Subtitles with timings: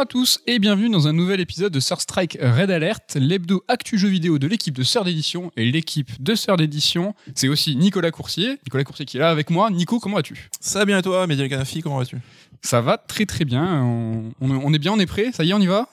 [0.00, 3.98] à tous et bienvenue dans un nouvel épisode de Sir Strike Red Alert, l'hebdo actu
[3.98, 5.52] jeu vidéo de l'équipe de Sœur d'édition.
[5.58, 8.58] Et l'équipe de Sœur d'édition, c'est aussi Nicolas Coursier.
[8.66, 9.70] Nicolas Coursier qui est là avec moi.
[9.70, 10.48] Nico, comment vas-tu?
[10.58, 12.16] Ça va bien et toi, Média Canafi, comment vas-tu?
[12.62, 13.82] Ça va très très bien.
[13.82, 15.32] On, on- on est bien, on est prêt?
[15.32, 15.86] Ça y est, on y va?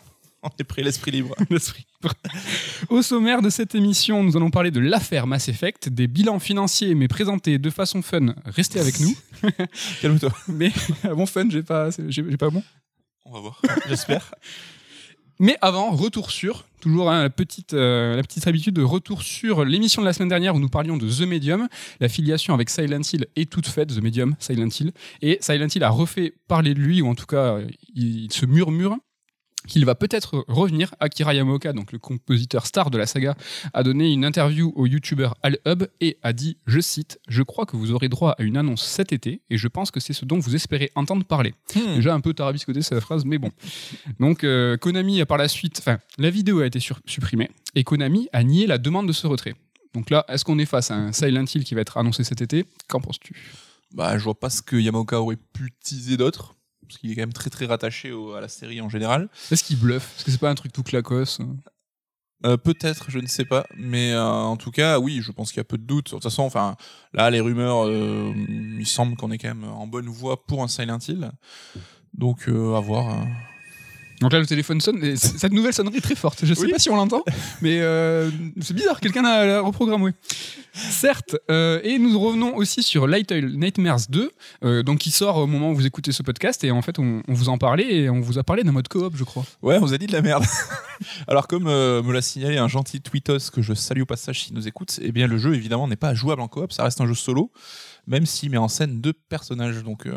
[0.44, 1.36] On est pris l'esprit libre.
[1.50, 2.14] L'esprit libre.
[2.90, 6.96] Au sommaire de cette émission, nous allons parler de l'affaire Mass Effect, des bilans financiers
[6.96, 8.28] mais présentés de façon fun.
[8.46, 9.18] Restez avec nous.
[10.02, 10.32] Calme-toi.
[10.48, 10.72] Mais
[11.04, 12.64] à bon fun, j'ai pas, j'ai pas bon.
[13.28, 13.62] On va voir.
[13.88, 14.34] J'espère.
[15.40, 19.66] Mais avant, retour sur, toujours hein, la, petite, euh, la petite habitude de retour sur
[19.66, 21.68] l'émission de la semaine dernière où nous parlions de The Medium.
[22.00, 24.94] La filiation avec Silent Hill est toute faite, The Medium, Silent Hill.
[25.22, 28.34] Et Silent Hill a refait parler de lui, ou en tout cas, euh, il, il
[28.34, 28.98] se murmure
[29.68, 30.96] qu'il va peut-être revenir.
[31.00, 33.36] Akira Yamaoka, donc le compositeur star de la saga,
[33.74, 37.78] a donné une interview au youtubeur AlHub et a dit, je cite, Je crois que
[37.78, 40.40] vous aurez droit à une annonce cet été et je pense que c'est ce dont
[40.40, 41.54] vous espérez entendre parler.
[41.76, 41.96] Hmm.
[41.96, 43.52] Déjà un peu tarabiscoté c'est la phrase, mais bon.
[44.20, 47.84] Donc euh, Konami a par la suite, enfin la vidéo a été sur- supprimée et
[47.84, 49.54] Konami a nié la demande de ce retrait.
[49.94, 52.42] Donc là, est-ce qu'on est face à un Silent Hill qui va être annoncé cet
[52.42, 52.66] été?
[52.88, 53.34] Qu'en penses-tu?
[53.96, 56.54] Bah, je vois pas ce que Yamaoka aurait pu teaser d'autre.
[56.88, 59.30] Parce qu'il est quand même très très rattaché au- à la série en général.
[59.52, 60.16] Est-ce qu'il bluffe?
[60.18, 61.40] Est-ce que c'est pas un truc tout clacos
[62.46, 63.66] Euh, Peut-être, je ne sais pas.
[63.76, 66.06] Mais euh, en tout cas, oui, je pense qu'il y a peu de doute.
[66.06, 66.76] De toute façon, enfin,
[67.14, 68.32] là, les rumeurs, euh,
[68.80, 71.32] il semble qu'on est quand même en bonne voie pour un Silent Hill.
[72.14, 73.26] Donc, euh, à voir.
[74.22, 75.04] Donc là, le téléphone sonne.
[75.04, 76.40] et cette nouvelle sonnerie est très forte.
[76.44, 76.72] Je sais Oui.
[76.72, 77.24] pas si on l'entend,
[77.62, 79.00] mais euh, c'est bizarre.
[79.00, 80.12] Quelqu'un l'a reprogrammé.
[80.74, 81.36] Certes.
[81.52, 84.32] euh, et nous revenons aussi sur Little Nightmares 2,
[84.64, 86.64] euh, donc qui sort au moment où vous écoutez ce podcast.
[86.64, 88.88] Et en fait, on, on vous en parlait et on vous a parlé d'un mode
[88.88, 89.44] coop, je crois.
[89.62, 90.44] Ouais, on vous a dit de la merde.
[91.28, 94.68] Alors, comme me l'a signalé un gentil tweetos que je salue au passage s'il nous
[94.68, 97.14] écoute, eh bien, le jeu, évidemment, n'est pas jouable en coop, ça reste un jeu
[97.16, 97.52] solo,
[98.08, 99.84] même s'il met en scène deux personnages.
[99.84, 100.14] Donc, euh,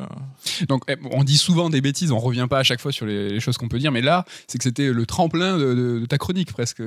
[0.69, 3.28] Donc, eh, on dit souvent des bêtises, on revient pas à chaque fois sur les,
[3.31, 6.53] les choses qu'on peut dire, mais là, c'est que c'était le tremplin de, ta chronique
[6.53, 6.83] presque.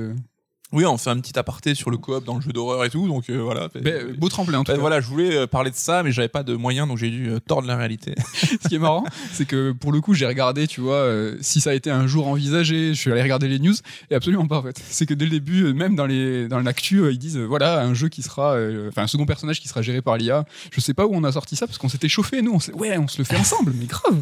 [0.73, 3.07] Oui, on fait un petit aparté sur le coop dans le jeu d'horreur et tout,
[3.07, 3.69] donc euh, voilà.
[3.75, 4.77] Ben, beau tremplin en tout cas.
[4.77, 7.29] voilà, je voulais euh, parler de ça, mais j'avais pas de moyens, donc j'ai dû
[7.29, 8.15] euh, tordre la réalité.
[8.33, 11.61] Ce qui est marrant, c'est que pour le coup, j'ai regardé, tu vois, euh, si
[11.61, 13.73] ça a été un jour envisagé, je suis allé regarder les news,
[14.09, 14.81] et absolument pas en fait.
[14.89, 17.45] C'est que dès le début, euh, même dans les dans l'actu, euh, ils disent euh,
[17.45, 20.45] voilà un jeu qui sera, euh, enfin un second personnage qui sera géré par l'IA.
[20.71, 22.53] Je sais pas où on a sorti ça parce qu'on s'était chauffé nous.
[22.53, 24.21] On s'est- ouais, on se le fait ensemble, mais grave.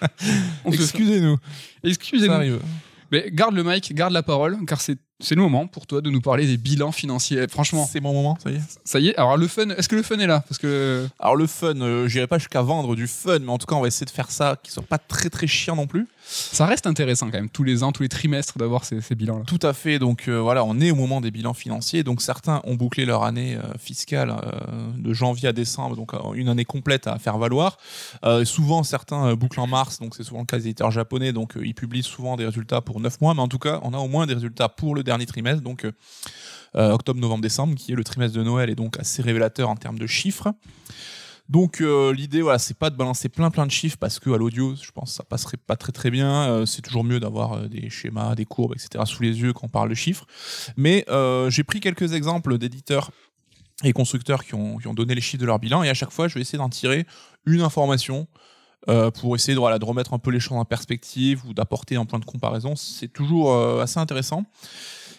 [0.66, 1.36] Excusez-nous.
[1.36, 2.58] Ça Excusez-nous.
[3.10, 6.08] Mais garde le mic, garde la parole, car c'est c'est le moment pour toi de
[6.08, 7.46] nous parler des bilans financiers.
[7.46, 8.60] Franchement, C'est mon moment, ça y est.
[8.84, 9.16] ça y est.
[9.16, 10.42] Alors le fun, est-ce que le fun est là?
[10.48, 13.66] Parce que Alors le fun, euh, j'irai pas jusqu'à vendre du fun, mais en tout
[13.66, 16.08] cas on va essayer de faire ça qui soit pas très très chiant non plus.
[16.32, 19.38] Ça reste intéressant quand même tous les ans, tous les trimestres d'avoir ces, ces bilans
[19.38, 19.44] là.
[19.46, 19.98] Tout à fait.
[19.98, 22.04] Donc euh, voilà, on est au moment des bilans financiers.
[22.04, 26.48] Donc certains ont bouclé leur année euh, fiscale euh, de janvier à décembre, donc une
[26.48, 27.78] année complète à faire valoir.
[28.44, 31.74] Souvent certains bouclent en mars, donc c'est souvent le cas des éditeurs japonais, donc ils
[31.74, 34.26] publient souvent des résultats pour 9 mois, mais en tout cas on a au moins
[34.26, 35.86] des résultats pour le dernier trimestre, donc
[36.74, 39.98] octobre, novembre, décembre, qui est le trimestre de Noël et donc assez révélateur en termes
[39.98, 40.52] de chiffres.
[41.50, 44.38] Donc euh, l'idée voilà c'est pas de balancer plein plein de chiffres parce que à
[44.38, 46.48] l'audio je pense que ça passerait pas très très bien.
[46.48, 49.66] Euh, c'est toujours mieux d'avoir euh, des schémas des courbes etc sous les yeux quand
[49.66, 50.26] on parle de chiffres.
[50.76, 51.04] Mais
[51.48, 53.10] j'ai pris quelques exemples d'éditeurs
[53.82, 56.12] et constructeurs qui ont, qui ont donné les chiffres de leur bilan et à chaque
[56.12, 57.04] fois je vais essayer d'en tirer
[57.46, 58.28] une information
[58.86, 62.24] pour essayer de, remettre un peu les choses en perspective ou d'apporter un point de
[62.24, 62.76] comparaison.
[62.76, 64.46] C'est toujours assez intéressant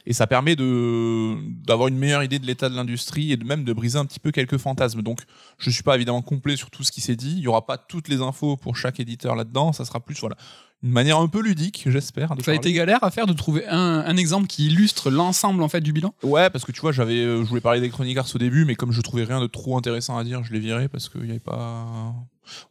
[0.06, 1.36] et ça permet de
[1.66, 4.20] d'avoir une meilleure idée de l'état de l'industrie et de même de briser un petit
[4.20, 5.22] peu quelques fantasmes donc
[5.58, 7.34] je suis pas évidemment complet sur tout ce qui s'est dit.
[7.38, 9.74] Il y aura pas toutes les infos pour chaque éditeur là-dedans.
[9.74, 10.36] Ça sera plus voilà
[10.84, 12.34] une manière un peu ludique, j'espère.
[12.44, 15.70] Ça a été galère à faire de trouver un, un exemple qui illustre l'ensemble en
[15.70, 16.14] fait du bilan?
[16.24, 18.76] Ouais, parce que tu vois, j'avais, euh, je voulais parler des chroniqueurs au début, mais
[18.76, 21.30] comme je trouvais rien de trop intéressant à dire, je l'ai viré parce qu'il n'y
[21.30, 22.16] avait pas.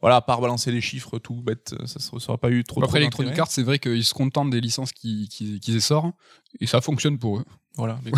[0.01, 2.81] Voilà, à part balancer des chiffres tout bête, ça ne aurait pas eu trop.
[2.83, 3.39] Après trop Electronic.
[3.39, 6.15] Arts, c'est vrai qu'ils se contentent des licences qui, qui, qui sortent
[6.59, 7.45] et ça fonctionne pour eux.
[7.77, 7.99] Voilà.
[8.03, 8.11] mais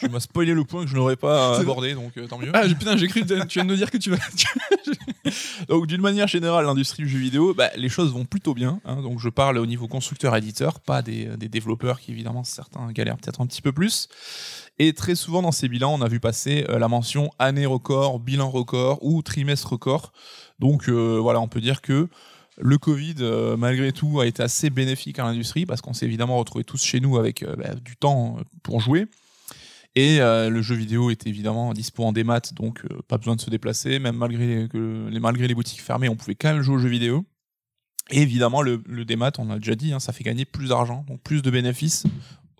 [0.00, 2.50] tu m'as spoilé le point que je n'aurais pas abordé, donc euh, tant mieux.
[2.52, 4.18] Ah putain, j'ai cru que tu viens de nous dire que tu vas.
[5.68, 8.80] Donc d'une manière générale, l'industrie du jeu vidéo, bah, les choses vont plutôt bien.
[8.84, 9.02] hein.
[9.02, 13.40] donc je parle au niveau constructeur-éditeur, pas des, des développeurs qui évidemment certains galèrent peut-être
[13.40, 14.08] un petit peu plus.
[14.78, 18.20] Et très souvent dans ces bilans, on a vu passer euh, la mention année record,
[18.20, 20.12] bilan record ou trimestre record.
[20.58, 22.08] Donc euh, voilà, on peut dire que
[22.58, 26.38] le Covid, euh, malgré tout, a été assez bénéfique à l'industrie parce qu'on s'est évidemment
[26.38, 29.06] retrouvés tous chez nous avec euh, bah, du temps euh, pour jouer.
[29.94, 33.98] Et le jeu vidéo est évidemment dispo en démat, donc pas besoin de se déplacer.
[33.98, 37.24] Même malgré, les, boutiques fermées, on pouvait quand même jouer aux jeux vidéo.
[38.10, 41.06] Et évidemment, le, le démat, on a déjà dit, hein, ça fait gagner plus d'argent,
[41.08, 42.04] donc plus de bénéfices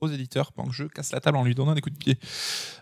[0.00, 2.18] aux éditeurs pendant que je casse la table en lui donnant des coups de pied.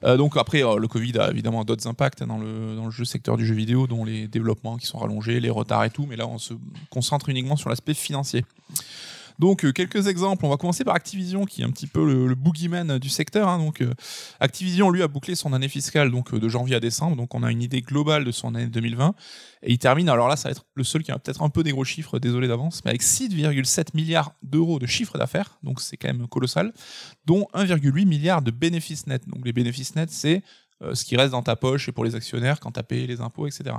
[0.04, 3.04] Euh, donc après, euh, le Covid a évidemment d'autres impacts dans le, dans le jeu
[3.04, 6.16] secteur du jeu vidéo, dont les développements qui sont rallongés, les retards et tout, mais
[6.16, 6.54] là on se
[6.90, 8.44] concentre uniquement sur l'aspect financier.
[9.38, 10.44] Donc, euh, quelques exemples.
[10.46, 13.48] On va commencer par Activision, qui est un petit peu le, le boogeyman du secteur.
[13.48, 13.58] hein.
[13.58, 13.92] Donc, euh,
[14.40, 17.16] Activision, lui, a bouclé son année fiscale donc euh, de janvier à décembre.
[17.16, 19.14] Donc, on a une idée globale de son année 2020.
[19.62, 21.62] Et il termine, alors là, ça va être le seul qui a peut-être un peu
[21.62, 25.58] des gros chiffres, désolé d'avance, mais avec 6,7 milliards d'euros de chiffre d'affaires.
[25.62, 26.72] Donc, c'est quand même colossal.
[27.24, 29.28] Dont 1,8 milliard de bénéfices nets.
[29.28, 30.42] Donc, les bénéfices nets, c'est
[30.92, 33.20] ce qui reste dans ta poche et pour les actionnaires quand tu as payé les
[33.20, 33.74] impôts, etc.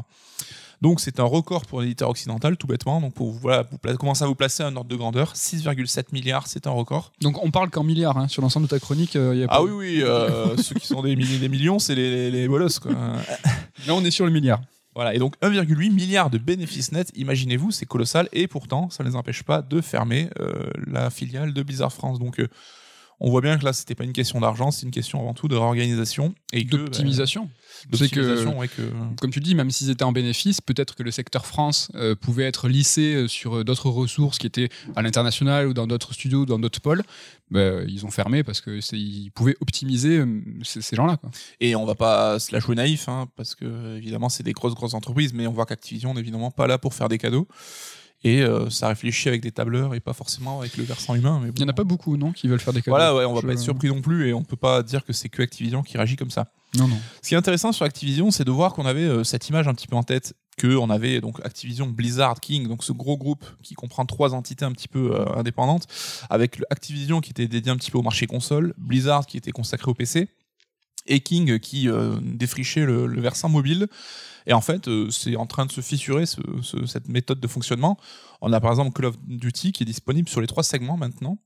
[0.85, 3.01] Donc c'est un record pour l'éditeur occidental, tout bêtement.
[3.01, 6.67] Donc pour voilà, vous commencer à vous placer un ordre de grandeur, 6,7 milliards, c'est
[6.67, 7.11] un record.
[7.21, 9.15] Donc on parle qu'en milliards hein, sur l'ensemble de ta chronique.
[9.15, 11.95] euh, y a Ah oui, oui, euh, ceux qui sont des milliers, des millions, c'est
[11.95, 12.91] les, les, les bolosses, quoi.
[12.91, 14.61] Là on est sur le milliard.
[14.93, 19.09] Voilà, et donc 1,8 milliard de bénéfices nets, imaginez-vous, c'est colossal, et pourtant, ça ne
[19.09, 22.19] les empêche pas de fermer euh, la filiale de Blizzard France.
[22.19, 22.39] Donc
[23.19, 25.47] on voit bien que là, c'était pas une question d'argent, c'est une question avant tout
[25.47, 27.49] de réorganisation et bah, D'optimisation.
[27.93, 28.81] C'est que- d'optimisation, ouais, que
[29.21, 32.43] Comme tu dis, même s'ils étaient en bénéfice, peut-être que le secteur France euh, pouvait
[32.45, 36.45] être lissé euh, sur euh, d'autres ressources qui étaient à l'international ou dans d'autres studios,
[36.45, 37.03] dans d'autres pôles.
[37.51, 40.23] Bah, ils ont fermé parce que c'est- ils pouvaient optimiser
[40.63, 41.19] ces, ces gens-là.
[41.59, 44.73] Et on va pas se la jouer naïf, hein, parce que évidemment c'est des grosses
[44.75, 47.47] grosses entreprises, mais on voit qu'Activision n'est évidemment pas là pour faire des cadeaux.
[48.23, 51.39] Et euh, ça réfléchit avec des tableurs et pas forcément avec le versant humain.
[51.43, 52.95] Mais Il n'y en a pas beaucoup, non, qui veulent faire des cadeaux.
[52.97, 55.05] Voilà, ouais, on va Je- pas être surpris non plus et on peut pas dire
[55.05, 56.47] que c'est que Activision qui réagit comme ça.
[56.75, 56.97] Non, non.
[57.21, 59.73] Ce qui est intéressant sur Activision, c'est de voir qu'on avait euh, cette image un
[59.75, 63.45] petit peu en tête que on avait donc Activision, Blizzard, King, donc ce gros groupe
[63.61, 65.85] qui comprend trois entités un petit peu euh, indépendantes,
[66.29, 69.91] avec Activision qui était dédié un petit peu au marché console, Blizzard qui était consacré
[69.91, 70.29] au PC,
[71.07, 73.87] et King qui euh, défrichait le, le versant mobile.
[74.47, 77.47] Et en fait, euh, c'est en train de se fissurer ce- ce- cette méthode de
[77.47, 77.97] fonctionnement.
[78.41, 81.37] On a par exemple Call of Duty qui est disponible sur les trois segments maintenant.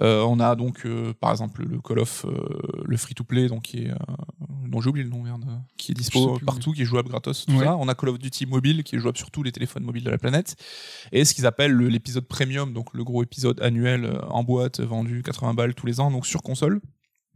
[0.00, 0.86] Euh, on a donc
[1.20, 2.24] par exemple le Call of
[2.84, 3.90] le free to play donc qui est
[4.68, 5.44] dont j'ai oublié le nom merde
[5.76, 7.64] qui est dispo partout qui est jouable gratos tout Ouais.
[7.64, 10.04] ça on a Call of Duty mobile qui est jouable sur tous les téléphones mobiles
[10.04, 10.54] de la planète
[11.10, 15.24] et ce qu'ils appellent le- l'épisode premium donc le gros épisode annuel en boîte vendu
[15.24, 16.80] 80 balles tous les ans donc sur console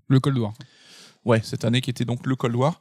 [0.06, 0.53] Le Cold War.
[1.25, 2.81] Ouais, cette année qui était donc le Cold War.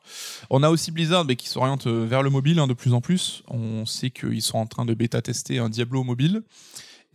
[0.50, 3.00] On a aussi Blizzard mais qui s'oriente euh, vers le mobile hein, de plus en
[3.00, 3.42] plus.
[3.48, 6.44] On sait qu'ils sont en train de bêta-tester un Diablo mobile.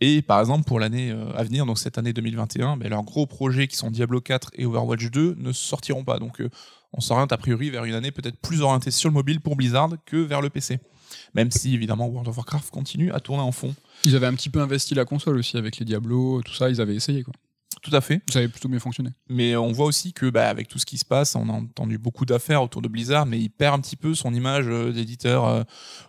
[0.01, 3.27] Et par exemple, pour l'année euh, à venir, donc cette année 2021, ben, leurs gros
[3.27, 6.17] projets qui sont Diablo 4 et Overwatch 2 ne sortiront pas.
[6.17, 6.49] Donc euh,
[6.93, 9.91] on s'oriente a priori vers une année peut-être plus orientée sur le mobile pour Blizzard
[10.05, 10.79] que vers le PC.
[11.35, 13.75] Même si évidemment World of Warcraft continue à tourner en fond.
[14.03, 16.81] Ils avaient un petit peu investi la console aussi avec les Diablo, tout ça, ils
[16.81, 17.23] avaient essayé.
[17.23, 17.33] Quoi.
[17.81, 18.21] Tout à fait.
[18.29, 19.11] Ça avait plutôt bien fonctionné.
[19.29, 21.97] Mais on voit aussi que, bah, avec tout ce qui se passe, on a entendu
[21.97, 25.45] beaucoup d'affaires autour de Blizzard, mais il perd un petit peu son image euh, d'éditeur
[25.45, 25.63] euh,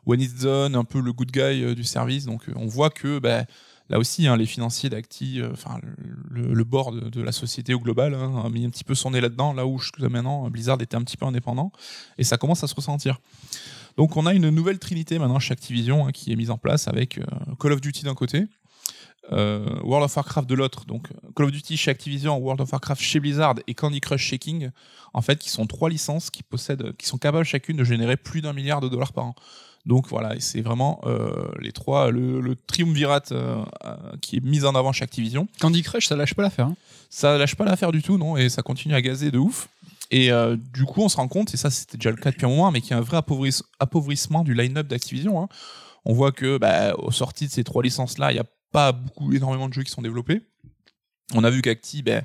[0.05, 2.25] when it's done, un peu le good guy euh, du service.
[2.25, 3.45] Donc, euh, on voit que, bah,
[3.89, 7.73] là aussi, hein, les financiers d'Acti, enfin, le, le, le board de, de la société
[7.73, 10.51] au global, hein, a mis un petit peu son nez là-dedans, là où jusqu'à maintenant,
[10.51, 11.71] Blizzard était un petit peu indépendant,
[12.19, 13.21] et ça commence à se ressentir.
[13.97, 16.89] Donc, on a une nouvelle trinité maintenant chez Activision hein, qui est mise en place
[16.89, 17.21] avec
[17.61, 18.47] Call of Duty d'un côté,
[19.31, 23.21] World of Warcraft de l'autre, donc Call of Duty chez Activision, World of Warcraft chez
[23.21, 24.71] Blizzard et Candy Crush chez King,
[25.15, 28.43] en fait, qui sont trois licences qui possèdent, qui sont capables chacune de générer plus
[28.43, 29.35] d'un milliard de dollars par an.
[29.87, 34.65] Donc voilà, c'est vraiment euh, les trois, le, le triumvirate euh, euh, qui est mis
[34.65, 35.49] en avant chez Activision.
[35.59, 36.67] Candy Crush, ça lâche pas l'affaire.
[36.67, 36.77] Hein.
[37.09, 39.69] Ça lâche pas l'affaire du tout, non, et ça continue à gazer de ouf.
[40.11, 42.45] Et euh, du coup, on se rend compte, et ça c'était déjà le cas depuis
[42.45, 45.41] un moment, mais qu'il y a un vrai appauvrisse- appauvrissement du line-up d'Activision.
[45.43, 45.49] hein.
[46.05, 49.33] On voit que, bah, aux sorties de ces trois licences-là, il n'y a pas beaucoup,
[49.33, 50.43] énormément de jeux qui sont développés.
[51.35, 52.25] On a vu qu'Acti ben,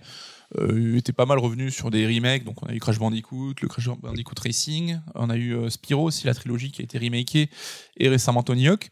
[0.57, 2.43] euh, était pas mal revenu sur des remakes.
[2.43, 4.99] Donc, on a eu Crash Bandicoot, le Crash Bandicoot Racing.
[5.13, 7.49] On a eu euh, Spyro aussi, la trilogie qui a été remakée.
[7.97, 8.89] Et récemment Tony Hawk.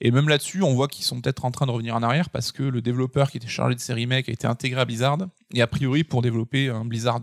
[0.00, 2.52] Et même là-dessus, on voit qu'ils sont peut-être en train de revenir en arrière parce
[2.52, 5.18] que le développeur qui était chargé de ces remakes a été intégré à Blizzard.
[5.54, 7.22] Et a priori, pour développer un Blizzard,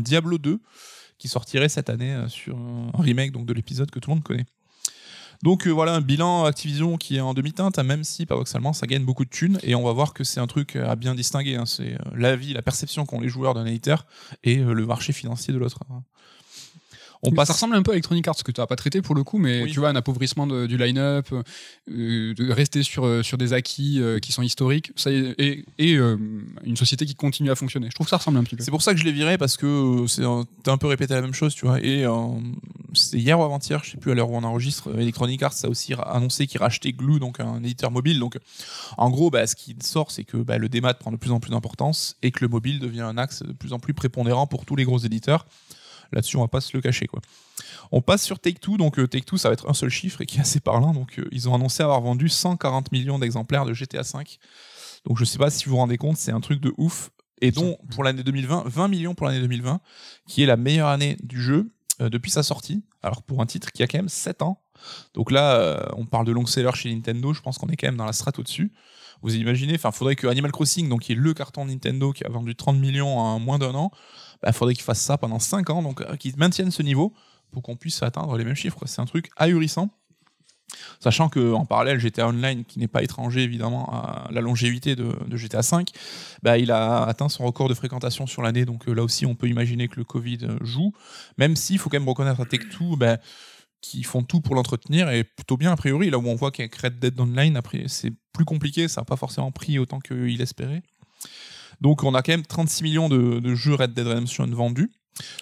[0.00, 0.60] Diablo 2
[1.22, 4.44] qui sortirait cette année euh, sur un remake de l'épisode que tout le monde connaît.
[5.42, 8.86] Donc euh, voilà un bilan Activision qui est en demi-teinte, hein, même si paradoxalement ça
[8.86, 11.56] gagne beaucoup de thunes et on va voir que c'est un truc à bien distinguer.
[11.56, 11.66] hein.
[11.66, 14.06] C'est euh, l'avis, la perception qu'ont les joueurs d'un éditeur
[14.44, 15.80] et euh, le marché financier de l'autre.
[15.90, 16.02] hein.
[17.24, 17.46] On passe.
[17.48, 19.38] Ça ressemble un peu à Electronic Arts, que tu n'as pas traité pour le coup,
[19.38, 19.70] mais Oui.
[19.70, 24.00] tu vois, un appauvrissement de- du line-up, euh, de rester sur, euh, sur des acquis
[24.00, 26.16] euh, qui sont historiques, ça, est, et, et euh,
[26.64, 27.86] une société qui continue à fonctionner.
[27.90, 28.64] Je trouve que ça ressemble un petit peu.
[28.64, 31.14] C'est pour ça que je l'ai viré parce que c'est un- t'as un peu répété
[31.14, 31.78] la même chose, tu vois.
[31.80, 32.04] Et
[32.94, 35.68] c'est hier ou avant-hier, je sais plus à l'heure où on enregistre, Electronic Arts a
[35.68, 38.18] aussi annoncé qu'il rachetait Glue, donc un éditeur mobile.
[38.18, 38.36] Donc,
[38.98, 41.38] en gros, bah, ce qui sort, c'est que bah, le démat prend de plus en
[41.38, 44.66] plus d'importance et que le mobile devient un axe de plus en plus prépondérant pour
[44.66, 45.46] tous les gros éditeurs.
[46.12, 47.20] Là-dessus, on va pas se le cacher, quoi.
[47.90, 50.38] On passe sur Take-Two, donc euh, Take-Two, ça va être un seul chiffre et qui
[50.38, 50.92] est assez parlant.
[50.92, 54.24] Donc, euh, ils ont annoncé avoir vendu 140 millions d'exemplaires de GTA V.
[55.04, 57.10] Donc, je sais pas si vous vous rendez compte, c'est un truc de ouf.
[57.40, 59.80] Et dont, pour l'année 2020, 20 millions pour l'année 2020,
[60.28, 62.82] qui est la meilleure année du jeu euh, depuis sa sortie.
[63.02, 64.62] Alors, pour un titre qui a quand même 7 ans.
[65.14, 67.88] Donc là, euh, on parle de long seller chez Nintendo, je pense qu'on est quand
[67.88, 68.72] même dans la strate au-dessus.
[69.22, 72.28] Vous imaginez, enfin, faudrait que Animal Crossing, donc qui est le carton Nintendo qui a
[72.28, 73.92] vendu 30 millions en moins d'un an,
[74.42, 77.12] bah, faudrait qu'il fasse ça pendant 5 ans, donc euh, qu'il maintienne ce niveau
[77.50, 78.80] pour qu'on puisse atteindre les mêmes chiffres.
[78.86, 79.90] C'est un truc ahurissant.
[81.00, 85.14] Sachant que en parallèle, GTA Online, qui n'est pas étranger évidemment à la longévité de,
[85.30, 85.84] GTA V,
[86.42, 88.64] bah, il a atteint son record de fréquentation sur l'année.
[88.64, 90.92] Donc euh, là aussi, on peut imaginer que le Covid joue.
[91.36, 93.18] Même s'il faut quand même reconnaître à Tech2 bah,
[93.82, 96.08] qui font tout pour l'entretenir et plutôt bien a priori.
[96.08, 99.16] Là où on voit qu'avec Red Dead Online, après, c'est plus compliqué, ça n'a pas
[99.16, 100.82] forcément pris autant qu'il espérait.
[101.82, 104.90] Donc on a quand même 36 millions de, de jeux Red Dead Redemption vendus.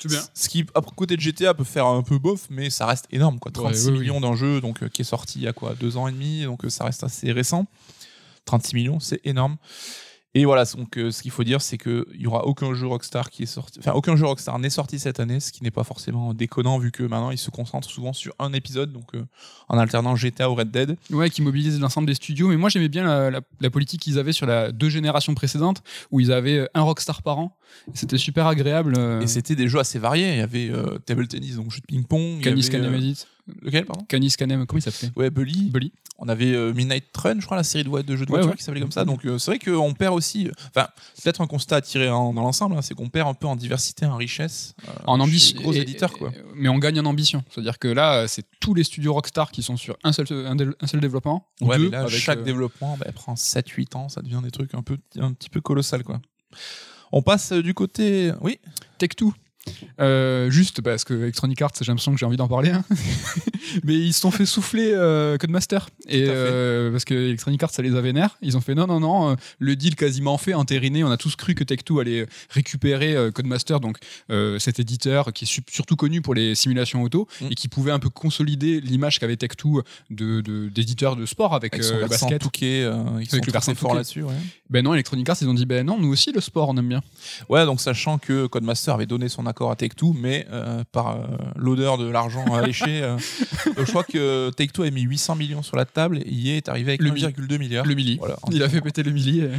[0.04, 0.20] Bien.
[0.34, 3.38] Ce qui, à côté de GTA, peut faire un peu bof, mais ça reste énorme.
[3.38, 3.52] Quoi.
[3.52, 4.00] 36 Ouais, oui, oui.
[4.00, 6.12] millions d'un jeu donc, euh, qui est sorti il y a quoi Deux ans et
[6.12, 7.66] demi, donc euh, ça reste assez récent.
[8.46, 9.58] 36 millions, c'est énorme.
[10.34, 13.30] Et voilà, donc euh, ce qu'il faut dire, c'est qu'il n'y aura aucun jeu Rockstar
[13.30, 13.80] qui est sorti.
[13.80, 16.92] Enfin, aucun jeu Rockstar n'est sorti cette année, ce qui n'est pas forcément déconnant vu
[16.92, 19.24] que maintenant ils se concentrent souvent sur un épisode, donc euh,
[19.68, 20.96] en alternant GTA ou Red Dead.
[21.10, 22.46] Ouais, qui mobilise l'ensemble des studios.
[22.46, 25.82] Mais moi, j'aimais bien la, la- la politique qu'ils avaient sur la deux générations précédentes,
[26.12, 27.56] où ils avaient un rockstar par an.
[27.94, 28.94] C'était super agréable.
[28.98, 30.30] euh, Et c'était des jeux assez variés.
[30.30, 32.38] Il y avait euh, Table Tennis, donc jeu de ping-pong.
[32.38, 33.26] y Canis avait, Canem euh, Edit.
[33.62, 35.10] Lequel, pardon Canis Canem, comment il s'appelait?
[35.16, 35.70] Ouais, Bully.
[35.70, 35.92] Bully.
[36.18, 38.50] On avait euh, Midnight Run, je crois, la série de, ouais, de jeux de voiture
[38.50, 38.56] ouais.
[38.56, 39.04] qui s'appelait comme ça.
[39.06, 40.48] Donc euh, c'est vrai qu'on perd aussi.
[40.48, 43.26] euh, Enfin, c'est peut-être un constat à tirer en- dans l'ensemble, hein, c'est qu'on perd
[43.28, 44.74] un peu en diversité, en richesse.
[44.86, 45.60] euh, En ambition.
[45.62, 46.30] Gros éditeurs, quoi.
[46.54, 47.42] Mais on gagne en ambition.
[47.50, 50.68] C'est-à-dire que là, c'est tous les studios Rockstar qui sont sur un seul, un, dé-
[50.80, 51.46] un seul développement.
[51.62, 54.50] ou Ouais, deux, mais là, avec, chaque développement bah, prend 7-8 ans, ça devient des
[54.50, 56.20] trucs un, peu, un petit peu colossal, quoi.
[57.12, 58.32] On passe du côté.
[58.40, 58.58] Oui?
[59.00, 59.32] Tech2.
[60.00, 62.70] Euh, juste parce que Electronic Arts, j'ai l'impression que j'ai envie d'en parler.
[62.70, 62.84] hein.
[63.84, 65.88] Mais ils se sont fait souffler euh, Codemaster.
[66.08, 68.36] Et euh, parce que Electronic Arts, ça les a vénère.
[68.42, 71.04] Ils ont fait non, non, non, le deal quasiment fait, entériné.
[71.04, 73.98] On a tous cru que Tech2 allait récupérer Codemaster, donc
[74.58, 77.46] cet éditeur qui est su- surtout connu pour les simulations auto Mm.
[77.50, 81.74] et qui pouvait un peu consolider l'image qu'avait Tech2 de, de, d'éditeur de sport avec,
[81.74, 82.40] Avec son le basket.
[82.40, 82.88] touquet,
[83.20, 84.22] ils sont très versant forts là-dessus.
[84.22, 84.34] Ouais.
[84.70, 86.88] Ben non, Electronic Arts, ils ont dit ben non, nous aussi le sport, on aime
[86.88, 87.02] bien.
[87.48, 91.26] Ouais, donc sachant que Codemaster avait donné son accord à Take-Two, mais euh, par euh,
[91.56, 93.18] l'odeur de l'argent alléché, euh,
[93.76, 96.92] je crois que Take-Two a mis 800 millions sur la table et EA est arrivé
[96.92, 97.84] avec Le 1,2 milliard.
[97.84, 98.16] Le milli.
[98.16, 98.36] Voilà.
[98.50, 99.40] Il a fait péter le milli.
[99.40, 99.50] et-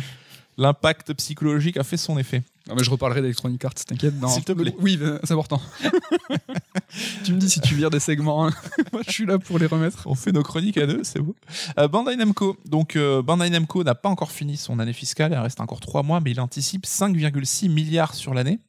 [0.57, 2.43] L'impact psychologique a fait son effet.
[2.67, 4.13] Non, mais je reparlerai d'Electronic Arts, t'inquiète.
[4.27, 4.75] S'il te plaît.
[4.79, 5.61] Oui, c'est important.
[7.23, 8.47] tu me dis si tu vires des segments.
[8.47, 8.51] hein.
[8.93, 10.03] Moi, je suis là pour les remettre.
[10.05, 11.35] On fait nos chroniques à deux, c'est beau.
[11.79, 12.57] Euh, Bandai Namco.
[12.65, 16.03] Donc, euh, Bandai Namco n'a pas encore fini son année fiscale, il reste encore 3
[16.03, 18.59] mois, mais il anticipe 5,6 milliards sur l'année.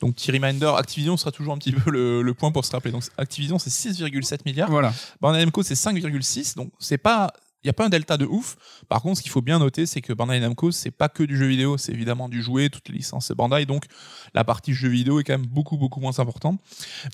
[0.00, 2.92] Donc, petit reminder, Activision sera toujours un petit peu le, le point pour se rappeler.
[2.92, 4.70] Donc, Activision, c'est 6,7 milliards.
[4.70, 4.92] Voilà.
[5.20, 6.56] Bandai Namco, c'est 5,6.
[6.56, 7.32] Donc, c'est pas.
[7.64, 8.56] Il n'y a pas un delta de ouf.
[8.88, 11.36] Par contre, ce qu'il faut bien noter, c'est que Bandai Namco, c'est pas que du
[11.36, 13.66] jeu vidéo, c'est évidemment du jouet, toutes les licences Bandai.
[13.66, 13.86] Donc,
[14.32, 16.60] la partie jeu vidéo est quand même beaucoup, beaucoup moins importante.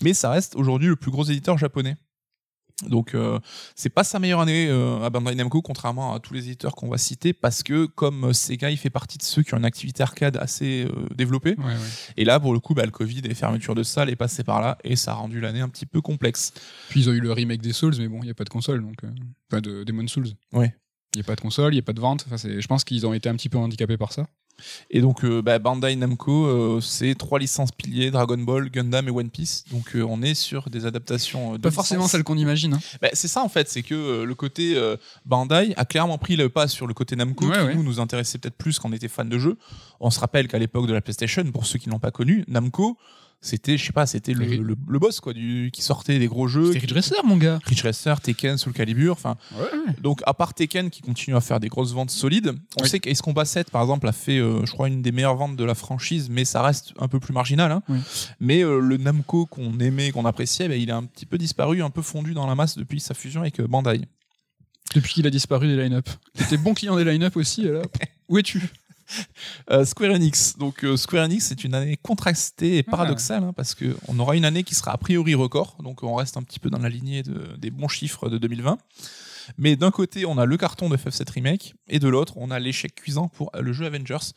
[0.01, 1.97] Mais ça reste aujourd'hui le plus gros éditeur japonais.
[2.83, 3.39] Donc, euh,
[3.73, 6.89] c'est pas sa meilleure année euh, à Bandai Namco, contrairement à tous les éditeurs qu'on
[6.89, 9.65] va citer, parce que comme euh, Sega, il fait partie de ceux qui ont une
[9.65, 11.55] activité arcade assez euh, développée.
[11.57, 11.79] Ouais, ouais.
[12.17, 14.43] Et là, pour le coup, bah, le Covid et les fermetures de salles est passé
[14.43, 16.51] par là, et ça a rendu l'année un petit peu complexe.
[16.89, 18.49] Puis ils ont eu le remake des Souls, mais bon, il n'y a pas de
[18.49, 18.97] console, donc.
[19.49, 20.27] Pas de Demon Souls.
[20.51, 20.75] Ouais.
[21.13, 22.25] Il n'y a pas de console, il n'y a pas de vente.
[22.29, 24.27] Enfin, je pense qu'ils ont été un petit peu handicapés par ça.
[24.89, 29.11] Et donc, euh, bah, Bandai Namco, euh, c'est trois licences piliers Dragon Ball, Gundam et
[29.11, 29.65] One Piece.
[29.71, 31.53] Donc, euh, on est sur des adaptations.
[31.53, 32.11] de Pas forcément licences.
[32.11, 32.73] celle qu'on imagine.
[32.75, 32.79] hein.
[33.01, 34.75] Bah, c'est ça en fait, c'est que le côté
[35.25, 37.75] Bandai a clairement pris le pas sur le côté Namco, Ouais, qui ouais.
[37.75, 39.57] nous nous intéressait peut-être plus quand on était fan de jeux.
[39.99, 42.97] On se rappelle qu'à l'époque de la PlayStation, pour ceux qui l'ont pas connu, Namco,
[43.41, 46.27] c'était, je sais pas, c'était le, Ri- le, le boss quoi, du, qui sortait des
[46.27, 46.71] gros jeux.
[46.71, 47.59] Ridge Racer, mon gars.
[47.65, 49.37] Ridge Racer, Tekken, Soul Calibur, enfin.
[49.55, 49.93] Ouais.
[50.01, 52.89] Donc, à part Tekken qui continue à faire des grosses ventes solides, on Oui.
[52.89, 55.55] sait qu'Ace Combat 7, par exemple, a fait, euh, je crois, une des meilleures ventes
[55.55, 57.71] de la franchise, mais ça reste un peu plus marginal.
[57.71, 57.83] hein.
[57.89, 57.99] Oui.
[58.39, 61.83] Mais euh, le Namco qu'on aimait, qu'on appréciait, ben, il a un petit peu disparu,
[61.83, 64.01] un peu fondu dans la masse depuis sa fusion avec euh, Bandai.
[64.93, 66.07] Depuis qu'il a disparu des line-up.
[66.35, 67.81] T'étais bon client des line-up aussi, là.
[68.29, 68.61] Où es-tu?
[69.71, 70.57] Euh, Square Enix.
[70.57, 72.91] Donc, euh, Square Enix, c'est une année contrastée et Ah.
[72.91, 76.37] paradoxale, hein, parce qu'on aura une année qui sera a priori record, donc on reste
[76.37, 78.77] un petit peu dans la lignée de- des bons chiffres de 2020.
[79.59, 82.57] Mais d'un côté, on a le carton de FF7 Remake, et de l'autre, on a
[82.59, 84.33] l'échec cuisant pour le jeu Avengers.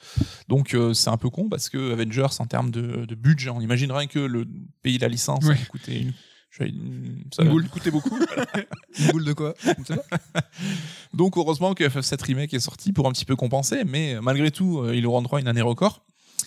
[0.49, 3.61] Donc, euh, c'est un peu con, parce que Avengers, en termes de, de budget, on
[3.63, 4.47] imaginerait que le
[4.83, 5.55] pays de la licence Ouais.
[5.55, 6.13] a coûté une.
[6.61, 7.69] Une- ça Une boule.
[7.69, 8.19] coûter beaucoup.
[8.99, 9.55] Une boule de quoi?
[11.14, 14.50] Donc heureusement que FF7 Remake est sorti pour un petit peu compenser, mais euh, malgré
[14.50, 16.05] tout, euh, il aura droit à une année record.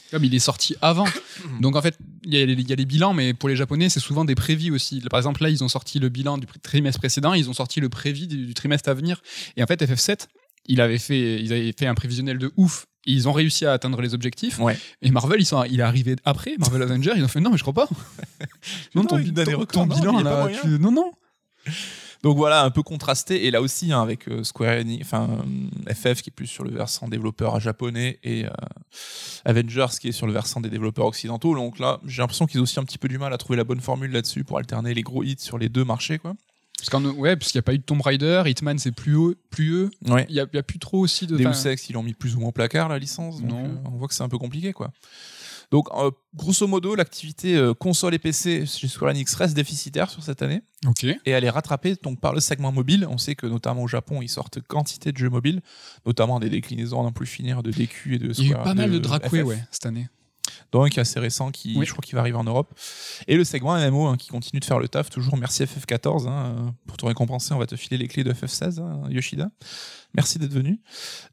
[0.10, 1.06] Comme il est sorti avant.
[1.62, 3.56] Donc en fait, il y, a les- il y a les bilans, mais pour les
[3.56, 5.02] Japonais, c'est souvent des prévis aussi.
[5.10, 7.90] Par exemple, là, ils ont sorti le bilan du trimestre précédent, ils ont sorti le
[7.90, 9.22] prévis du, du trimestre à venir.
[9.58, 10.28] Et en fait, FF7,
[10.68, 12.86] il avait fait, ils avaient fait un prévisionnel de ouf.
[13.06, 14.60] Ils ont réussi à atteindre les objectifs.
[14.60, 14.78] Ouais.
[15.02, 17.58] Et Marvel, ils sont, il est arrivé après, Marvel Avengers, ils ont fait non, mais
[17.58, 17.88] je crois pas.
[18.96, 19.24] non, Non, ton, non,
[19.96, 21.12] bilan, il là, tu- non, non.
[22.24, 23.46] Donc voilà, un peu contrasté.
[23.48, 25.28] Et là aussi, hein, avec euh, Square Enix, enfin
[25.88, 28.50] euh, FF qui est plus sur le versant développeur japonais et euh,
[29.46, 31.56] Avengers qui est sur le versant des développeurs occidentaux.
[31.56, 33.64] Donc là, j'ai l'impression qu'ils ont aussi un petit peu du mal à trouver la
[33.64, 36.36] bonne formule là-dessus pour alterner les gros hits sur les deux marchés, quoi.
[36.82, 39.16] Parce qu'en ouais, parce qu'il n'y a pas eu de Tomb Raider, Hitman c'est plus
[39.16, 39.92] haut, plus eux.
[40.08, 40.26] Ouais.
[40.30, 41.38] Il y a, il y a plus trop aussi de.
[41.38, 43.40] Deus Ex, ils l'ont mis plus ou moins au placard la licence.
[43.42, 43.66] Donc Non.
[43.66, 44.92] euh, on voit que c'est un peu compliqué, quoi.
[45.70, 50.22] Donc, euh, grosso modo, l'activité euh, console et PC chez Square Enix reste déficitaire sur
[50.22, 50.64] cette année.
[50.86, 51.04] Ok.
[51.06, 53.08] et elle est rattrapée donc par le segment mobile.
[53.10, 55.62] On sait que notamment au Japon, ils sortent quantité de jeux mobiles,
[56.06, 58.64] notamment des déclinaisons n'en plus finir de DQ et de Il y a eu Square-
[58.64, 59.32] pas mal de FF.
[59.46, 60.10] ouais cette année.
[60.72, 61.86] Donc qui est assez récent, qui Oui.
[61.86, 62.74] je crois qu'il va arriver en Europe.
[63.28, 65.10] Et le segment MMO hein, qui continue de faire le taf.
[65.10, 67.54] Toujours merci FF14 hein, pour te récompenser.
[67.54, 69.50] On va te filer les clés de FF16, hein, Yoshida.
[70.14, 70.80] Merci d'être venu.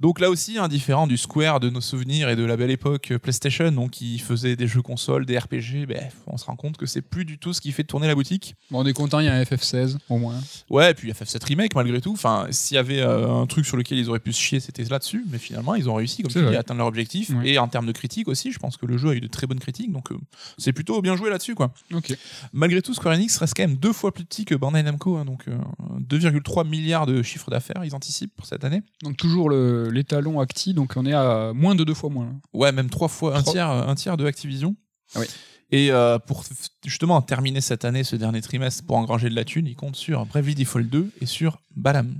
[0.00, 3.10] Donc là aussi, un différent du Square de nos souvenirs et de la belle époque
[3.10, 5.86] euh, PlayStation, donc qui faisait des jeux consoles, des RPG.
[5.88, 8.14] Ben, on se rend compte que c'est plus du tout ce qui fait tourner la
[8.14, 8.54] boutique.
[8.70, 10.38] Bon, on est content, il y a un FF16 au moins.
[10.70, 12.12] Ouais, et puis FF7 Remake malgré tout.
[12.12, 14.84] Enfin, s'il y avait euh, un truc sur lequel ils auraient pu se chier, c'était
[14.84, 15.24] là-dessus.
[15.30, 17.30] Mais finalement, ils ont réussi, comme tu dis, à atteindre leur objectif.
[17.44, 19.46] Et en termes de critique aussi, je pense que le jeu a eu de très
[19.46, 19.92] bonnes critiques.
[19.92, 20.16] Donc, euh,
[20.56, 21.72] c'est plutôt bien joué là-dessus, quoi.
[21.92, 22.16] Ok.
[22.52, 25.16] Malgré tout, Square Enix reste quand même deux fois plus petit que Bandai Namco.
[25.16, 25.56] hein, donc, euh,
[26.00, 28.67] 2,3 milliards de chiffre d'affaires, ils anticipent pour cette année.
[29.02, 32.26] Donc toujours l'étalon Acti, donc on est à moins de deux fois moins.
[32.26, 32.32] là.
[32.52, 34.76] Ouais, même trois fois, un tiers, un tiers de Activision.
[35.14, 35.26] Ah oui.
[35.70, 36.44] Et euh, pour
[36.86, 40.24] justement terminer cette année, ce dernier trimestre, pour engranger de la thune, ils comptent sur
[40.24, 42.14] Bravely Default 2 et sur Balam.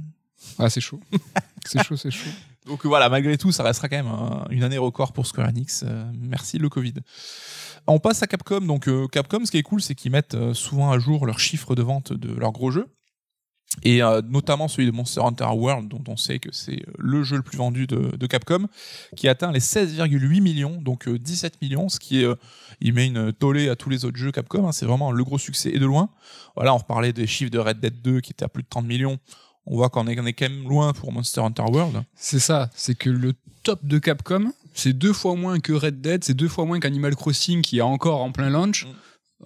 [0.58, 1.00] Ah c'est chaud.
[1.64, 2.28] c'est chaud, c'est chaud.
[2.66, 5.82] Donc voilà, malgré tout, ça restera quand même un- une année record pour Square Enix.
[5.86, 6.92] Euh, merci le Covid.
[7.86, 8.60] On passe à Capcom.
[8.60, 11.74] Donc euh, Capcom, ce qui est cool, c'est qu'ils mettent souvent à jour leurs chiffres
[11.74, 12.86] de vente de leurs gros jeux.
[13.84, 17.22] Et euh, notamment celui de Monster Hunter World, dont on sait que c'est euh, le
[17.22, 18.66] jeu le plus vendu de, de Capcom,
[19.16, 22.34] qui atteint les 16,8 millions, donc euh, 17 millions, ce qui est, euh,
[22.80, 24.66] il met une tollée à tous les autres jeux Capcom.
[24.66, 26.08] hein, c'est vraiment le gros succès et de loin.
[26.56, 28.86] Voilà, on reparlait des chiffres de Red Dead 2 qui étaient à plus de 30
[28.86, 29.18] millions.
[29.66, 32.02] On voit qu'on est, on est quand même loin pour Monster Hunter World.
[32.16, 36.24] C'est ça, c'est que le top de Capcom, c'est deux fois moins que Red Dead,
[36.24, 38.86] c'est deux fois moins qu'Animal Crossing qui est encore en plein launch.
[38.86, 38.88] Mm.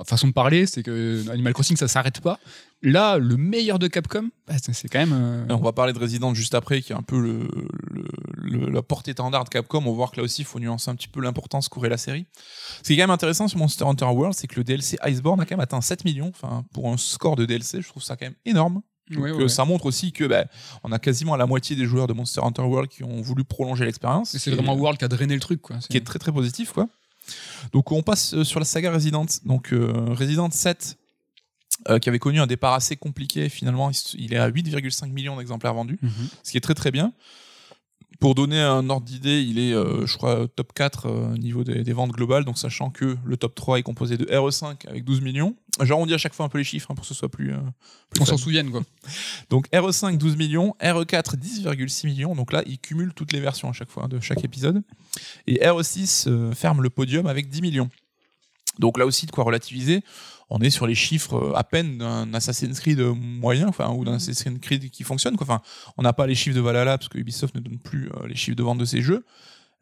[0.07, 2.39] Façon de parler, c'est que Animal Crossing ça s'arrête pas.
[2.81, 5.13] Là, le meilleur de Capcom, bah, c'est quand même.
[5.13, 7.47] euh, on va parler de Resident juste après, qui est un peu le,
[7.91, 9.79] le- le- la porte-étendard de Capcom.
[9.85, 11.99] On va voir que là aussi, il faut nuancer un petit peu l'importance qu'aurait la
[11.99, 12.27] série.
[12.83, 15.41] Ce qui est quand même intéressant sur Monster Hunter World, c'est que le DLC Iceborne
[15.41, 16.31] a quand même atteint 7 millions.
[16.35, 18.81] Enfin, pour un score de DLC, je trouve ça quand même énorme.
[19.11, 19.49] Donc, ouais, ouais, euh.
[19.49, 20.47] Ça montre aussi que bah,
[20.85, 23.85] on a quasiment la moitié des joueurs de Monster Hunter World qui ont voulu prolonger
[23.85, 24.31] l'expérience.
[24.39, 25.77] C'est vraiment World qui a drainé le truc, quoi.
[25.89, 26.89] Qui est très très positif quoi.
[27.73, 29.27] Donc on passe euh, sur la saga Resident.
[29.45, 30.97] Donc euh, Resident 7
[31.89, 35.75] euh, qui avait connu un départ assez compliqué finalement, il est à 8,5 millions d'exemplaires
[35.75, 36.11] vendus, Mhm.
[36.43, 37.13] ce qui est très très bien.
[38.21, 41.65] Pour donner un ordre d'idée, il est, euh, je crois, top 4 euh, au niveau
[41.65, 45.05] des, des ventes globales, donc sachant que le top 3 est composé de RE5 avec
[45.05, 45.57] 12 millions.
[45.81, 47.53] J'arrondis à chaque fois un peu les chiffres hein, pour que ce soit plus.
[47.53, 47.59] euh,
[48.11, 48.83] plus On s'en souvienne, quoi.
[49.51, 52.35] Donc RE5 12 millions, RE4 10,6 millions.
[52.37, 54.83] Donc là, il cumule toutes les versions à chaque fois hein, de chaque épisode.
[55.47, 57.89] Et RE6 euh, ferme le podium avec 10 millions.
[58.79, 60.03] Donc là aussi, de quoi relativiser.
[60.55, 64.15] On est sur les chiffres euh, à peine d'un Assassin's Creed moyen, enfin, ou d'un
[64.15, 65.37] Assassin's Creed qui fonctionne.
[65.37, 65.47] Quoi.
[65.47, 65.63] Enfin,
[65.97, 68.35] on n'a pas les chiffres de Valhalla parce que Ubisoft ne donne plus euh, les
[68.35, 69.25] chiffres de vente de ses jeux.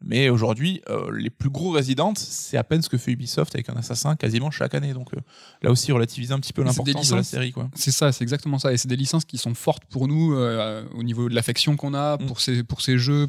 [0.03, 3.69] Mais aujourd'hui, euh, les plus gros Resident, c'est à peine ce que fait Ubisoft avec
[3.69, 4.93] un assassin quasiment chaque année.
[4.93, 5.19] Donc euh,
[5.61, 7.53] là aussi, relativiser un petit peu l'importance de la série.
[7.75, 8.73] C'est ça, c'est exactement ça.
[8.73, 11.93] Et c'est des licences qui sont fortes pour nous euh, au niveau de l'affection qu'on
[11.93, 12.33] a Mm.
[12.37, 13.27] ces, pour ces jeux.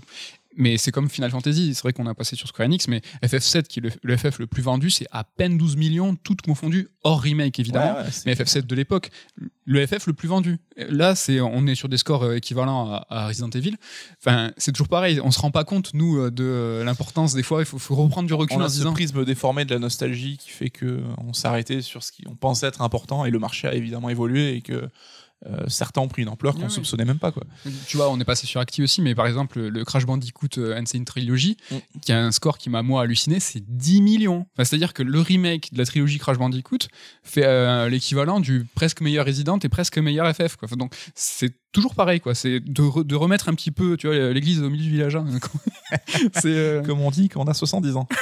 [0.57, 3.63] Mais c'est comme Final Fantasy, c'est vrai qu'on a passé sur Square Enix, mais FF7,
[3.65, 6.89] qui est le, le FF le plus vendu, c'est à peine 12 millions, toutes confondues,
[7.05, 7.95] hors remake évidemment.
[7.97, 9.11] Ouais, ouais, c'est- Mais FF7 de l'époque,
[9.65, 10.59] le FF le plus vendu.
[10.77, 13.77] Là, c'est, on est sur des scores euh, équivalents à, à Resident Evil.
[14.19, 15.21] Enfin, c'est toujours pareil.
[15.23, 17.35] On se rend pas compte nous euh, de euh, l'importance.
[17.35, 18.93] Des fois, il faut, faut reprendre du recul on en a ce disant.
[18.93, 22.67] prisme déformé de la nostalgie qui fait que on s'est arrêté sur ce qu'on pensait
[22.67, 24.89] être important et le marché a évidemment évolué et que
[25.47, 26.71] euh, certains ont pris une ampleur qu'on Ouais, ouais.
[26.71, 27.43] soupçonnait même pas quoi.
[27.89, 30.77] Tu vois, on est passé sur Acti aussi, mais par exemple, le Crash Bandicoot euh,
[30.79, 31.77] Insane Trilogy, Mm.
[32.01, 34.47] qui a un score qui m'a moi halluciné, c'est 10 millions.
[34.55, 36.89] Enfin, C'est-à-dire que le remake de la trilogie Crash Bandicoot
[37.23, 40.57] fait euh, l'équivalent du presque meilleur Resident et presque meilleur FF.
[40.57, 40.67] Quoi.
[40.67, 42.35] Enfin, Donc c'est toujours pareil, quoi.
[42.35, 45.17] C'est de, re- de remettre un petit peu, tu vois, l'église au milieu du village.
[45.17, 45.25] hein.
[46.35, 48.07] c'est euh, Comme on dit quand on a 70 ans.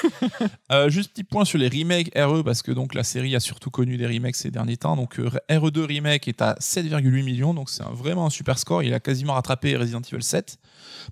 [0.73, 3.71] Euh, juste petit point sur les remakes RE parce que donc la série a surtout
[3.71, 4.95] connu des remakes ces derniers temps.
[4.95, 8.85] Donc euh, RE2 remake est à 7,8 millions, donc c'est vraiment un super score.
[8.85, 10.59] Il a quasiment rattrapé Resident Evil 7.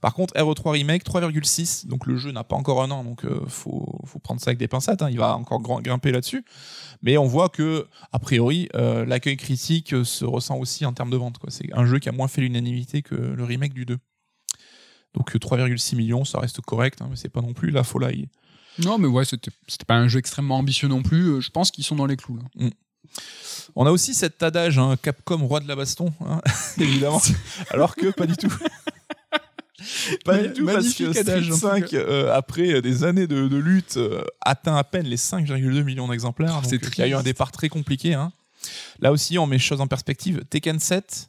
[0.00, 3.40] Par contre RE3 remake 3,6, donc le jeu n'a pas encore un an, donc euh,
[3.48, 5.02] faut, faut prendre ça avec des pincettes.
[5.02, 5.10] hein.
[5.10, 6.44] Il va encore grimper là-dessus.
[7.02, 11.36] Mais on voit que a priori l'accueil critique se ressent aussi en termes de vente.
[11.48, 13.98] C'est un jeu qui a moins fait l'unanimité que le remake du 2.
[15.14, 18.28] Donc euh, 3,6 millions, ça reste correct, hein, mais c'est pas non plus la folie.
[18.78, 19.50] Non, mais ouais, c'était
[19.86, 21.28] pas un jeu extrêmement ambitieux non plus.
[21.30, 22.38] Euh, Je pense qu'ils sont dans les clous.
[22.38, 22.68] Là.
[23.74, 26.40] On a aussi cet adage, hein, Capcom roi de la baston, hein,
[26.78, 27.20] évidemment.
[27.70, 28.52] Alors que pas du tout.
[30.24, 33.56] pas du tout, parce que Street en tout 5, euh, après des années de, de
[33.56, 36.54] lutte, euh, atteint à peine les 5,2 millions d'exemplaires.
[36.58, 38.14] Oh, donc, euh, il y a eu un départ très compliqué.
[38.14, 38.32] hein.
[39.00, 40.44] Là aussi, on met les choses en perspective.
[40.50, 41.28] Tekken 7,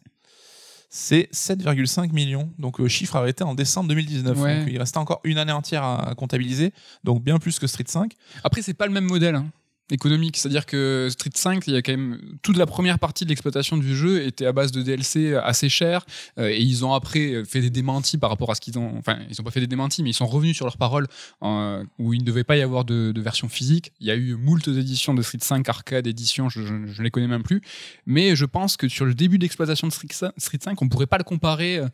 [0.89, 2.51] c'est 7,5 millions.
[2.57, 4.37] Donc, euh, chiffre arrêté en décembre 2019.
[4.37, 4.59] Ouais.
[4.59, 6.73] Donc, il restait encore une année entière à, à comptabiliser.
[7.03, 8.13] Donc, bien plus que Street 5.
[8.43, 9.47] Après, c'est pas le même modèle hein,
[9.91, 10.37] économique.
[10.37, 13.77] C'est-à-dire que Street 5, il y a quand même toute la première partie de l'exploitation
[13.77, 16.05] du jeu était à base de DLC assez cher.
[16.37, 18.97] euh, et ils ont après fait des démentis par rapport à ce qu'ils ont.
[18.97, 21.07] Enfin, ils ont pas fait des démentis, mais ils sont revenus sur leurs paroles
[21.41, 23.91] où il ne devait pas y avoir de, version physique.
[23.99, 27.27] Il y a eu moult éditions de Street 5, arcade édition, je, je les connais
[27.27, 27.61] même plus.
[28.05, 31.07] Mais je pense que sur le début d'exploitation de Street 5, Street 5, on pourrait
[31.07, 31.79] pas le comparer.
[31.79, 31.87] euh,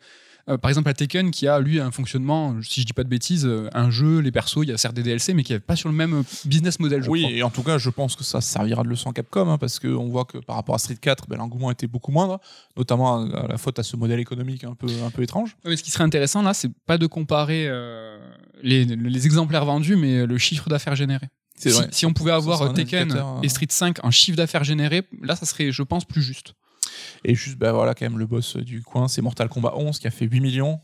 [0.48, 3.08] euh, par exemple, à Tekken, qui a lui un fonctionnement, si je dis pas de
[3.08, 5.58] bêtises, euh, un jeu, les persos, il y a certes des DLC, mais qui n'est
[5.60, 7.32] pas sur le même euh, business model, je oui, crois.
[7.32, 9.80] et en tout cas, je pense que ça servira de leçon à Capcom, hein, parce
[9.80, 12.40] qu'on voit que par rapport à Street 4, ben, l'engouement était beaucoup moindre,
[12.76, 15.56] notamment à, à la faute à ce modèle économique un peu, un peu étrange.
[15.64, 18.16] Mais ce qui serait intéressant là, c'est pas de comparer euh,
[18.62, 21.26] les, les exemplaires vendus, mais le chiffre d'affaires généré.
[21.56, 23.40] Si, on pouvait avoir Tekken hein.
[23.42, 26.54] et Street 5 en chiffre d'affaires généré, là, ça serait, je pense, plus juste.
[27.24, 30.06] Et juste, ben voilà, quand même, le boss du coin, c'est Mortal Kombat 11 qui
[30.06, 30.80] a fait 8 millions,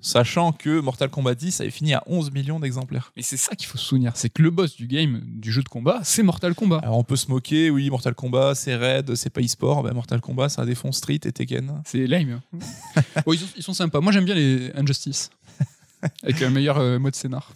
[0.00, 3.12] sachant que Mortal Kombat 10 avait fini à 11 millions d'exemplaires.
[3.16, 5.62] Mais c'est ça qu'il faut se souvenir, c'est que le boss du game, du jeu
[5.62, 6.80] de combat, c'est Mortal Kombat.
[6.82, 9.82] Alors on peut se moquer, oui, Mortal Kombat, c'est Raid, c'est pas e-sport.
[9.82, 11.82] Ben, Mortal Kombat, ça défonce Street et Tekken.
[11.84, 12.40] C'est lame.
[13.24, 14.00] Bon, ils, sont, ils sont sympas.
[14.00, 15.30] Moi, j'aime bien les Injustice.
[16.22, 17.52] Avec un meilleur euh, mode scénar.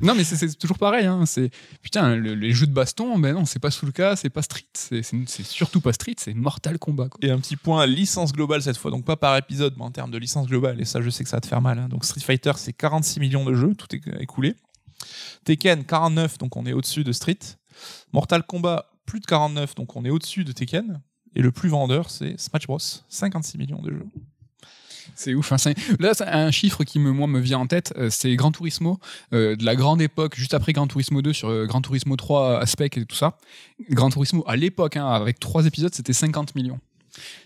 [0.00, 1.06] Non, mais c'est- toujours pareil.
[1.06, 1.26] Hein.
[1.26, 1.50] C'est
[1.82, 5.02] putain, le- les jeux de baston, ben non, c'est pas Soulka, c'est pas Street, c'est
[5.44, 7.08] surtout pas Street, c'est Mortal Kombat.
[7.22, 10.10] Et un petit point licence globale cette fois, donc pas par épisode, mais en termes
[10.10, 11.78] de licence globale, et ça je sais que ça va te faire mal.
[11.78, 11.88] hein.
[11.88, 14.54] Donc Street Fighter, c'est 46 millions de jeux, tout est écoulé.
[15.44, 17.38] Tekken, 49, donc on est au-dessus de Street.
[18.12, 21.00] Mortal Kombat, plus de 49, donc on est au-dessus de Tekken.
[21.34, 24.06] Et le plus vendeur, c'est Smash Bros, 56 millions de jeux.
[25.16, 25.50] C'est ouf.
[25.52, 25.56] hein.
[25.98, 28.98] Là, un chiffre qui me, moi, me vient en tête, euh, c'est Gran Turismo,
[29.32, 32.60] euh, de la grande époque, juste après Gran Turismo 2 sur euh, Gran Turismo 3
[32.60, 33.38] Aspect et tout ça.
[33.90, 36.78] Gran Turismo, à l'époque, hein, avec trois épisodes, c'était 50 millions.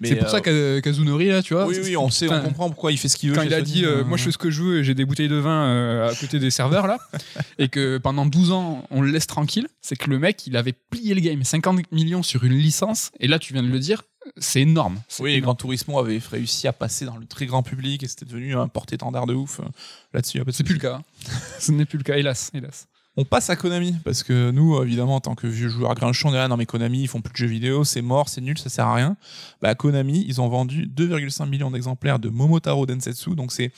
[0.03, 1.67] C'est pour euh, ça qu'à Kazunori, là, tu vois.
[1.67, 3.37] Oui, oui, on sait, on comprend pourquoi il fait ce qu'il veut.
[3.37, 4.95] Quand il a dit, euh, euh, moi je fais ce que je veux et j'ai
[4.95, 6.99] des bouteilles de vin euh, à côté des serveurs là,
[7.59, 10.73] et que pendant 12 ans on le laisse tranquille, c'est que le mec il avait
[10.73, 14.03] plié le game, 50 millions sur une licence, et là tu viens de le dire,
[14.37, 15.01] c'est énorme.
[15.19, 15.43] Oui, énorme.
[15.43, 18.69] Gran Turismo avait réussi à passer dans le très grand public et c'était devenu un
[18.69, 19.61] porte-étendard de ouf.
[19.61, 19.65] euh,
[20.13, 20.97] Là-dessus, C'est plus le cas.
[20.97, 21.05] hein.
[21.59, 22.51] Ce n'est plus le cas, hélas.
[22.55, 22.87] hélas.
[23.17, 26.33] On passe à Konami parce que nous, évidemment, en tant que vieux joueurs grinchons, on
[26.33, 28.57] est là, non mais Konami, ils font plus de jeux vidéo, c'est mort, c'est nul,
[28.57, 29.17] ça sert à rien.
[29.61, 33.73] Bah, Konami, ils ont vendu 2,5 millions d'exemplaires de Momotaro Densetsu, donc c'est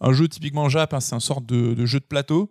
[0.00, 2.50] un jeu typiquement Jap, hein, c'est un sorte de, de jeu de plateau.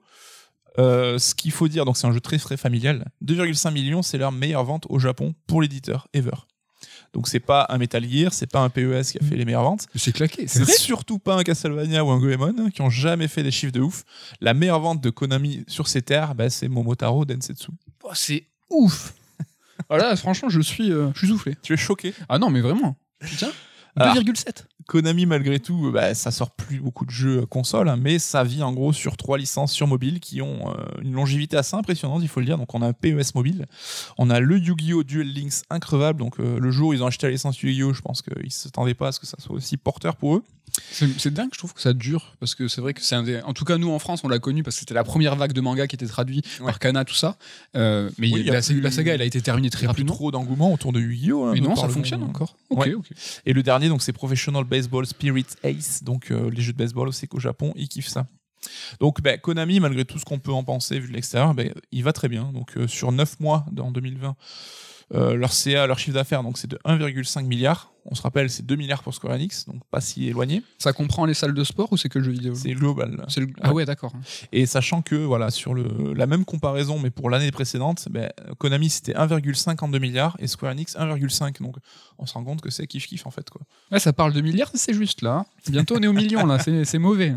[0.77, 3.05] Euh, ce qu'il faut dire, donc c'est un jeu très très familial.
[3.25, 6.29] 2,5 millions, c'est leur meilleure vente au Japon pour l'éditeur ever.
[7.13, 9.63] Donc c'est pas un Metal Gear, c'est pas un PES qui a fait les meilleures
[9.63, 9.87] ventes.
[9.95, 13.43] C'est claqué, c'est surtout pas un Castlevania ou un Goemon hein, qui ont jamais fait
[13.43, 14.03] des chiffres de ouf.
[14.41, 17.71] La meilleure vente de Konami sur ces terres, bah, c'est Momotaro Densetsu.
[18.03, 19.13] Oh, c'est ouf.
[19.89, 21.55] Voilà, franchement, je suis, euh, je suis soufflé.
[21.63, 22.13] Tu es choqué?
[22.27, 22.97] Ah non, mais vraiment.
[23.19, 23.68] Putain, Ah.
[23.99, 24.65] 2,7.
[24.87, 28.63] Konami, malgré tout, bah, ça sort plus beaucoup de jeux console, hein, mais ça vit
[28.63, 32.27] en gros sur trois licences sur mobile qui ont euh, une longévité assez impressionnante, il
[32.27, 32.57] faut le dire.
[32.57, 33.67] Donc on a un PES mobile,
[34.17, 35.03] on a le Yu-Gi-Oh!
[35.03, 36.19] Duel Links increvable.
[36.19, 37.93] Donc euh, le jour où ils ont acheté la licence Yu-Gi-Oh!
[37.93, 40.43] je pense qu'ils ne s'attendaient pas à ce que ça soit aussi porteur pour eux.
[40.91, 43.41] C'est dingue, je trouve que ça dure parce que c'est vrai que c'est un des.
[43.41, 45.53] En tout cas, nous en France, on l'a connu parce que c'était la première vague
[45.53, 46.65] de manga qui était traduit Ouais.
[46.67, 47.37] par Kana, tout ça.
[47.75, 49.85] Euh, mais Oui, il- la, plus- la saga, elle a été terminée Il très n'y
[49.85, 50.13] a plus rapidement.
[50.15, 51.45] trop d'engouement autour de Yu-Gi-Oh!
[51.45, 52.55] hein, Mais non, ça fonctionne encore.
[52.69, 52.93] Ouais.
[53.45, 56.03] Et le dernier, donc, c'est Professional Baseball Spirit Ace.
[56.03, 58.27] Donc, euh, les jeux de baseball aussi qu'au Japon, ils kiffent ça.
[58.99, 62.03] Donc, ben, Konami, malgré tout ce qu'on peut en penser vu de l'extérieur, ben, il
[62.03, 62.51] va très bien.
[62.53, 64.35] Donc, euh, sur 9 mois en 2020,
[65.15, 67.91] euh, leur CA, leur chiffre d'affaires, donc c'est de 1,5 milliard.
[68.11, 70.63] On se rappelle, c'est 2 milliards pour Square Enix, donc pas si éloigné.
[70.79, 73.23] Ça comprend les salles de sport ou c'est que le jeu vidéo C'est global.
[73.37, 74.11] Le- Ah ouais, d'accord.
[74.51, 78.89] Et sachant que, voilà, sur le, la même comparaison, mais pour l'année précédente, ben, Konami
[78.89, 81.61] c'était 1,52 milliards et Square Enix 1,5.
[81.61, 81.75] Donc,
[82.17, 83.61] on se rend compte que c'est kiff-kiff en fait, quoi.
[83.91, 85.45] Ouais, ça parle de milliards, c'est juste là.
[85.69, 87.35] Bientôt on est au million là, c'est mauvais.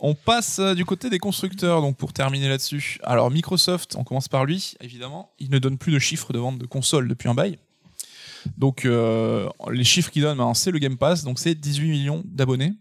[0.00, 2.98] On passe euh, du côté des constructeurs, donc pour terminer là-dessus.
[3.02, 5.30] Alors Microsoft, on commence par lui, évidemment.
[5.38, 7.58] Il ne donne plus de chiffres de vente de consoles depuis un bail.
[8.56, 12.22] Donc euh, les chiffres qu'il donne, maintenant, c'est le Game Pass, donc c'est 18 millions
[12.24, 12.72] d'abonnés.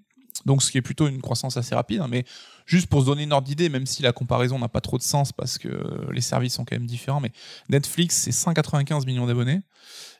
[0.45, 2.25] Donc ce qui est plutôt une croissance assez rapide, hein, mais
[2.65, 5.03] juste pour se donner une ordre d'idée, même si la comparaison n'a pas trop de
[5.03, 7.31] sens parce que les services sont quand même différents, mais
[7.69, 9.61] Netflix c'est 195 millions d'abonnés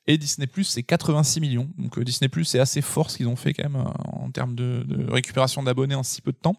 [0.08, 1.69] et Disney Plus c'est 86 millions.
[1.77, 4.31] Donc euh, Disney Plus c'est assez fort ce qu'ils ont fait quand même euh, en
[4.31, 6.55] termes de récupération d'abonnés en si peu de temps.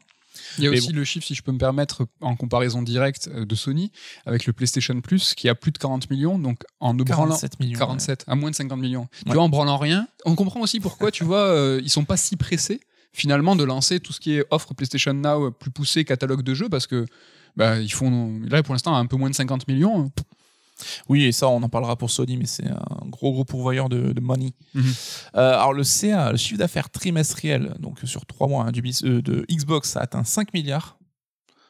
[0.58, 3.28] Il y a Mais aussi le chiffre, si je peux me permettre, en comparaison directe
[3.34, 3.90] euh, de Sony
[4.24, 7.60] avec le PlayStation Plus qui a plus de 40 millions, donc en ne branlant 47
[7.60, 7.78] millions.
[7.78, 9.08] 47 à moins de 50 millions.
[9.22, 9.34] Tu Ouais.
[9.34, 12.36] vois, en branlant rien, on comprend aussi pourquoi, tu vois, euh, ils sont pas si
[12.36, 12.80] pressés
[13.12, 16.52] finalement de lancer tout ce qui est offre PlayStation Now euh, plus poussé, catalogue de
[16.54, 17.06] jeux, parce que
[17.56, 20.10] bah, ils font là pour l'instant un peu moins de 50 millions.
[21.08, 24.12] Oui, et ça, on en parlera pour Sony, mais c'est un gros, gros pourvoyeur de,
[24.12, 24.52] de money.
[24.74, 24.84] Mhm.
[25.36, 29.22] Euh, alors, le CA, le chiffre d'affaires trimestriel, donc sur trois mois hein, du, euh,
[29.22, 30.98] de Xbox, ça a atteint 5 milliards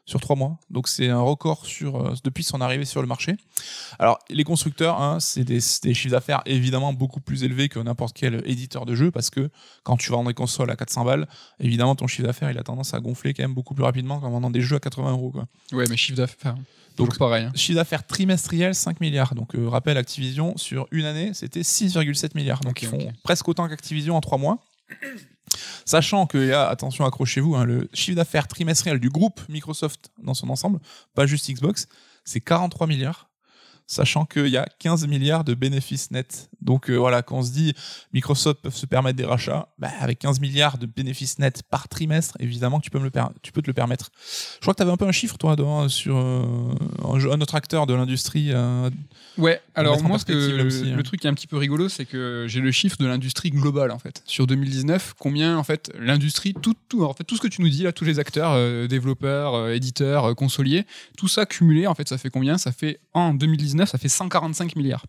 [0.06, 0.58] sur trois mois.
[0.70, 3.36] Donc, c'est un record sur, euh, depuis son arrivée sur le marché.
[3.98, 8.42] Alors, les constructeurs, hein, c'est des, chiffres d'affaires évidemment beaucoup plus élevés que n'importe quel
[8.48, 9.50] éditeur de jeu parce que
[9.82, 12.94] quand tu vends des consoles à 400 balles, évidemment, ton chiffre d'affaires, il a tendance
[12.94, 15.30] à gonfler quand même beaucoup plus rapidement qu'en vendant des jeux à 80 euros.
[15.32, 15.46] Quoi.
[15.72, 16.54] Ouais, mais chiffre d'affaires.
[16.96, 17.44] Donc, pareil.
[17.44, 17.52] hein.
[17.54, 19.34] Chiffre d'affaires trimestriel, 5 milliards.
[19.34, 22.60] Donc, euh, rappel, Activision, sur une année, c'était 6,7 milliards.
[22.60, 24.64] Donc, ils font presque autant qu'Activision en 3 mois.
[25.86, 30.34] Sachant qu'il y a, attention, accrochez-vous, hein, le chiffre d'affaires trimestriel du groupe Microsoft dans
[30.34, 30.80] son ensemble,
[31.14, 31.86] pas juste Xbox,
[32.24, 33.30] c'est 43 milliards.
[33.88, 36.50] Sachant qu'il y a 15 milliards de bénéfices nets.
[36.60, 37.72] Donc euh, voilà, quand on se dit
[38.12, 42.36] Microsoft peut se permettre des rachats, bah, avec 15 milliards de bénéfices nets par trimestre,
[42.40, 44.10] évidemment que tu peux, me le per- tu peux te le permettre.
[44.56, 45.54] Je crois que tu avais un peu un chiffre, toi,
[45.88, 48.48] sur euh, un, autre acteur de l'industrie.
[48.52, 48.90] euh,
[49.38, 51.02] Ouais, alors moi, ce que, le, hein.
[51.04, 53.92] truc qui est un petit peu rigolo, c'est que j'ai le chiffre de l'industrie globale,
[53.92, 54.22] en fait.
[54.26, 57.68] Sur 2019, combien, en fait, l'industrie, tout, tout, en fait, tout ce que tu nous
[57.68, 62.18] dis, là, tous les acteurs, euh, développeurs, éditeurs, consoliers, tout ça cumulé, en fait, ça
[62.18, 62.58] fait combien?
[62.58, 65.04] Ça fait, en 2019, ça fait 145 milliards.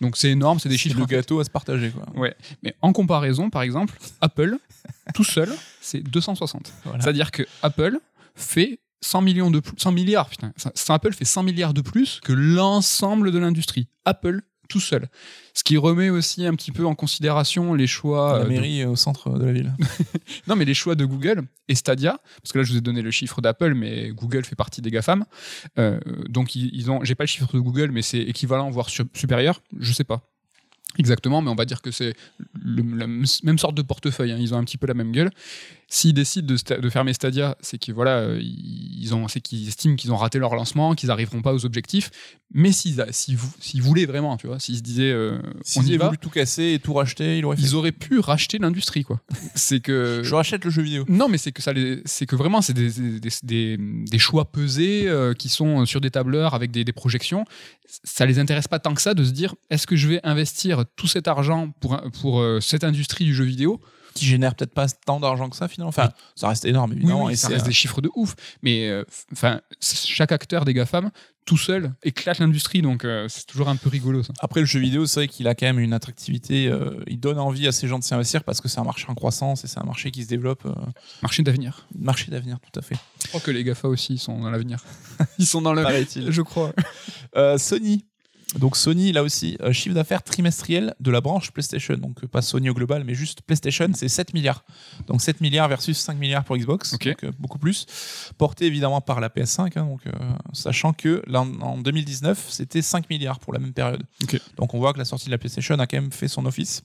[0.00, 0.98] Donc c'est énorme, c'est des c'est chiffres.
[0.98, 1.90] le gâteau à se partager.
[1.90, 2.04] Quoi.
[2.16, 4.56] Ouais, mais en comparaison, par exemple, Apple,
[5.14, 6.72] tout seul, c'est 260.
[6.84, 7.00] Voilà.
[7.00, 7.98] C'est-à-dire que Apple
[8.34, 10.52] fait 100 millions de plus, 100 milliards, putain.
[10.88, 13.88] Apple fait 100 milliards de plus que l'ensemble de l'industrie.
[14.04, 15.08] Apple tout seul.
[15.54, 18.34] Ce qui remet aussi un petit peu en considération les choix.
[18.38, 19.74] la euh, de- mairie au centre de la ville.
[20.46, 23.02] Non, mais les choix de Google et Stadia, parce que là je vous ai donné
[23.02, 25.24] le chiffre d'Apple, mais Google fait partie des GAFAM.
[25.78, 29.02] Euh, donc ils, ont, j'ai pas le chiffre de Google, mais c'est équivalent voire su-
[29.14, 29.60] supérieur.
[29.78, 30.22] Je sais pas
[30.98, 32.14] exactement, mais on va dire que c'est
[32.64, 34.32] la même sorte de portefeuille.
[34.32, 34.38] hein.
[34.38, 35.30] Ils ont un petit peu la même gueule.
[35.90, 40.16] S'ils décident de, fermer Stadia, c'est qu'ils voilà, ils ont, c'est qu'ils estiment qu'ils ont
[40.16, 42.10] raté leur lancement, qu'ils n'arriveront pas aux objectifs.
[42.52, 45.38] Mais s'ils, s'ils, vou- s'ils voulaient vraiment, tu vois, s'ils se disaient, euh,
[45.76, 49.02] on y avaient va, voulu tout casser et tout racheter, ils auraient pu racheter l'industrie,
[49.02, 49.20] quoi.
[49.54, 51.04] c'est que Je rachète le jeu vidéo.
[51.08, 51.72] non, mais c'est que ça,
[52.04, 56.10] c'est que vraiment, c'est des, des, des- des choix pesés euh, qui sont sur des
[56.10, 57.44] tableurs avec des projections.
[58.04, 60.84] Ça les intéresse pas tant que ça de se dire est-ce que je vais investir
[60.96, 63.80] tout cet argent pour, pour euh, cette industrie du jeu vidéo
[64.14, 65.88] Qui génère peut-être pas tant d'argent que ça finalement.
[65.88, 67.20] Enfin, ça reste énorme évidemment.
[67.20, 68.34] Oui, oui, et ça reste des chiffres de ouf.
[68.62, 71.10] Mais euh, enfin, chaque acteur des GAFAM,
[71.46, 72.82] tout seul, éclate l'industrie.
[72.82, 74.34] Donc euh, c'est toujours un peu rigolo ça.
[74.40, 76.66] Après le jeu vidéo, c'est vrai qu'il a quand même une attractivité.
[76.68, 79.06] euh, il donne envie à ces gens de s'y investir parce que c'est un marché
[79.08, 80.66] en croissance et c'est un marché qui se développe.
[80.66, 80.74] euh,
[81.22, 81.86] Marché d'avenir.
[81.98, 82.96] marché d'avenir, tout à fait.
[83.22, 84.84] Je crois que les GAFA aussi ils sont dans l'avenir.
[85.38, 85.82] ils sont dans le.
[85.82, 86.30] Paraît-il.
[86.30, 86.74] Je crois.
[87.36, 88.04] Euh, Sony.
[88.58, 91.94] Donc Sony, là aussi, euh, chiffre d'affaires trimestriel de la branche PlayStation.
[91.98, 94.64] Donc euh, pas Sony au global, mais juste PlayStation, c'est 7 milliards.
[95.06, 96.94] Donc 7 milliards versus 5 milliards pour Xbox.
[97.10, 97.84] Donc euh, beaucoup plus.
[98.38, 99.78] Porté évidemment par la PS5.
[99.78, 100.12] hein, donc, euh,
[100.54, 104.02] sachant que là, en- en 2019, c'était 5 milliards pour la même période.
[104.56, 106.82] Donc on voit que la sortie de la PlayStation a quand même fait son office.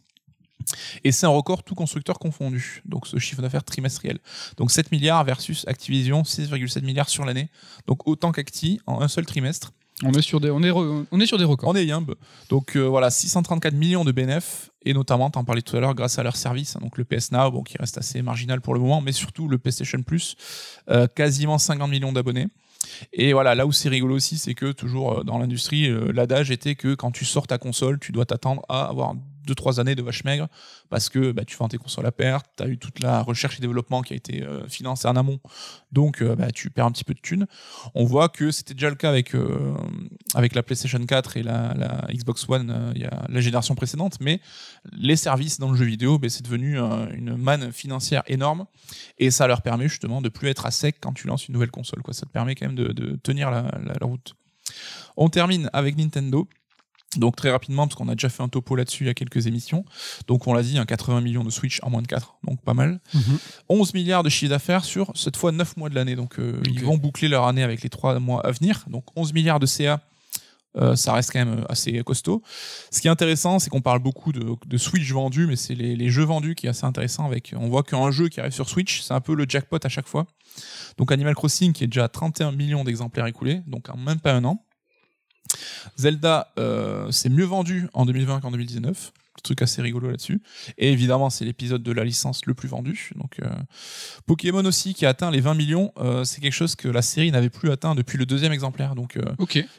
[1.06, 4.20] Et c'est un record tout constructeur confondu, donc ce chiffre d'affaires trimestriel.
[4.58, 7.50] Donc 7 milliards versus Activision, 6,7 milliards sur l'année.
[7.88, 9.72] Donc autant qu'Acti en un seul trimestre.
[10.02, 11.70] On est sur des, on est, on est sur des records.
[11.70, 12.16] On est Yimb.
[12.50, 16.18] Donc euh, voilà, 634 millions de bénéfices, et notamment, t'en parlais tout à l'heure, grâce
[16.18, 19.02] à leur service, hein, donc le PS Now, qui reste assez marginal pour le moment,
[19.02, 20.36] mais surtout le PlayStation Plus,
[20.90, 22.48] euh, quasiment 50 millions d'abonnés.
[23.14, 26.76] Et voilà, là où c'est rigolo aussi, c'est que toujours euh, dans l'industrie, l'adage était
[26.76, 30.24] que quand tu sors ta console, tu dois t'attendre à avoir 2-3 années de vache
[30.24, 30.48] maigre
[30.90, 33.58] parce que bah, tu vends tes consoles à perte, tu as eu toute la recherche
[33.58, 35.40] et développement qui a été euh, financée en amont,
[35.92, 37.48] donc euh, bah, tu perds un petit peu de thunes.
[37.96, 39.76] On voit que c'était déjà le cas avec, euh,
[40.36, 44.40] la PlayStation 4 et la, Xbox One, y a la génération précédente, mais
[44.92, 48.66] les services dans le jeu vidéo, bah, c'est devenu une manne financière énorme
[49.18, 51.72] et ça leur permet justement de plus être à sec quand tu lances une nouvelle
[51.72, 52.02] console.
[52.02, 52.14] Quoi.
[52.14, 53.70] Ça te permet quand même de, tenir la
[54.02, 54.36] route.
[55.18, 56.48] On termine avec Nintendo.
[57.20, 59.48] Donc très rapidement, parce qu'on a déjà fait un topo là-dessus il y a quelques
[59.48, 59.86] émissions.
[60.28, 62.74] Donc on l'a dit, un 80 millions de Switch en moins de 4, donc pas
[62.74, 63.00] mal.
[63.70, 66.16] 11 milliards de chiffre d'affaires sur cette fois 9 mois de l'année.
[66.16, 68.86] Donc euh, ils vont boucler leur année avec les 3 mois à venir.
[68.88, 70.02] Donc 11 milliards de CA.
[70.76, 72.42] euh, ça reste quand même euh, assez costaud.
[72.90, 75.96] Ce qui est intéressant, c'est qu'on parle beaucoup de, de Switch vendus, mais c'est les,
[75.96, 77.26] les jeux vendus qui est assez intéressant.
[77.28, 79.90] Avec, on voit qu'un jeu qui arrive sur Switch, c'est un peu le jackpot à
[79.90, 80.26] chaque fois.
[80.98, 84.34] Donc Animal Crossing qui est déjà à 31 millions d'exemplaires écoulés, donc en même pas
[84.34, 84.64] un an.
[85.98, 89.12] Zelda, euh, c'est mieux vendu en 2020 qu'en 2019.
[89.44, 90.42] Trucs assez rigolos là-dessus.
[90.78, 93.12] Et évidemment, c'est l'épisode de la licence le plus vendu.
[93.16, 93.50] Donc, euh,
[94.26, 95.92] Pokémon aussi qui a atteint les 20 millions.
[95.98, 98.96] euh, c'est quelque chose que la série n'avait plus atteint depuis le deuxième exemplaire.
[98.96, 99.24] Donc, euh,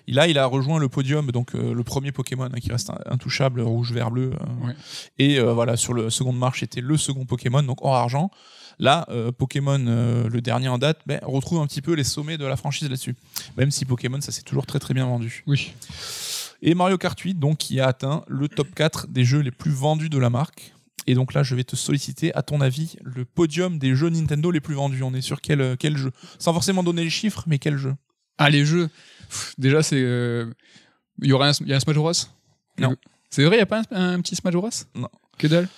[0.06, 3.92] là, il a rejoint le podium, donc le premier Pokémon hein, qui reste intouchable, rouge,
[3.92, 4.32] vert, bleu.
[4.62, 4.74] Ouais.
[5.18, 8.30] Et voilà, sur le second marche, c'était le second Pokémon, donc hors argent.
[8.78, 12.38] Là, euh, Pokémon, euh, le dernier en date, ben, retrouve un petit peu les sommets
[12.38, 13.16] de la franchise là-dessus.
[13.56, 15.44] Même si Pokémon, ça s'est toujours très très bien vendu.
[15.46, 15.72] Oui.
[16.62, 19.70] Et Mario Kart 8, donc, qui a atteint le top 4 des jeux les plus
[19.72, 20.72] vendus de la marque.
[21.06, 24.50] Et donc là, je vais te solliciter, à ton avis, le podium des jeux Nintendo
[24.50, 25.02] les plus vendus.
[25.02, 26.10] On est sur quel, euh, quel jeu?
[26.38, 27.94] Sans forcément donner les chiffres, mais quel jeu?
[28.38, 28.88] Ah, les jeux.
[29.28, 30.00] Pff, déjà, c'est.
[30.00, 30.50] euh,
[31.20, 32.12] Il y aura un, y a un Smash Bros?
[32.78, 32.96] Non.
[33.28, 34.70] C'est vrai, il n'y a pas un, un petit Smash Bros?
[34.94, 35.08] Non.
[35.38, 35.68] Que dalle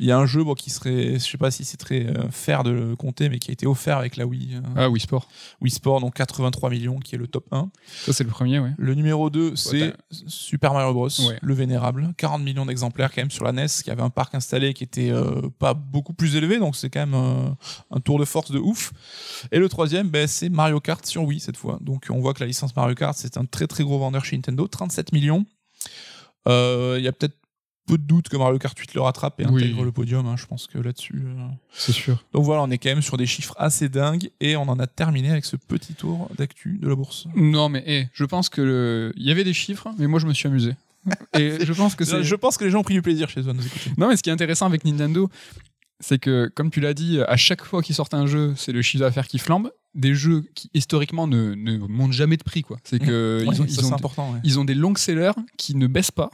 [0.00, 2.30] Il y a un jeu bon, qui serait, je sais pas si c'est très euh,
[2.30, 5.00] fair de le compter, mais qui a été offert avec la Wii, euh, Ah oui,
[5.00, 5.28] sport.
[5.60, 7.68] Wii Sport, donc 83 millions, qui est le top 1.
[8.06, 8.70] Ça, c'est le premier, ouais.
[8.78, 9.92] Le numéro 2, c'est
[10.28, 11.38] Super Mario Bros, Ouais.
[11.42, 12.14] le vénérable.
[12.16, 15.10] 40 millions d'exemplaires quand même sur la NES, qui avait un parc installé qui était
[15.10, 17.48] euh, pas beaucoup plus élevé, donc c'est quand même euh,
[17.90, 18.92] un tour de force de ouf.
[19.50, 21.78] Et le troisième, ben, c'est Mario Kart sur Wii cette fois.
[21.80, 24.36] Donc on voit que la licence Mario Kart, c'est un très très gros vendeur chez
[24.36, 25.44] Nintendo, 37 millions.
[26.46, 27.36] Il y a peut-être
[27.88, 29.64] peu de doute que Mario Kart 8 le rattrape et Oui.
[29.64, 31.22] intègre le podium, hein, je pense que là-dessus...
[31.24, 32.22] euh, C'est sûr.
[32.32, 34.86] donc voilà, on est quand même sur des chiffres assez dingues et on en a
[34.86, 37.26] terminé avec ce petit tour d'actu de la bourse.
[37.34, 40.26] Non, mais eh, je pense que le- il y avait des chiffres, mais moi, je
[40.26, 40.74] me suis amusé.
[41.38, 42.22] Et je pense que c'est.
[42.22, 43.52] Je pense que les gens ont pris du plaisir chez eux.
[43.96, 45.30] Non, mais ce qui est intéressant avec Nintendo,
[46.00, 48.82] c'est que, comme tu l'as dit, à chaque fois qu'ils sortent un jeu, c'est le
[48.82, 49.70] chiffre d'affaires qui flambe.
[49.94, 52.76] Des jeux qui, historiquement, ne, ne montent jamais de prix, quoi.
[52.84, 54.32] C'est que Ouais, ils, ont, ils c'est ont- important.
[54.34, 54.40] ouais.
[54.44, 56.30] ils ont des longs sellers qui ne baissent pas.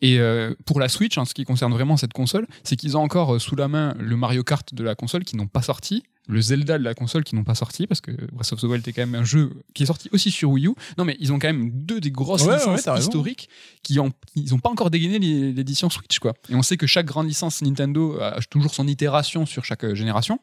[0.00, 3.02] Et euh, pour la Switch, en ce qui concerne vraiment cette console, c'est qu'ils ont
[3.02, 6.02] encore euh, sous la main le Mario Kart de la console qui n'ont pas sorti,
[6.26, 8.80] le Zelda de la console qui n'ont pas sorti, parce que Breath of the Wild
[8.80, 10.74] était quand même un jeu qui est sorti aussi sur Wii U.
[10.98, 12.96] Non, mais ils ont quand même deux des grosses Ouais, ouais, licences raison.
[13.08, 13.48] historiques
[13.82, 15.18] qui ont, ils n'ont pas encore dégainé
[15.52, 16.34] l'édition Switch, quoi.
[16.48, 19.94] Et on sait que chaque grande licence Nintendo a toujours son itération sur chaque euh,
[19.94, 20.38] génération.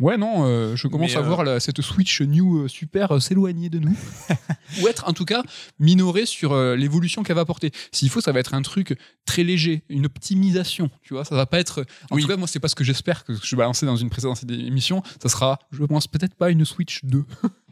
[0.00, 3.20] Ouais, non, euh, je commence Mais, à euh, voir la- cette Switch New euh, super
[3.20, 3.96] s'éloigner de nous.
[4.82, 5.42] Ou être en tout cas
[5.80, 7.72] minoré sur l'évolution qu'elle va apporter.
[7.92, 11.24] S'il faut, ça va être un truc très léger, une optimisation, tu vois.
[11.24, 11.84] Ça va pas être.
[12.10, 12.22] En Oui.
[12.22, 15.02] tout cas, moi, c'est pas ce que j'espère que je balançais dans une précédente émission.
[15.22, 17.24] Ça sera, je pense, peut-être pas une Switch 2.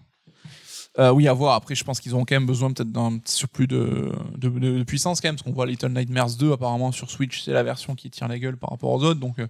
[0.98, 1.54] Euh, oui, à voir.
[1.54, 4.82] Après, je pense qu'ils auront quand même besoin peut-être d'un petit surplus de, de, de-
[4.82, 7.94] puissance quand même, parce qu'on voit Little Nightmares 2 apparemment sur Switch, c'est la version
[7.94, 9.46] qui tire la gueule par rapport aux autres, donc euh,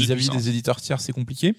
[0.00, 1.54] vis-à-vis des éditeurs tiers, c'est compliqué.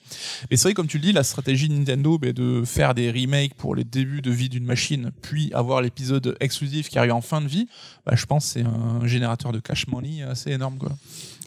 [0.49, 3.11] Mais c'est vrai, comme tu le dis, la stratégie de Nintendo ben, de faire des
[3.11, 7.21] remakes pour les débuts de vie d'une machine, puis avoir l'épisode exclusif qui arrive en
[7.21, 7.67] fin de vie,
[8.05, 10.77] bah, je pense que c'est un générateur de cash money assez énorme.
[10.79, 10.91] Quoi.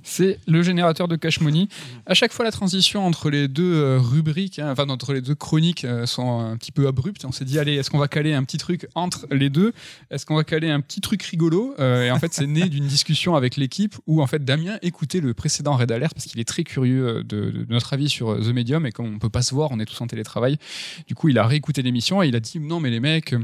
[0.03, 1.69] C'est le générateur de cash money.
[2.07, 5.35] À chaque fois, la transition entre les deux euh, rubriques, hein, enfin entre les deux
[5.35, 7.25] chroniques, euh, sont un petit peu abruptes.
[7.25, 9.73] On s'est dit, allez, est-ce qu'on va caler un petit truc entre les deux?
[10.11, 11.75] Est-ce qu'on va caler un petit truc rigolo?
[11.79, 15.21] Euh, Et en fait, c'est né d'une discussion avec l'équipe où en fait Damien écoutait
[15.21, 18.87] le précédent Red Alert parce qu'il est très curieux de, notre avis sur The Medium
[18.87, 20.59] et comme on peut pas se voir, on est tous en télétravail.
[21.07, 23.35] Du coup, il a réécouté l'émission et il a dit, non mais les mecs.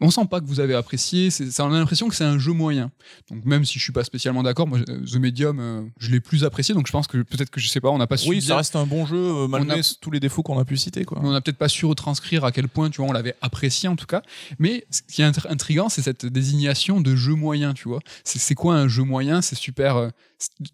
[0.00, 2.38] On sent pas que vous avez apprécié, c'est- ça on a l'impression que c'est un
[2.38, 2.90] jeu moyen.
[3.30, 6.20] Donc même si je suis pas spécialement d'accord, moi euh, The Medium, euh, je l'ai
[6.20, 8.28] plus apprécié, donc je pense que peut-être que je sais pas, on n'a pas su.
[8.28, 10.64] Oui, dire- ça reste un bon jeu euh, malgré a- tous les défauts qu'on a
[10.64, 11.04] pu citer.
[11.04, 11.18] Quoi.
[11.22, 13.96] on n'a peut-être pas su retranscrire à quel point tu vois on l'avait apprécié en
[13.96, 14.22] tout cas
[14.58, 18.54] mais ce qui est intr- intriguant c'est cette désignation de jeu moyen tu vois c'est
[18.54, 19.40] quoi un jeu moyen?
[19.42, 20.08] C'est super euh,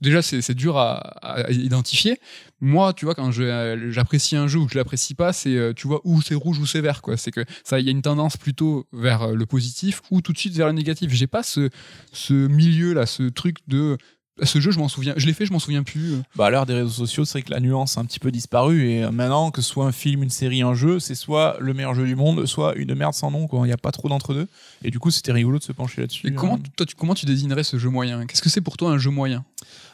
[0.01, 2.21] déjà c'est dur à, à identifier
[2.61, 6.01] moi tu vois quand j'apprécie un jeu ou que je l'apprécie pas c'est tu vois
[6.05, 8.37] où c'est rouge ou c'est vert quoi c'est que ça il y a une tendance
[8.37, 11.71] plutôt vers euh, le positif ou tout de suite vers le négatif j'ai pas ce
[12.13, 13.97] ce milieu là ce truc de
[14.43, 16.17] ce jeu je m'en souviens je l'ai fait je m'en souviens plus.
[16.35, 18.31] Bah, à l'heure des réseaux sociaux, c'est vrai que la nuance a un petit peu
[18.31, 18.91] disparu.
[18.91, 21.73] Et euh, maintenant, que ce soit un film, une série, un jeu, c'est soit le
[21.73, 23.47] meilleur jeu du monde, soit une merde sans nom.
[23.47, 23.61] quoi.
[23.61, 24.47] Il n'y a pas trop d'entre-deux.
[24.85, 26.27] Et du coup, c'était rigolo de se pencher là-dessus.
[26.27, 28.27] Et comment Euh, toi tu, comment tu désignerais ce jeu moyen?
[28.27, 29.43] Qu'est-ce que c'est pour toi un jeu moyen?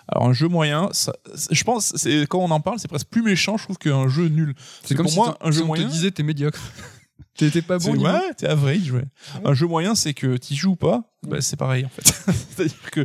[0.09, 1.15] Alors, un jeu moyen, ça-
[1.53, 4.27] je pense, c'est quand on en parle, c'est presque plus méchant, je trouve, qu'un jeu
[4.27, 4.57] nul.
[4.83, 5.87] C'est comme pour si moi, un si jeu on moyen.
[5.87, 6.59] te disait t'es médiocre.
[7.37, 7.97] T'es pas bon.
[7.97, 9.05] Ouais, t'es average, ouais.
[9.45, 12.07] Un jeu moyen, c'est que tu joues ou pas, bah, c'est pareil en fait.
[12.51, 13.01] C'est-à-dire que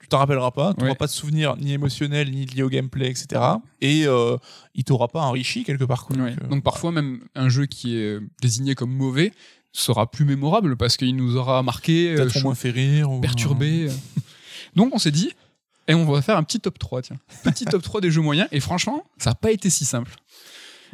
[0.00, 3.10] tu t'en rappelleras pas, tu n'auras pas de souvenirs ni émotionnels, ni liés au gameplay,
[3.10, 3.42] etc.
[3.80, 4.36] Et euh,
[4.74, 6.06] il t'aura pas enrichi quelque part.
[6.06, 6.16] Quoi.
[6.16, 9.32] Donc, euh, Donc parfois même un jeu qui est désigné comme mauvais
[9.72, 13.10] sera plus mémorable parce qu'il nous aura marqué, euh, peut-être moins fait rire.
[13.10, 13.88] Ou, perturbé.
[14.76, 15.32] Donc on s'est dit,
[15.88, 17.16] et on va faire un petit top 3, tiens.
[17.42, 18.48] Petit top 3 des jeux moyens.
[18.52, 20.14] Et franchement, ça n'a pas été si simple.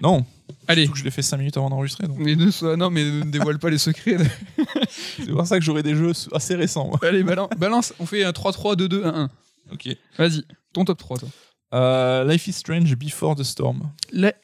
[0.01, 0.25] Non,
[0.67, 0.83] Allez.
[0.83, 2.07] surtout que je l'ai fait 5 minutes avant d'enregistrer.
[2.07, 4.17] donc non, mais ne dévoile pas les secrets.
[4.89, 6.87] C'est pour ça que j'aurai des jeux assez récents.
[6.89, 6.99] moi.
[7.03, 9.29] Allez, balan- balance, on fait un 3-3, 2-2, 1-1.
[9.73, 9.89] Ok.
[10.19, 11.29] Vas-y, ton top 3, toi.
[11.75, 13.91] Euh, Life is Strange Before the Storm.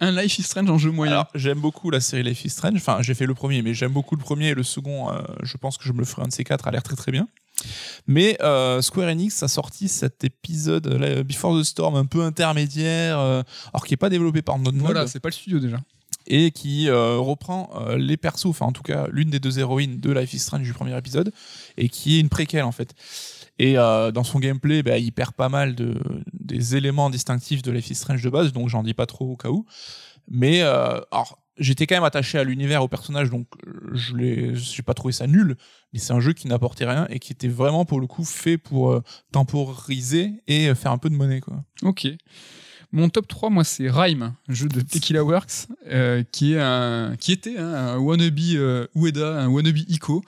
[0.00, 1.12] Un Life is Strange en jeu moyen.
[1.12, 2.74] Alors, j'aime beaucoup la série Life is Strange.
[2.76, 5.11] Enfin, j'ai fait le premier, mais j'aime beaucoup le premier et le second.
[5.11, 6.68] euh, je pense que je me le ferai un de ces quatre.
[6.68, 7.26] A l'air très très bien.
[8.07, 13.18] Mais euh, Square Enix a sorti cet épisode là, Before the Storm un peu intermédiaire,
[13.18, 13.42] euh,
[13.72, 15.78] alors qui n'est pas développé par Node Voilà, c'est pas le studio déjà.
[16.27, 20.01] Et qui euh, reprend euh, les persos, enfin en tout cas l'une des deux héroïnes
[20.01, 21.33] de Life is Strange du premier épisode,
[21.77, 22.95] et qui est une préquelle en fait.
[23.59, 25.97] Et euh, dans son gameplay, bah, il perd pas mal de,
[26.33, 29.37] des éléments distinctifs de Life is Strange de base, donc j'en dis pas trop au
[29.37, 29.66] cas où.
[30.27, 33.47] Mais alors, j'étais quand même attaché à l'univers, au personnage, donc
[33.93, 35.57] je l'ai, j'ai pas trouvé ça nul.
[35.93, 38.57] Mais c'est un jeu qui n'apportait rien et qui était vraiment pour le coup fait
[38.57, 39.01] pour
[39.31, 41.62] temporiser et faire un peu de monnaie quoi.
[41.83, 42.09] Ok.
[42.95, 47.16] Mon top 3, moi, c'est Rhyme, un jeu de Tequila Works, euh, qui, est un,
[47.18, 50.22] qui était hein, un wannabe euh, Ueda, un wannabe Ico,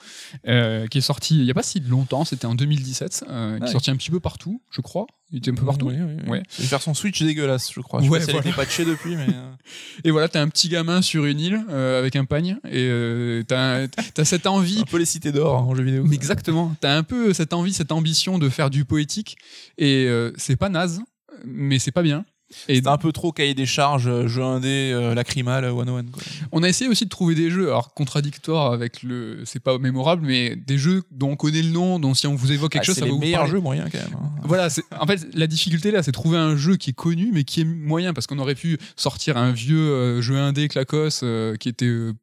[0.49, 3.63] euh, qui est sorti il n'y a pas si longtemps, c'était en 2017, euh, qui
[3.63, 5.07] est sorti un petit peu partout, je crois.
[5.31, 5.87] Il était un peu partout.
[5.87, 6.29] Oui, oui, oui.
[6.29, 6.43] Ouais.
[6.59, 8.01] Une version Switch dégueulasse, je crois.
[8.01, 9.27] Je sais Ouais, pas si elle était patchée depuis, mais.
[10.03, 14.25] Et voilà, t'as un petit gamin sur une île avec un pagne, et t'as t'as
[14.25, 16.03] cette envie un peu les cités d'or en jeu vidéo.
[16.05, 16.75] Mais exactement.
[16.81, 19.37] T'as un peu cette envie, cette ambition de faire du poétique.
[19.77, 21.01] Et c'est pas naze,
[21.45, 22.25] mais c'est pas bien.
[22.69, 26.03] Et un peu trop cahier des charges, euh, jeu indé, euh, lacrymal, euh, 101.
[26.05, 26.23] Quoi.
[26.53, 29.41] on a essayé aussi de trouver des jeux, alors contradictoires avec le.
[29.45, 32.51] C'est pas mémorable, mais des jeux dont on connaît le nom, dont si on vous
[32.53, 33.51] évoque quelque Ah, chose, c'est ça les va vous meilleurs parler.
[33.51, 34.15] jeux moyens quand même.
[34.15, 34.29] hein.
[34.43, 37.43] Voilà, c'est- en fait, la difficulté là, c'est trouver un jeu qui est connu, mais
[37.43, 41.55] qui est moyen, parce qu'on aurait pu sortir un vieux euh, jeu indé clacos euh,
[41.57, 41.85] qui était.
[41.85, 42.13] euh,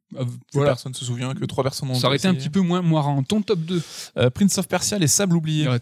[0.53, 0.71] voilà.
[0.71, 3.21] Personne se souvient que trois personnes ont Ça aurait été un petit peu moins moirant.
[3.21, 3.81] Ton top 2.
[4.17, 5.67] Euh, Prince of Persia, les sables oubliés.
[5.67, 5.79] Ouais,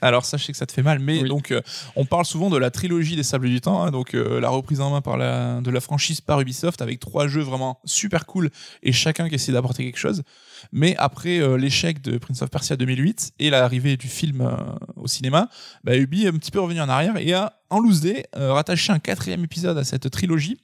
[0.00, 1.28] Alors sais que ça te fait mal, mais Oui.
[1.28, 1.60] donc euh,
[1.96, 4.90] on parle souvent de la trilogie des sables temps, hein, donc euh, la reprise en
[4.90, 8.50] main par de la franchise par Ubisoft avec trois jeux vraiment super cool
[8.82, 10.22] et chacun qui essaie d'apporter quelque chose.
[10.72, 14.56] Mais après euh, l'échec de Prince of Persia 2008 et l'arrivée du film euh,
[14.96, 15.48] au cinéma,
[15.84, 18.92] bah, Ubi est un petit peu revenu en arrière et a en loose day rattaché
[18.92, 20.58] un quatrième épisode à cette trilogie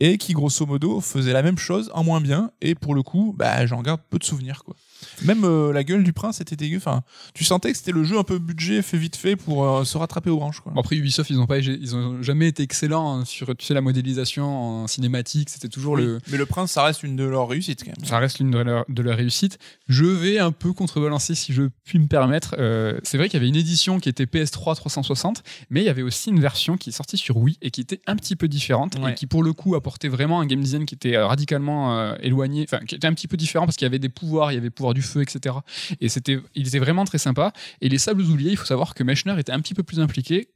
[0.00, 3.34] et qui grosso modo faisait la même chose en moins bien et pour le coup
[3.38, 4.74] bah, j'en garde peu de souvenirs quoi.
[5.24, 6.76] Même euh, la gueule du prince était dégueu.
[6.78, 7.02] Enfin,
[7.34, 9.96] tu sentais que c'était le jeu un peu budget fait vite fait pour euh, se
[9.98, 10.60] rattraper aux branches.
[10.60, 10.72] Quoi.
[10.72, 13.74] Bon, après Ubisoft, ils ont pas, ils ont jamais été excellents hein, sur, tu sais,
[13.74, 15.50] la modélisation en cinématique.
[15.50, 16.02] C'était toujours Oui.
[16.04, 18.06] le, Mais le prince, ça reste une de leurs réussites quand même.
[18.06, 19.58] ça reste l'une de leurs de leurs réussites.
[19.88, 22.54] Je vais un peu contrebalancer si je puis me permettre.
[22.58, 25.88] Euh, c'est vrai qu'il y avait une édition qui était PS3 360, mais il y
[25.88, 28.48] avait aussi une version qui est sortie sur Wii et qui était un petit peu
[28.48, 29.12] différente Ouais.
[29.12, 32.84] et qui pour le coup apportait vraiment un game design qui était radicalement éloigné, enfin
[32.84, 34.70] qui était un petit peu différent parce qu'il y avait des pouvoirs, il y avait
[34.70, 35.56] pouvoir du feu, etc.
[36.00, 37.52] Et c'était, il était vraiment très sympa.
[37.80, 40.48] Et les Sables oubliés, il faut savoir que Mechner était un petit peu plus impliqué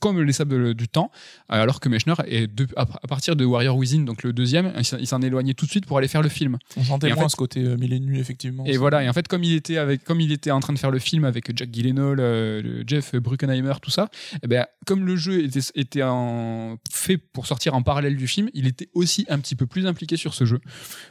[0.00, 1.10] comme les sables du temps,
[1.52, 4.72] euh, alors que Mechner est de- à à partir de Warrior Within, donc le deuxième,
[4.98, 6.56] il s'en- éloignait tout de suite pour aller faire le film.
[6.76, 8.64] On sentait Et en moins fait- ce côté euh, mille et nuits, effectivement.
[8.66, 10.78] Et voilà, et en fait, comme il était avec, comme il était en train de
[10.78, 14.08] faire le film avec Jack Gyllenhaal, euh, Jeff Bruckheimer, tout ça,
[14.42, 18.48] eh ben, comme le jeu était, était en, fait pour sortir en parallèle du film,
[18.54, 20.60] il était aussi un petit peu plus impliqué sur ce jeu.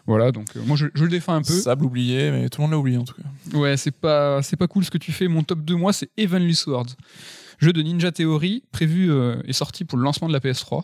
[0.07, 1.53] Voilà, donc euh, moi je, je le défends un peu.
[1.53, 3.57] Sable oublié, mais tout le monde l'a oublié en tout cas.
[3.57, 5.27] Ouais, c'est pas, c'est pas cool ce que tu fais.
[5.27, 6.95] Mon top 2, moi, c'est Heavenly Swords.
[7.59, 10.81] Jeu de Ninja Theory, prévu euh, et sorti pour le lancement de la PS3.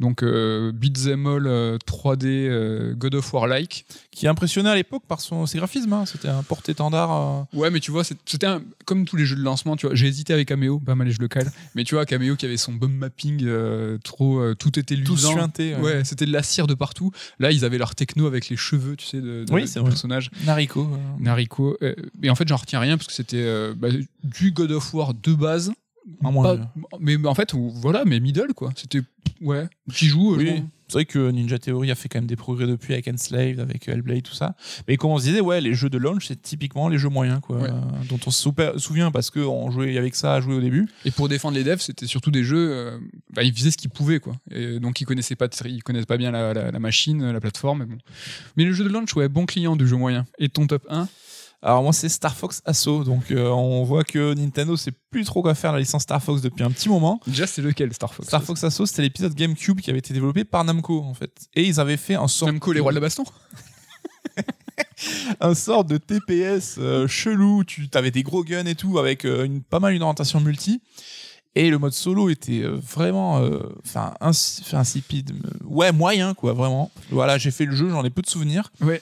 [0.00, 3.86] Donc, euh, Beat'em All euh, 3D euh, God of War-like.
[4.10, 5.92] Qui impressionnait à l'époque par son, ses graphismes.
[5.92, 6.04] hein.
[6.04, 7.12] C'était un porte-étendard.
[7.12, 9.94] euh, Ouais, mais tu vois, c'était un- comme tous les jeux de lancement, tu vois.
[9.94, 11.48] J'ai hésité avec Cameo, pas mal, je le cale.
[11.76, 15.12] Mais tu vois, Cameo qui avait son bum mapping, euh, trop, euh, tout était tout
[15.12, 15.30] luisant.
[15.32, 15.76] suinté.
[15.76, 17.12] Ouais, c'était de la cire de partout.
[17.38, 20.32] Là, ils avaient leur techno avec les cheveux, tu sais, de, de- Oui, c'est personnage.
[20.44, 20.88] Nariko.
[20.92, 20.96] euh.
[21.22, 21.76] Nariko.
[21.82, 23.88] euh, et en fait, j'en retiens rien parce que c'était euh, bah,
[24.24, 25.72] du God of War de base.
[26.22, 28.70] En moins Pas- mais en fait, voilà, mais middle, quoi.
[28.76, 29.00] C'était,
[29.40, 30.34] ouais, qui joue.
[30.34, 30.62] euh, Oui.
[30.86, 33.88] C'est vrai que Ninja Theory a fait quand même des progrès depuis avec Enslaved, avec
[33.88, 34.54] euh, Hellblade, tout ça.
[34.86, 37.40] Mais comme on se disait, ouais, les jeux de launch, c'est typiquement les jeux moyens,
[37.40, 37.70] quoi, Ouais.
[37.70, 40.86] euh, dont on se souvient parce qu'on jouait avec ça à jouer au début.
[41.06, 42.68] Et pour défendre les devs, c'était surtout des jeux.
[42.70, 42.98] euh,
[43.32, 44.36] bah, ils faisaient ce qu'ils pouvaient, quoi.
[44.50, 47.78] Et donc, ils connaissaient pas, ils connaissent pas bien la, la- la machine, la plateforme.
[47.80, 47.98] Mais, bon.
[48.58, 50.26] mais le jeu de launch, ouais, bon client du jeu moyen.
[50.38, 51.08] Et ton top 1
[51.66, 55.40] Alors moi, c'est Star Fox Assault, donc euh, on voit que Nintendo sait plus trop
[55.40, 57.20] quoi faire la licence Star Fox depuis un petit moment.
[57.26, 60.44] Déjà, c'est lequel, Star Fox Star Fox Assault, c'était l'épisode GameCube qui avait été développé
[60.44, 61.32] par Namco, en fait.
[61.54, 63.24] Et ils avaient fait un sort, Namco, les rois de la baston
[65.40, 67.64] un sort de TPS euh, chelou.
[67.64, 70.82] Tu avais des gros guns et tout, avec euh, une, pas mal une orientation multi.
[71.54, 73.36] Et le mode solo était vraiment,
[73.86, 75.32] enfin, ins- enfin, insipide.
[75.64, 76.90] Ouais, moyen, quoi, vraiment.
[77.10, 78.72] Voilà, j'ai fait le jeu, j'en ai peu de souvenirs.
[78.80, 79.00] Ouais.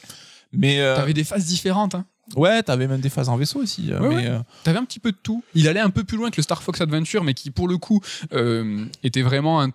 [0.52, 2.04] Mais T'avais des phases différentes, hein.
[2.36, 3.92] Ouais, t'avais même des phases en vaisseau aussi.
[3.92, 4.26] euh, Ouais, mais ouais.
[4.28, 5.42] euh, T'avais un petit peu de tout.
[5.54, 7.78] Il allait un peu plus loin que le Star Fox Adventure, mais qui, pour le
[7.78, 8.00] coup,
[8.32, 9.70] euh, était vraiment un.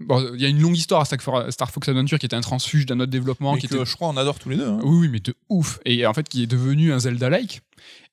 [0.00, 2.36] bon, Il y a une longue histoire à Star Fo- Star Fox Adventure qui était
[2.36, 3.54] un transfuge d'un autre développement.
[3.54, 3.84] mais qui que était...
[3.84, 4.68] je crois on adore tous les deux.
[4.68, 4.78] hein.
[4.82, 5.78] Oui, oui, mais de ouf.
[5.84, 7.62] Et en fait, qui est devenu un Zelda-like.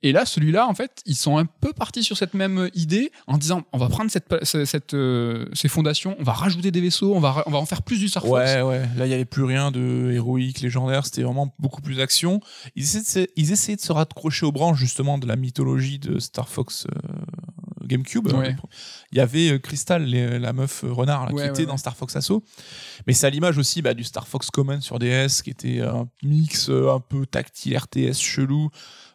[0.01, 3.37] Et là, celui-là, en fait, ils sont un peu partis sur cette même idée en
[3.37, 7.19] disant on va prendre cette, cette, euh, ces fondations, on va rajouter des vaisseaux, on
[7.19, 8.33] va, on va en faire plus du Star Fox.
[8.33, 8.79] Ouais, ouais.
[8.95, 11.05] Là, il n'y avait plus rien de héroïque, légendaire.
[11.05, 12.39] C'était vraiment beaucoup plus d'action.
[12.77, 16.17] Ils essayaient, de, ils essayaient de se raccrocher aux branches, justement, de la mythologie de
[16.19, 16.87] Star Fox.
[16.87, 17.09] Euh,
[17.85, 18.31] GameCube.
[18.31, 18.55] Ouais.
[19.11, 21.97] Il y avait euh, Crystal, les- la meuf renard, là, Ouais, qui était dans Star
[21.97, 22.43] Fox Assault.
[23.07, 26.07] Mais c'est à l'image aussi bah, du Star Fox Common sur DS, qui était un
[26.23, 28.69] mix un peu tactile, RTS chelou.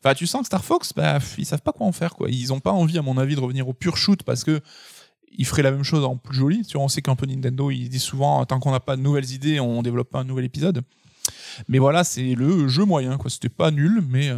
[0.05, 2.15] Enfin, tu sens que Star Fox, bah, ils savent pas quoi en faire.
[2.15, 2.29] Quoi.
[2.31, 4.61] Ils ont pas envie, à mon avis, de revenir au pur shoot parce que
[5.37, 6.63] ils feraient la même chose en plus joli.
[6.67, 9.03] Tu vois, on sait qu'un peu Nintendo, ils disent souvent, tant qu'on n'a pas de
[9.03, 10.83] nouvelles idées, on développe pas un nouvel épisode.
[11.69, 13.17] Mais voilà, c'est le jeu moyen.
[13.17, 13.31] quoi.
[13.31, 14.29] C'était pas nul, mais.
[14.31, 14.37] euh,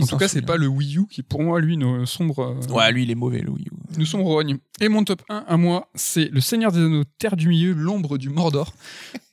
[0.00, 2.40] En tout cas, c'est pas le Wii U qui, pour moi, lui, nous sombre.
[2.40, 3.70] euh, Ouais, lui, il est mauvais, le Wii U.
[3.98, 4.58] Nous sommes rognes.
[4.80, 8.16] Et mon top 1 à moi, c'est Le Seigneur des Anneaux, Terre du Milieu, l'ombre
[8.18, 8.72] du Mordor.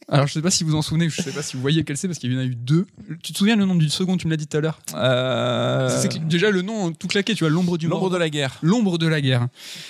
[0.09, 1.97] Alors, je sais pas si vous en souvenez, je sais pas si vous voyez quel
[1.97, 2.85] c'est, parce qu'il y en a eu deux.
[3.23, 4.79] Tu te souviens le nom du second, tu me l'as dit tout à l'heure?
[4.95, 8.57] Euh, C'est déjà le nom tout claqué, tu vois, l'ombre du L'ombre de la guerre.
[8.61, 9.47] L'ombre de la guerre.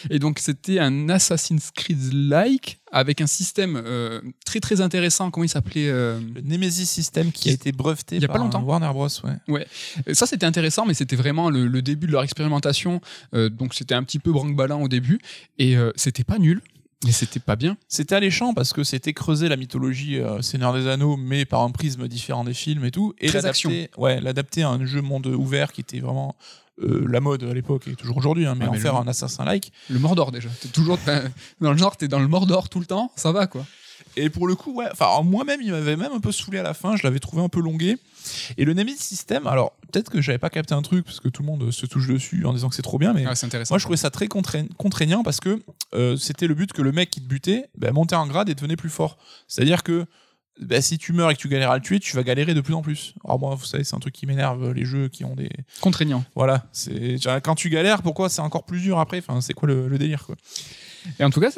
[0.09, 5.30] Et donc, c'était un Assassin's Creed-like, avec un système euh, très très intéressant.
[5.30, 8.38] Comment il s'appelait euh, Le Nemesis System qui a été breveté Il y a par
[8.38, 8.63] pas longtemps.
[8.63, 9.07] Warner Bros.
[9.47, 9.68] Ouais.
[10.13, 13.01] Ça, c'était intéressant, mais c'était vraiment le, le début de leur expérimentation.
[13.36, 15.20] Euh, donc, c'était un petit peu branque-ballant au début.
[15.59, 16.61] Et c'était pas nul,
[17.05, 17.77] mais c'était pas bien.
[17.87, 21.71] C'était alléchant parce que c'était creuser la mythologie euh, Seigneur des Anneaux, mais par un
[21.71, 23.13] prisme différent des films et tout.
[23.19, 26.35] Et l'adapter ouais, l'adapter à un jeu monde ouvert qui était vraiment
[26.81, 29.07] euh, la mode à l'époque et toujours aujourd'hui, hein, mais Ah, en faire le- un
[29.07, 29.71] assassin-like.
[29.89, 30.49] Le Mordor déjà.
[30.61, 30.99] T'es toujours
[31.61, 33.65] dans le genre, t'es dans le Mordor tout le temps, ça va quoi.
[34.20, 36.74] Et pour le coup, ouais, enfin, moi-même, il m'avait même un peu saoulé à la
[36.74, 37.97] fin, je l'avais trouvé un peu longué.
[38.57, 41.43] Et le Nemesis System, alors peut-être que j'avais pas capté un truc parce que tout
[41.43, 43.34] le monde se touche dessus en disant que c'est trop bien, mais Ah.
[43.74, 45.61] Moi, je trouvais ça très contraign- contraignant parce que
[45.93, 48.55] euh, c'était le but que le mec qui te butait bah, montait en grade et
[48.55, 49.18] devenait plus fort.
[49.47, 50.05] C'est-à-dire que
[50.59, 52.61] bah, si tu meurs et que tu galères à le tuer, tu vas galérer de
[52.61, 53.13] plus en plus.
[53.24, 55.49] Alors moi, vous savez, c'est un truc qui m'énerve, les jeux qui ont des...
[55.82, 56.26] Contraignant.
[56.36, 56.65] Voilà,
[57.43, 59.20] quand tu galères, pourquoi c'est encore plus dur après?
[59.20, 60.36] Enfin, c'est quoi le, le délire quoi?
[61.20, 61.49] Et en tout cas,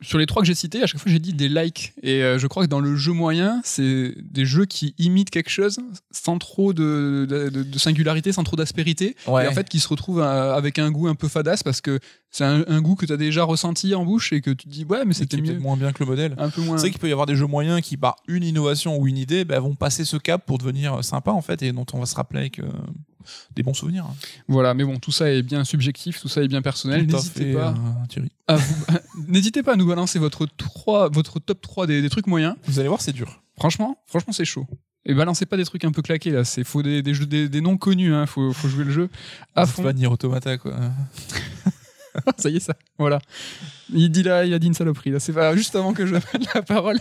[0.00, 1.92] sur les trois que j'ai cités, à chaque fois j'ai dit des likes.
[2.02, 5.50] Et euh, je crois que dans le jeu moyen, c'est des jeux qui imitent quelque
[5.50, 5.78] chose
[6.10, 9.16] sans trop de, de- de- de singularité, sans trop d'aspérité.
[9.26, 9.44] Ouais.
[9.44, 11.98] Et en fait, qui se retrouvent euh, avec un goût un peu fadasse parce que
[12.30, 14.70] c'est un, un goût que tu as déjà ressenti en bouche et que tu te
[14.72, 15.58] dis, ouais, mais c'était mieux.
[15.58, 16.34] moins bien que le modèle.
[16.38, 16.76] Un peu moins.
[16.76, 19.16] C'est vrai qu'il peut y avoir des jeux moyens qui, par une innovation ou une
[19.18, 22.06] idée, bah, vont passer ce cap pour devenir sympa en fait et dont on va
[22.06, 22.64] se rappeler euh,
[23.54, 24.06] des bons souvenirs.
[24.48, 27.06] Voilà, mais bon, tout ça est bien subjectif, tout ça est bien personnel.
[27.06, 28.30] N'hésitez pas, euh, Thierry.
[29.28, 32.54] n'hésitez pas à nous balancer votre, 3, votre top 3 des, des trucs moyens.
[32.64, 33.42] Vous allez voir, c'est dur.
[33.58, 34.66] Franchement, franchement, c'est chaud.
[35.04, 37.48] Et balancez pas des trucs un peu claqués là, c'est faut des, des, jeux- des,
[37.48, 38.26] des noms connus, hein.
[38.26, 39.08] faut, faut jouer le jeu
[39.54, 39.82] à fond.
[39.82, 40.74] pas Nier Automata quoi.
[42.36, 42.74] ça y est, ça.
[42.98, 43.20] Voilà.
[43.92, 45.18] Il dit là, il a dit une saloperie là.
[45.20, 46.98] C'est pas juste avant que je prenne la parole.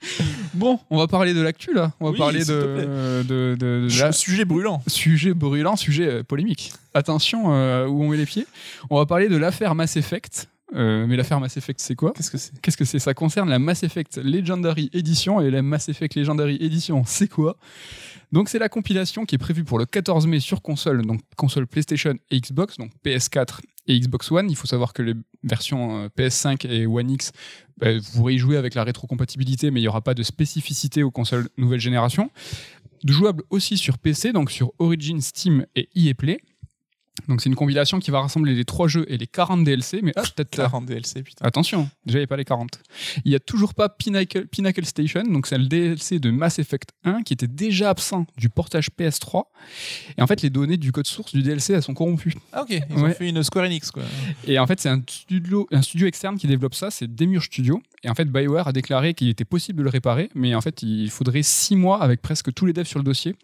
[0.54, 1.92] bon, on va parler de l'actu là.
[2.00, 4.82] On va Oui, parler de, de, de, de la- Sujet brûlant.
[4.86, 6.72] sujet brûlant, sujet euh, polémique.
[6.94, 8.46] Attention euh, où on met les pieds.
[8.90, 10.48] On va parler de l'affaire Mass Effect.
[10.74, 13.48] Euh, mais l'affaire Mass Effect, c'est quoi Qu'est-ce que c'est Qu'est-ce que c'est Ça concerne
[13.48, 15.40] la Mass Effect Legendary Edition.
[15.40, 17.56] Et la Mass Effect Legendary Edition, c'est quoi
[18.32, 21.66] Donc, c'est la compilation qui est prévue pour le 14 mai sur console, donc console
[21.66, 24.50] PlayStation et Xbox, donc PS4 et Xbox One.
[24.50, 25.14] Il faut savoir que les
[25.44, 27.30] versions euh, PS5 et One X,
[27.78, 31.04] bah, vous pourrez y jouer avec la rétrocompatibilité, mais il n'y aura pas de spécificité
[31.04, 32.30] aux consoles nouvelle génération.
[33.04, 36.40] Jouable aussi sur PC, donc sur Origin, Steam et EA Play.
[37.28, 40.12] Donc c'est une compilation qui va rassembler les trois jeux et les 40 DLC, mais
[40.16, 41.44] ah, peut-être 40 DLC, putain.
[41.44, 42.78] Attention, déjà il n'y a pas les 40.
[43.24, 46.90] Il n'y a toujours pas Pinnacle, Pinnacle Station, donc c'est le DLC de Mass Effect
[47.04, 49.44] 1 qui était déjà absent du portage PS3.
[50.18, 52.34] Et en fait, les données du code source du DLC elles sont corrompues.
[52.52, 53.10] Ah ok, ils Ouais.
[53.10, 54.02] ont fait une Square Enix quoi.
[54.46, 57.82] Et en fait, c'est un studio, un studio externe qui développe ça, c'est Demure Studio.
[58.04, 60.82] Et en fait, BioWare a déclaré qu'il était possible de le réparer, mais en fait,
[60.82, 63.34] il faudrait 6 mois avec presque tous les devs sur le dossier.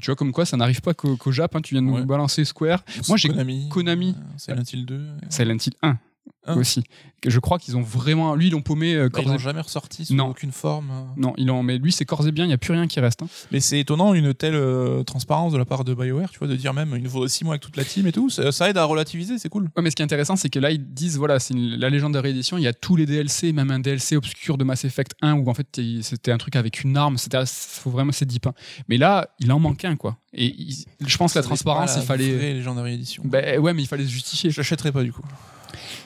[0.00, 2.04] Tu vois, comme quoi, ça n'arrive pas qu'au qu'au Jap, hein, tu viens de nous
[2.06, 2.82] balancer Square.
[3.08, 3.68] Moi, j'ai Konami.
[3.68, 4.14] Konami.
[4.18, 5.06] euh, Silent Hill 2.
[5.28, 5.98] Silent Hill 1
[6.44, 6.56] Un.
[6.56, 6.82] aussi.
[7.24, 8.34] Je crois qu'ils ont vraiment.
[8.34, 10.30] Lui, ils l'ont paumé euh, Bah, corps ils et l'ont jamais ressorti sous Non.
[10.30, 10.90] aucune forme.
[10.90, 11.02] euh.
[11.16, 12.98] Non, il en, mais lui, c'est corps et bien, il n'y a plus rien qui
[12.98, 13.22] reste.
[13.22, 13.28] hein.
[13.52, 16.56] Mais c'est étonnant une telle euh, transparence de la part de BioWare, tu vois, de
[16.56, 18.28] dire même il nous faudrait 6 mois avec toute la team et tout.
[18.28, 19.70] Ça, ça aide à relativiser, c'est cool.
[19.76, 21.90] Ouais, mais ce qui est intéressant, c'est que là, ils disent voilà, c'est une- la
[21.90, 24.84] légende de réédition, il y a tous les DLC, même un DLC obscur de Mass
[24.84, 28.26] Effect 1 où en fait c'était un truc avec une arme, c'était faut vraiment c'est
[28.26, 28.48] deep.
[28.48, 28.54] hein.
[28.88, 30.16] Mais là, il en manque un quoi.
[30.34, 32.36] Et il- je pense que la transparence, il pas la fallait.
[32.36, 33.22] vraie Legendary Edition.
[33.24, 34.50] Ben ouais, mais il fallait se justifier.
[34.50, 35.22] Je l'achèterai pas du coup.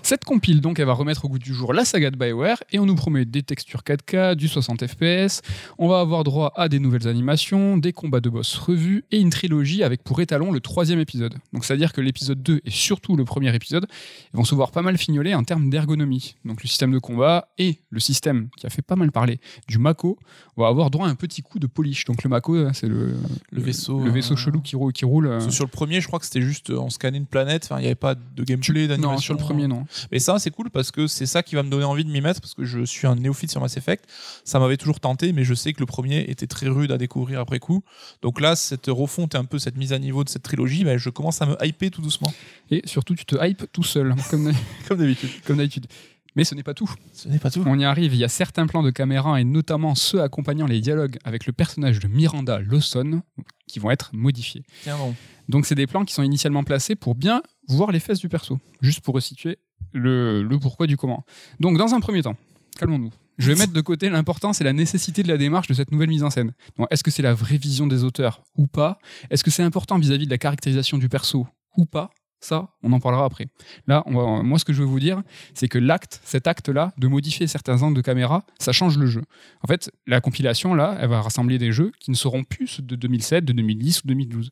[0.03, 2.79] Cette compile, donc, elle va remettre au goût du jour la saga de Bioware et
[2.79, 5.43] on nous promet des textures 4K, du 60 FPS.
[5.79, 9.31] On va avoir droit à des nouvelles animations, des combats de boss revus et une
[9.31, 11.35] trilogie avec pour étalon le troisième épisode.
[11.53, 13.87] Donc, c'est-à-dire que l'épisode 2 et surtout le premier épisode
[14.33, 16.37] vont se voir pas mal fignoler en termes d'ergonomie.
[16.45, 19.79] Donc, le système de combat et le système qui a fait pas mal parler du
[19.79, 20.19] Mako
[20.57, 22.05] va avoir droit à un petit coup de polish.
[22.05, 23.15] Donc, le Mako, c'est le,
[23.51, 24.93] Le vaisseau, le vaisseau euh, chelou qui roule.
[24.93, 27.27] Qui roule euh, Sur le premier, je crois que c'était juste euh, on scannait une
[27.27, 29.13] planète, enfin il n'y avait pas de gameplay, d'animation.
[29.13, 29.87] non, sur le premier, non.
[30.13, 32.21] Mais ça, c'est cool parce que c'est ça qui va me donner envie de m'y
[32.21, 34.05] mettre parce que je suis un néophyte sur Mass Effect.
[34.45, 37.41] Ça m'avait toujours tenté, mais je sais que le premier était très rude à découvrir
[37.41, 37.83] après coup.
[38.23, 40.99] Donc là, cette refonte et un peu cette mise à niveau de cette trilogie, ben,
[40.99, 42.33] je commence à me hyper tout doucement.
[42.71, 44.53] Et surtout, tu te hype tout seul, comme
[44.89, 45.31] Comme d'habitude.
[45.47, 45.87] comme d'habitude.
[46.35, 46.91] Mais ce n'est pas tout.
[47.15, 47.63] Ce n'est pas tout.
[47.65, 50.81] On y arrive, il y a certains plans de caméra et notamment ceux accompagnant les
[50.81, 53.23] dialogues avec le personnage de Miranda Lawson
[53.67, 54.63] qui vont être modifiés.
[54.83, 55.15] Tiens bon.
[55.49, 58.59] Donc c'est des plans qui sont initialement placés pour bien voir les fesses du perso,
[58.81, 59.59] juste pour resituer
[59.93, 61.25] le, pourquoi du comment.
[61.61, 62.37] Donc dans un premier temps,
[62.79, 63.13] calmons-nous.
[63.39, 66.09] Je vais mettre de côté l'importance et la nécessité de la démarche de cette nouvelle
[66.09, 66.53] mise en scène.
[66.91, 68.99] Est-ce que c'est la vraie vision des auteurs ou pas?
[69.29, 71.47] Est-ce que c'est important vis-à-vis de la caractérisation du perso
[71.77, 72.11] ou pas?
[72.41, 73.47] Ça, on en parlera après.
[73.87, 75.23] Là, moi, ce que je veux vous dire,
[75.55, 79.23] c'est que l'acte, cet acte-là, de modifier certains angles de caméra, ça change le jeu.
[79.63, 82.83] En fait, la compilation, là, elle va rassembler des jeux qui ne seront plus ceux
[82.83, 84.51] de 2007, de 2010 ou 2012.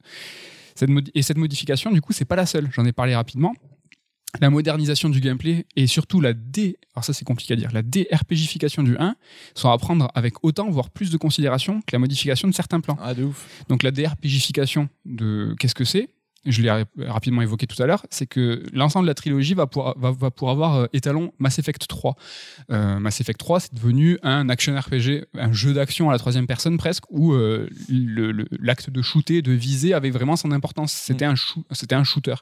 [0.75, 2.69] Cette et cette modification, du coup, c'est pas la seule.
[2.73, 3.55] J'en ai parlé rapidement.
[4.41, 7.83] La modernisation du gameplay et surtout la D, alors ça c'est compliqué à dire, la
[7.83, 9.15] DRPGification du 1
[9.55, 12.99] sont à prendre avec autant, voire plus de considération que la modification de certains plans.
[13.01, 13.65] Ah, de ouf.
[13.69, 16.09] Donc la DRPGification de qu'est-ce que c'est?
[16.47, 19.67] Je l'ai rap- rapidement évoqué tout à l'heure, c'est que l'ensemble de la trilogie va
[19.67, 22.17] pour, va, va pour avoir euh, étalon Mass Effect 3.
[22.71, 26.47] Euh, Mass Effect 3, c'est devenu un action RPG, un jeu d'action à la troisième
[26.47, 27.69] personne presque, où euh,
[28.61, 30.93] l'acte de shooter, de viser avait vraiment son importance.
[30.93, 32.35] C'était un, shoo- c'était un shooter.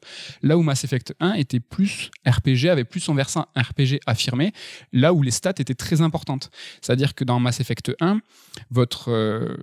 [0.42, 4.52] Là où Mass Effect 1 était plus RPG, avait plus son versant RPG affirmé,
[4.92, 6.50] là où les stats étaient très importantes.
[6.80, 8.20] C'est-à-dire que dans Mass Effect 1,
[8.70, 9.10] votre,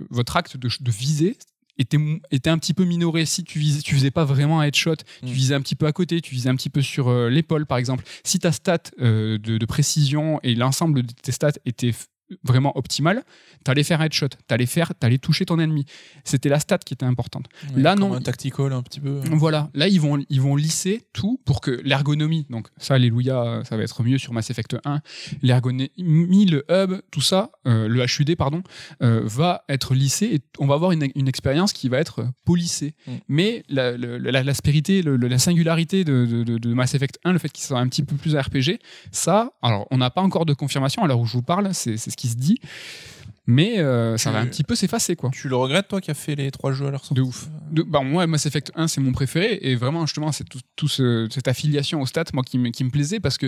[0.10, 1.38] votre acte de, de viser
[1.80, 1.98] était,
[2.30, 3.26] était un petit peu minoré.
[3.26, 5.30] Si tu visais, tu visais pas vraiment un headshot, tu Mm.
[5.30, 7.78] visais un petit peu à côté, tu visais un petit peu sur euh, l'épaule par
[7.80, 8.04] exemple.
[8.24, 12.06] Si ta stat euh, de, de précision et l'ensemble de tes stats étaient f-
[12.44, 13.24] vraiment optimales,
[13.64, 15.86] t'allais faire headshot, t'allais faire, t'allais toucher ton ennemi.
[16.24, 17.46] C'était la stat qui était importante.
[17.76, 18.14] Ouais, Là, non.
[18.14, 19.22] Un tactical un petit peu.
[19.32, 23.78] Voilà, là ils vont, ils vont lisser tout pour que l'ergonomie, donc ça, alléluia, ça
[23.78, 25.02] va être mieux sur Mass Effect 1,
[25.42, 28.62] l'ergonomie, le hub, tout ça, euh, le HUD, pardon,
[29.04, 32.96] euh, va être lissé et on va avoir une, une expérience qui va être polissée.
[33.08, 33.12] Mm.
[33.28, 37.50] Mais la- la- l'aspérité, le- le- la singularité de, de- Mass Effect 1, le fait
[37.50, 38.80] qu'il soit un petit peu plus RPG,
[39.12, 41.98] ça, alors on n'a pas encore de confirmation à l'heure où je vous parle, c'est
[41.98, 42.60] c'est ce qui se dit,
[43.48, 45.32] mais euh, ça va un petit peu s'effacer, quoi.
[45.34, 47.48] Tu le regrettes, toi, qui as fait les trois jeux à leur sortie De ouf.
[47.72, 49.58] De- bah, moi, Mass Effect 1, c'est mon préféré.
[49.64, 52.84] Et vraiment, justement, c'est tout, tout ce- cette affiliation au stats, moi, qui, me- qui
[52.84, 53.48] me plaisait parce que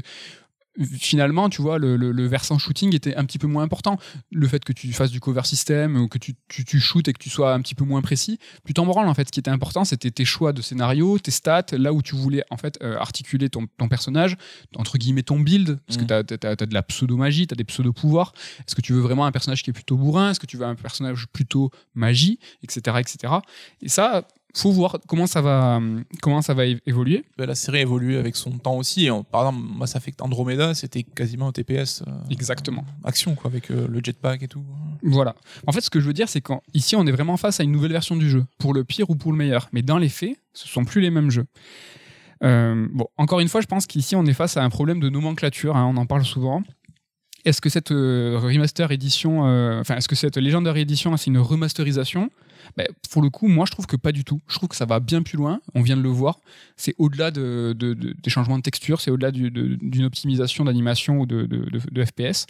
[0.80, 3.98] finalement, tu vois, le, le- le versant shooting était un petit peu moins important.
[4.32, 7.14] Le fait que tu fasses du cover system, ou que tu, tu, tu shootes et
[7.14, 9.28] que tu sois un petit peu moins précis, plus t'en branles, en fait.
[9.28, 12.44] Ce qui était important, c'était tes choix de scénario, tes stats, là où tu voulais,
[12.50, 14.38] en fait, euh, articuler ton, ton personnage,
[14.76, 16.38] entre guillemets, ton build, parce que Mhm.
[16.38, 18.34] t'as as, de la pseudo-magie, t'as des pseudo-pouvoirs.
[18.60, 20.32] Est-ce que tu veux vraiment un personnage qui est plutôt bourrin?
[20.32, 22.40] Est-ce que tu veux un personnage plutôt magie?
[22.64, 22.80] Etc.
[23.00, 23.34] etc.
[23.82, 25.80] Et ça, faut voir comment ça va,
[26.22, 27.24] comment ça va évoluer.
[27.38, 29.10] Bah, la série a évolué avec son temps aussi.
[29.32, 32.04] Par exemple, Mass Effect Andromeda, c'était quasiment un TPS.
[32.08, 32.86] euh, Exactement.
[33.04, 34.64] Action, quoi, avec euh, le jetpack et tout.
[35.04, 35.36] Voilà.
[35.68, 37.72] En fait, ce que je veux dire, c'est qu'ici, on est vraiment face à une
[37.72, 39.70] nouvelle version du jeu, pour le pire ou pour le meilleur.
[39.72, 41.46] Mais dans les faits, ce sont plus les mêmes jeux.
[42.44, 45.10] Euh, bon, encore une fois, je pense qu'ici, on est face à un problème de
[45.10, 45.76] nomenclature.
[45.78, 46.64] hein, on en parle souvent.
[47.46, 51.40] Est-ce que cette euh, remaster édition, euh, enfin, est-ce que cette Legendary Edition, c'est une
[51.40, 52.30] remasterisation?
[52.78, 54.42] Ben, Pour le coup, moi, je trouve que pas du tout.
[54.48, 55.60] Je trouve que ça va bien plus loin.
[55.76, 56.40] On vient de le voir.
[56.78, 60.64] C'est au-delà de, de- de- des changements de texture, c'est au-delà du- de- d'une optimisation
[60.66, 62.46] d'animation ou de FPS.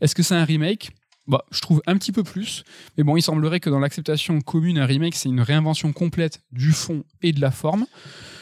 [0.00, 0.90] Est-ce que c'est un remake?
[1.26, 2.64] Bah, je trouve un petit peu plus.
[2.96, 6.72] Mais bon, il semblerait que dans l'acceptation commune, un remake, c'est une réinvention complète du
[6.72, 7.86] fond et de la forme.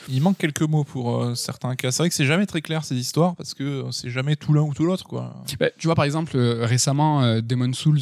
[0.09, 1.93] Il manque quelques mots pour euh, certains cas.
[1.93, 4.53] C'est vrai que c'est jamais très clair ces histoires parce que euh, c'est jamais tout
[4.53, 5.45] l'un ou tout l'autre, quoi.
[5.61, 8.01] Bah, tu vois, par exemple, euh, récemment, euh, Demon Souls,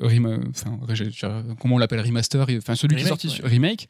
[0.00, 0.78] rem- enfin,
[1.60, 3.34] comment on l'appelle, remaster, enfin celui qui est sorti ouais.
[3.34, 3.88] sur remake,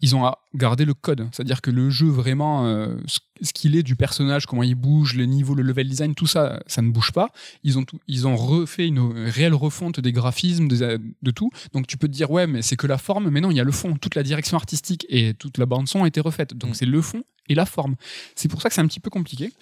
[0.00, 1.28] ils ont gardé le code.
[1.32, 2.96] C'est-à-dire que le jeu, vraiment, euh,
[3.42, 6.62] ce qu'il est du personnage, comment il bouge, les niveaux, le level design, tout ça,
[6.66, 7.30] ça ne bouge pas.
[7.62, 8.98] Ils ont, tout- ils ont refait une
[9.28, 11.50] réelle refonte des graphismes, des- de tout.
[11.72, 13.60] Donc tu peux te dire, ouais, mais c'est que la forme, mais non, il y
[13.60, 13.94] a le fond.
[13.96, 16.54] Toute la direction artistique et toute la bande-son a été refaite.
[16.54, 16.74] Donc Mm.
[16.74, 17.96] c'est le fond et la forme.
[18.34, 19.52] C'est pour ça que c'est un petit peu compliqué.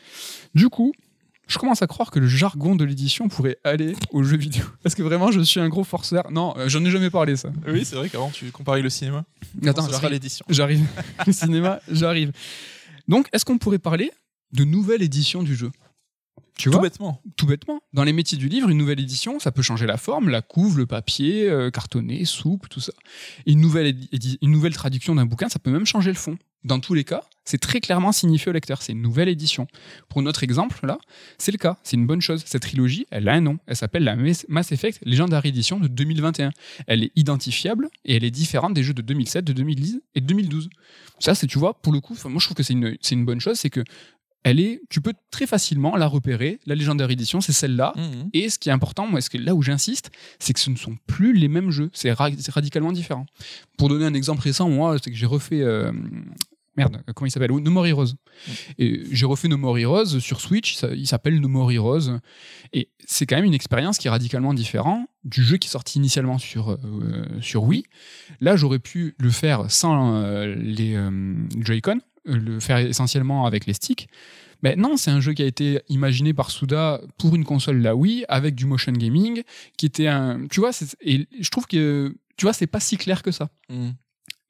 [0.55, 0.93] Du coup,
[1.47, 4.65] je commence à croire que le jargon de l'édition pourrait aller aux jeux vidéo.
[4.83, 6.31] Parce que vraiment, je suis un gros forceur.
[6.31, 7.51] Non, euh, j'en ai jamais parlé, ça.
[7.67, 9.25] Oui, c'est vrai qu'avant tu comparais le cinéma.
[9.67, 10.11] Attends, j'arrive.
[10.11, 10.45] l'édition.
[10.49, 10.87] J'arrive.
[11.27, 12.33] le cinéma, j'arrive.
[13.09, 14.11] Donc, est-ce qu'on pourrait parler
[14.53, 15.71] de nouvelle édition du jeu?
[16.57, 17.21] Tu Tout vois bêtement.
[17.37, 17.81] tout bêtement.
[17.93, 20.79] Dans les métiers du livre, une nouvelle édition, ça peut changer la forme, la couve,
[20.79, 22.93] le papier, euh, cartonné, souple, tout ça.
[23.47, 23.97] Une nouvelle,
[24.41, 26.39] une traduction d'un bouquin, ça peut même changer le fond.
[26.63, 28.81] Dans tous les cas, c'est très clairement signifié au lecteur.
[28.81, 29.67] C'est une nouvelle édition.
[30.09, 30.99] Pour notre exemple, là,
[31.37, 31.77] c'est le cas.
[31.83, 32.43] C'est une bonne chose.
[32.47, 33.59] Cette trilogie, elle a un nom.
[33.67, 36.53] Elle s'appelle la Mass Effect Legendary Edition de 2021.
[36.87, 40.27] Elle est identifiable et elle est différente des jeux de 2007, de 2010 et de
[40.27, 40.71] 2012.
[41.19, 43.27] Ça, c'est, tu vois, pour le coup, moi, je trouve que c'est une, c'est une
[43.27, 43.59] bonne chose.
[43.59, 43.85] C'est que
[44.45, 46.61] elle est, tu peux très facilement la repérer.
[46.67, 47.93] La Legendary Edition, c'est celle-là.
[47.97, 48.31] Mhm.
[48.35, 50.77] Et ce qui est important, moi, ce que, là où j'insiste, c'est que ce ne
[50.77, 51.91] sont plus les mêmes jeux.
[51.95, 53.27] C'est ra- c'est radicalement différent.
[53.79, 55.63] Pour donner un exemple récent, moi, c'est que j'ai refait.
[55.63, 55.91] euh,
[56.77, 57.53] merde, comment il s'appelle?
[57.53, 58.15] No More Heroes.
[58.79, 60.75] Et j'ai refait No More Heroes sur Switch.
[60.75, 62.19] ça- il s'appelle No More Heroes.
[62.73, 65.99] Et c'est quand même une expérience qui est radicalement différente du jeu qui est sorti
[65.99, 66.77] initialement sur, euh,
[67.41, 67.85] sur Wii.
[68.41, 70.99] Là, j'aurais pu le faire sans euh, les
[71.61, 74.09] Joy-Con, le faire essentiellement avec les sticks.
[74.63, 77.95] Mais non, c'est un jeu qui a été imaginé par Suda pour une console la
[77.95, 79.43] Wii avec du motion gaming,
[79.77, 80.71] qui était un, tu vois,
[81.03, 83.51] et je trouve que tu vois, c'est pas si clair que ça.
[83.69, 83.95] Mhm.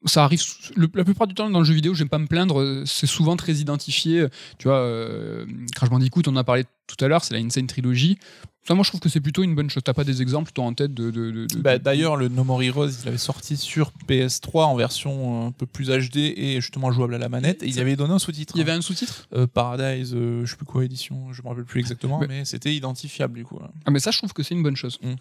[0.06, 0.42] Ça arrive
[0.76, 3.06] le- la plupart du temps dans le jeu vidéo, j'aime pas me plaindre, euh, c'est
[3.06, 4.26] souvent très identifié.
[4.58, 7.66] Tu vois, euh, Crash Bandicoot, on en a parlé tout à l'heure, c'est la Insane
[7.66, 8.18] Trilogy.
[8.66, 9.82] Ça, moi, je trouve que c'est plutôt une bonne chose.
[9.84, 11.10] T'as pas des exemples, toi, en tête de.
[11.10, 14.74] de, de- de- Bah, D'ailleurs, le No More Heroes, il avait sorti sur PS3 en
[14.74, 17.62] version un peu plus HD et justement jouable à la manette.
[17.62, 18.54] Et il y avait donné un sous-titre.
[18.56, 19.28] Il y avait un sous-titre?
[19.34, 22.44] Euh, Paradise, euh, je sais plus quoi édition, je me rappelle plus exactement, Mais- mais,
[22.46, 23.58] c'était identifiable du coup.
[23.62, 23.68] hein.
[23.84, 24.98] Ah, mais ça, je trouve que c'est une bonne chose.
[25.02, 25.12] Mm.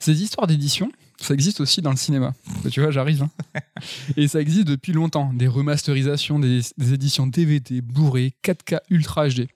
[0.00, 2.34] Ces histoires d'édition, ça existe aussi dans le cinéma.
[2.62, 3.22] Bah, tu vois, j'arrive.
[3.22, 3.60] hein.
[4.16, 5.32] Et ça existe depuis longtemps.
[5.32, 9.48] Des remasterisations, des, des éditions DVD, Blu-ray, 4K Ultra HD.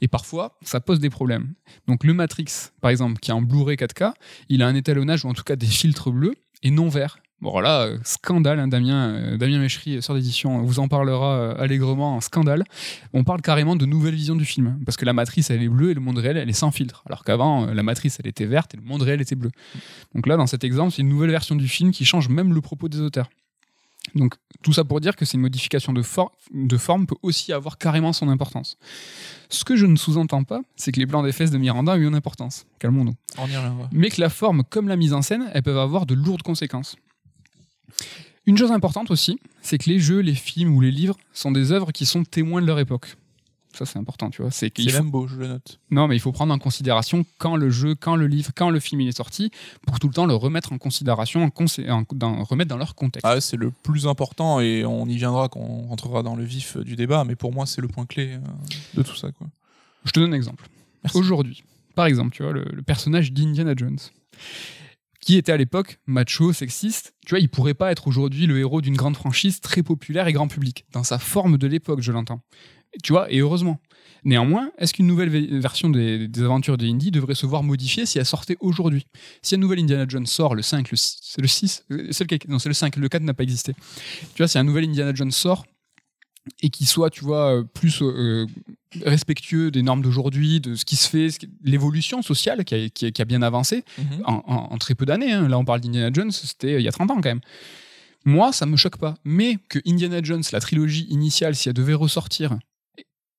[0.00, 1.54] Et parfois, ça pose des problèmes.
[1.86, 2.46] Donc, le Matrix,
[2.80, 4.12] par exemple, qui est en Blu-ray 4K,
[4.48, 7.18] il a un étalonnage ou en tout cas des filtres bleus et non verts.
[7.42, 11.52] Bon, voilà, euh, scandale, hein, Damien, euh, Damien Méchery, euh, sœur d'édition, vous en parlera
[11.52, 12.64] allègrement, un scandale.
[13.14, 15.90] On parle carrément de nouvelle vision du film, parce que la matrice, elle est bleue
[15.90, 17.02] et le monde réel, elle est sans filtre.
[17.06, 19.50] Alors qu'avant, la matrice, elle était verte et le monde réel était bleu.
[20.14, 22.60] Donc là, dans cet exemple, c'est une nouvelle version du film qui change même le
[22.60, 23.30] propos des auteurs.
[24.14, 27.52] Donc tout ça pour dire que c'est une modification de, for- de forme peut aussi
[27.52, 28.76] avoir carrément son importance.
[29.50, 31.96] Ce que je ne sous-entends pas, c'est que les plans des fesses de Miranda ont
[31.96, 32.66] eu une importance.
[32.80, 33.14] Calmons-nous
[33.92, 36.96] mais que la forme comme la mise en scène, elles peuvent avoir de lourdes conséquences.
[38.46, 41.72] Une chose importante aussi, c'est que les jeux, les films ou les livres sont des
[41.72, 43.16] œuvres qui sont témoins de leur époque.
[43.72, 44.50] Ça, c'est important, tu vois.
[44.50, 45.78] C'est faut- même beau, je le note.
[45.92, 48.80] Non, mais il faut prendre en considération quand le jeu, quand le livre, quand le
[48.80, 49.52] film il est sorti,
[49.86, 52.96] pour tout le temps le remettre en considération, en consé- en- dans- remettre dans leur
[52.96, 53.24] contexte.
[53.24, 56.78] Ah, c'est le plus important et on y viendra quand on rentrera dans le vif
[56.78, 58.38] du débat, mais pour moi, c'est le point clé euh,
[58.94, 59.30] de tout ça.
[59.30, 59.46] Quoi.
[60.04, 60.66] Je te donne un exemple.
[61.14, 61.62] Aujourd'hui,
[61.94, 63.98] par exemple, tu vois, le, le personnage d'Indiana Jones,
[65.20, 68.80] qui était à l'époque macho, sexiste, tu vois, il pourrait pas être aujourd'hui le héros
[68.80, 72.40] d'une grande franchise très populaire et grand public, dans sa forme de l'époque, je l'entends.
[73.02, 73.80] Tu vois, et heureusement.
[74.24, 78.18] Néanmoins, est-ce qu'une nouvelle ve- version des, aventures de Indy devrait se voir modifiée si
[78.18, 79.06] elle sortait aujourd'hui?
[79.42, 82.08] Si une nouvelle Indiana Jones sort le 5, le 6, c'est le 6 euh,
[82.48, 83.74] Non, c'est le 5, le 4 n'a pas existé.
[84.34, 85.64] Tu vois, si un nouvel Indiana Jones sort
[86.62, 88.46] et qui soit, tu vois, euh, plus euh,
[89.04, 93.06] respectueux des normes d'aujourd'hui, de ce qui se fait, qui- l'évolution sociale qui a, qui
[93.06, 93.84] a- qui a bien avancé
[94.24, 95.32] en, en- en très peu d'années.
[95.32, 95.48] hein.
[95.48, 97.40] Là, on parle d'Indiana Jones, c'était euh, il y a 30 ans quand même.
[98.24, 99.14] Moi, ça me choque pas.
[99.24, 102.58] Mais que Indiana Jones, la trilogie initiale, si elle devait ressortir,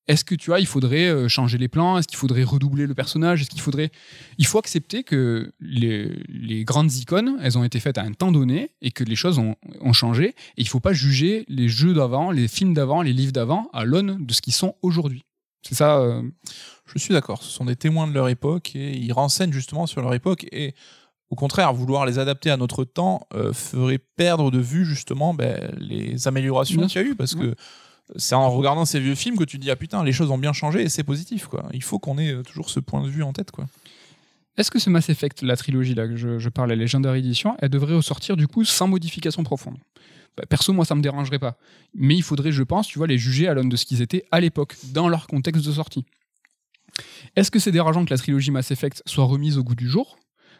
[0.08, 1.96] est-ce que tu vois, il faudrait euh, changer les plans?
[1.98, 3.40] Est-ce qu'il faudrait redoubler le personnage?
[3.42, 3.90] Est-ce qu'il faudrait
[4.38, 8.32] Il faut accepter que les, les grandes icônes, elles ont été faites à un temps
[8.32, 10.28] donné et que les choses ont, ont changé.
[10.56, 13.84] Et il faut pas juger les jeux d'avant, les films d'avant, les livres d'avant à
[13.84, 15.24] l'aune de ce qu'ils sont aujourd'hui.
[15.66, 15.98] C'est ça.
[16.00, 16.22] euh,
[16.86, 20.02] Je suis d'accord, ce sont des témoins de leur époque et ils renseignent justement sur
[20.02, 20.74] leur époque et
[21.30, 25.72] au contraire, vouloir les adapter à notre temps euh, ferait perdre de vue justement ben,
[25.78, 27.46] les améliorations qu'il y a eu parce Ouais.
[27.52, 27.54] que
[28.16, 30.38] c'est en regardant ces vieux films que tu te dis ah putain les choses ont
[30.38, 31.68] bien changé et c'est positif quoi.
[31.72, 33.66] Il faut qu'on ait euh, toujours ce point de vue en tête quoi.
[34.58, 37.70] Est-ce que ce Mass Effect, la trilogie là que je, parle, la Legendary Edition, elle
[37.70, 39.78] devrait ressortir du coup sans modification profonde?
[40.36, 41.56] Bah, Perso, moi, ça me dérangerait pas.
[41.94, 44.24] Mais il faudrait, je pense, tu vois, les juger à l'aune de ce qu'ils étaient
[44.30, 46.04] à l'époque, dans leur contexte de sortie.
[47.34, 50.18] Est-ce que c'est dérangeant que la trilogie Mass Effect soit remise au goût du jour?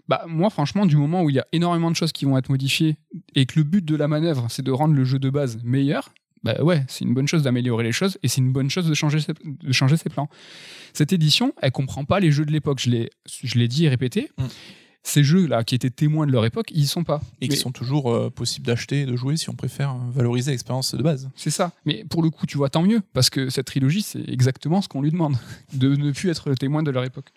[0.09, 2.49] Bah, moi, franchement, du moment où il y a énormément de choses qui vont être
[2.49, 2.97] modifiées
[3.35, 6.13] et que le but de la manœuvre, c'est de rendre le jeu de base meilleur,
[6.43, 8.95] bah ouais, c'est une bonne chose d'améliorer les choses et c'est une bonne chose de
[8.95, 10.29] changer ses, de changer ses plans.
[10.93, 12.81] Cette édition, elle comprend pas les jeux de l'époque.
[12.81, 14.31] Je l'ai, je l'ai dit et répété.
[14.39, 14.47] Mm.
[15.05, 17.21] Ces jeux-là, qui étaient témoins de leur époque, ils y sont pas.
[17.41, 20.95] Et qui sont toujours euh, possibles d'acheter et de jouer si on préfère valoriser l'expérience
[20.95, 21.29] de base.
[21.35, 21.73] C'est ça.
[21.85, 24.87] Mais pour le coup, tu vois, tant mieux, parce que cette trilogie, c'est exactement ce
[24.87, 25.37] qu'on lui demande,
[25.73, 27.31] de ne plus être le témoin de leur époque.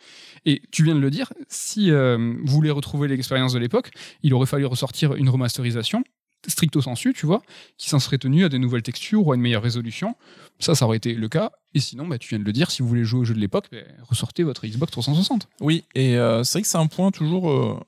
[0.45, 3.89] Et tu viens de le dire, si euh, vous voulez retrouver l'expérience de l'époque,
[4.21, 6.03] il aurait fallu ressortir une remasterisation
[6.51, 7.41] stricto sensu, tu vois,
[7.77, 10.15] qui s'en serait tenu à des nouvelles textures ou à une meilleure résolution.
[10.59, 11.51] Ça, ça aurait été le cas.
[11.73, 13.39] Et sinon, bah, tu viens de le dire, si vous voulez jouer au jeu de
[13.39, 15.47] l'époque, bah, ressortez votre Xbox 360.
[15.61, 17.49] Oui, et euh, c'est vrai que c'est un point toujours.
[17.51, 17.79] euh,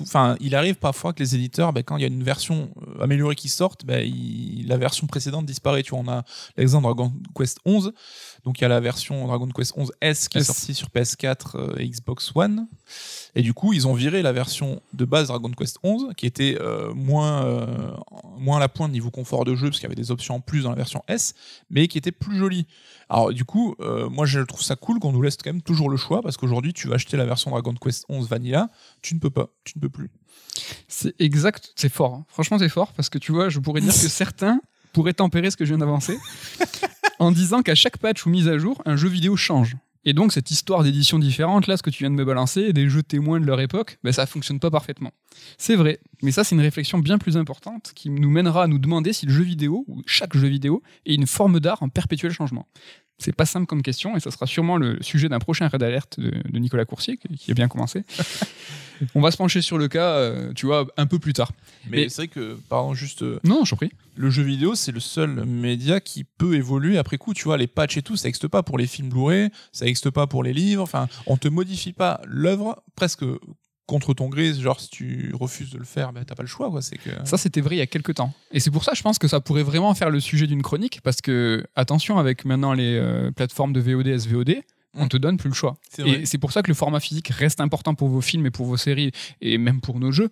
[0.00, 3.02] Enfin, il arrive parfois que les éditeurs, bah, quand il y a une version euh,
[3.04, 5.82] améliorée qui sort, il- la version précédente disparaît.
[5.82, 6.24] Tu vois, on a
[6.56, 7.92] l'exemple Dragon Quest 11.
[8.44, 11.56] Donc, il y a la version Dragon Quest 11 S qui est sortie sur PS4
[11.56, 12.66] euh, et Xbox One.
[13.34, 16.56] Et du coup, ils ont viré la version de base Dragon Quest 11, qui était
[16.60, 17.66] euh, moins, euh,
[18.38, 20.40] moins à la pointe niveau confort de jeu, parce qu'il y avait des options en
[20.40, 21.34] plus dans la version S,
[21.70, 22.66] mais qui était plus jolie.
[23.14, 25.88] Alors, du coup, euh, moi, je trouve ça cool qu'on nous laisse quand même toujours
[25.88, 28.70] le choix, parce qu'aujourd'hui, tu vas acheter la version Dragon Quest 11 Vanilla,
[29.02, 30.10] tu ne peux pas, tu ne peux plus.
[30.88, 32.14] C'est exact, c'est fort.
[32.14, 32.24] hein.
[32.26, 34.60] Franchement, c'est fort parce que tu vois, je pourrais dire que certains
[34.92, 36.18] pourraient tempérer ce que je viens d'avancer
[37.20, 39.76] en disant qu'à chaque patch ou mise à jour, un jeu vidéo change.
[40.06, 42.88] Et donc, cette histoire d'édition différente, là, ce que tu viens de me balancer, des
[42.90, 45.12] jeux témoins de leur époque, ben, ça fonctionne pas parfaitement.
[45.56, 48.78] C'est vrai, mais ça, c'est une réflexion bien plus importante qui nous mènera à nous
[48.78, 52.32] demander si le jeu vidéo, ou chaque jeu vidéo, est une forme d'art en perpétuel
[52.32, 52.66] changement.
[53.18, 56.18] C'est pas simple comme question, et ça sera sûrement le sujet d'un prochain raid alerte
[56.18, 58.04] de, de Nicolas Coursier, qui a bien commencé.
[59.14, 61.50] On va se pencher sur le cas, euh, tu vois, un peu plus tard.
[61.90, 63.90] Mais, Mais- c'est vrai que, pardon, juste, euh, Non, je prie.
[64.16, 67.34] le jeu vidéo, c'est le seul média qui peut évoluer après coup.
[67.34, 70.10] Tu vois, les patchs et tout, ça n'existe pas pour les films Blu-ray, ça n'existe
[70.10, 70.82] pas pour les livres.
[70.82, 73.24] Enfin, on te modifie pas l'œuvre presque
[73.86, 74.52] contre ton gré.
[74.54, 76.82] Genre, si tu refuses de le faire, ben, t'as pas le choix, quoi.
[76.82, 77.10] C'est que.
[77.24, 78.32] Ça, c'était vrai il y a quelques temps.
[78.50, 81.00] Et c'est pour ça, je pense que ça pourrait vraiment faire le sujet d'une chronique,
[81.02, 84.56] parce que, attention, avec maintenant les euh, plateformes de VOD, SVOD,
[84.94, 85.76] on te donne plus le choix.
[85.98, 88.66] Et c'est pour ça que le format physique reste important pour vos films et pour
[88.66, 89.10] vos séries,
[89.40, 90.30] et même pour nos jeux.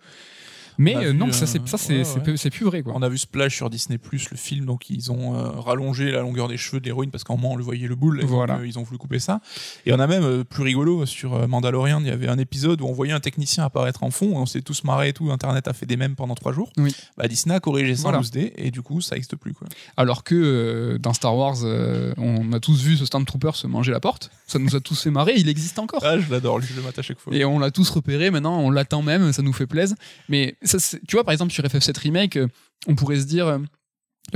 [0.82, 2.50] Mais On a euh, vu, non, ça, euh, c'est, ça, c'est, ouais, c'est ouais.
[2.50, 2.92] plus- vrai, quoi.
[2.96, 6.20] On a vu Splash sur Disney Plus, le film, donc ils ont euh, rallongé la
[6.20, 8.30] longueur des cheveux de l'héroïne parce qu'en moment on le voyait le boule, et donc,
[8.30, 8.56] Voilà.
[8.56, 9.40] euh, ils ont voulu couper ça.
[9.86, 12.86] Et on a même euh, plus rigolo sur Mandalorian, il y avait un épisode où
[12.86, 15.68] on voyait un technicien apparaître en fond, et on s'est tous marrés et tout, Internet
[15.68, 16.70] a fait des mèmes pendant trois jours.
[16.76, 16.94] Oui.
[17.16, 18.18] Bah, Disney a corrigé ça Voilà.
[18.18, 19.68] en 12D et du coup ça n'existe plus quoi.
[19.96, 23.92] Alors que euh, dans Star Wars, euh, on a tous vu ce Stormtrooper se manger
[23.92, 24.30] la porte.
[24.46, 26.00] Ça nous a tous fait marrer, il existe encore.
[26.04, 27.34] Ah, je l'adore, je le mate à chaque fois.
[27.34, 29.96] Et on l'a tous repéré, maintenant on l'attend même, ça nous fait plaisir.
[30.28, 32.48] Mais ça, tu vois, par exemple, sur FF7 Remake, euh,
[32.86, 33.46] on pourrait se dire.
[33.46, 33.58] euh,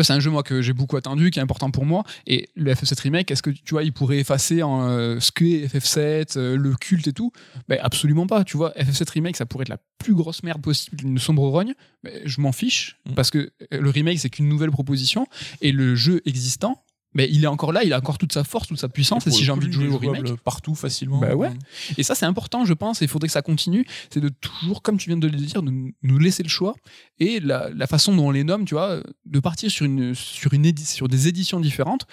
[0.03, 2.03] c'est un jeu moi que j'ai beaucoup attendu, qui est important pour moi.
[2.27, 5.67] Et le FF7 Remake, est-ce que tu vois, il pourrait effacer en, euh, ce qu'est
[5.69, 7.31] FF7, euh, le culte et tout?
[7.69, 8.43] Ben, Absolument pas.
[8.45, 11.73] Tu vois, FF7 Remake, ça pourrait être la plus grosse merde possible, une sombre rogne.
[12.03, 13.15] Mais je m'en fiche Mm.
[13.15, 15.27] parce que le remake, c'est qu'une nouvelle proposition
[15.61, 16.83] et le jeu existant,
[17.17, 19.27] ben, il est encore là, il a encore toute sa force, toute sa puissance.
[19.27, 21.19] Et, si j'ai envie de jouer au remake, partout facilement.
[21.19, 21.51] Bah ouais.
[21.97, 23.87] et ça, c'est important, je pense, et il faudrait que ça continue.
[24.11, 26.75] C'est de toujours, comme tu viens de le dire, de nous laisser le choix.
[27.19, 30.53] Et la, la façon dont on les nomme, tu vois, de partir sur, une, sur,
[30.53, 32.07] une sur des éditions différentes,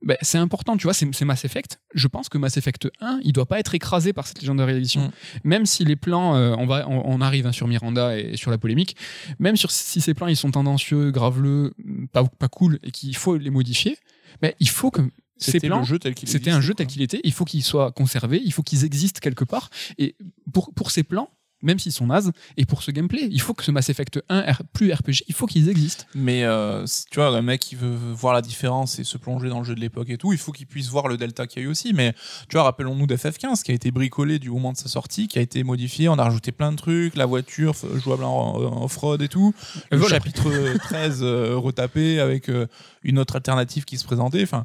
[0.00, 1.80] ben, c'est important, tu vois, c'est Mass Effect.
[1.92, 5.08] Je pense que Mass Effect 1, il doit pas être écrasé par cette légendaire édition.
[5.08, 5.10] Mm.
[5.44, 8.50] Même si les plans, euh, on, va, on, on arrive hein, sur Miranda et sur
[8.50, 8.96] la polémique,
[9.40, 11.74] même sur, si ces plans ils sont tendancieux, graveleux,
[12.12, 13.98] pas, pas cool, et qu'il faut les modifier,
[14.40, 15.02] ben, il faut que
[15.36, 18.52] ces C'était plans c'était un jeu tel qu'il était, il faut qu'ils soient conservés, il
[18.52, 19.70] faut qu'ils existent quelque part.
[19.96, 20.16] Et
[20.52, 21.30] pour, pour ces plans,
[21.62, 24.40] même s'ils sont nazes, et pour ce gameplay, il faut que ce Mass Effect 1,
[24.42, 26.04] R- plus RPG, il faut qu'ils existent.
[26.14, 29.58] Mais euh, tu vois, un mec qui veut voir la différence et se plonger dans
[29.58, 31.64] le jeu de l'époque et tout, il faut qu'il puisse voir le delta qu'il y
[31.64, 31.92] a eu aussi.
[31.92, 32.12] Mais
[32.48, 35.42] tu vois, rappelons-nous d'FF15 qui a été bricolé du moment de sa sortie, qui a
[35.42, 39.28] été modifié, on a rajouté plein de trucs, la voiture jouable en, en off-road et
[39.28, 39.52] tout,
[39.90, 40.16] le voilà.
[40.16, 42.66] chapitre 13 euh, retapé avec euh,
[43.02, 44.42] une autre alternative qui se présentait.
[44.42, 44.64] Enfin,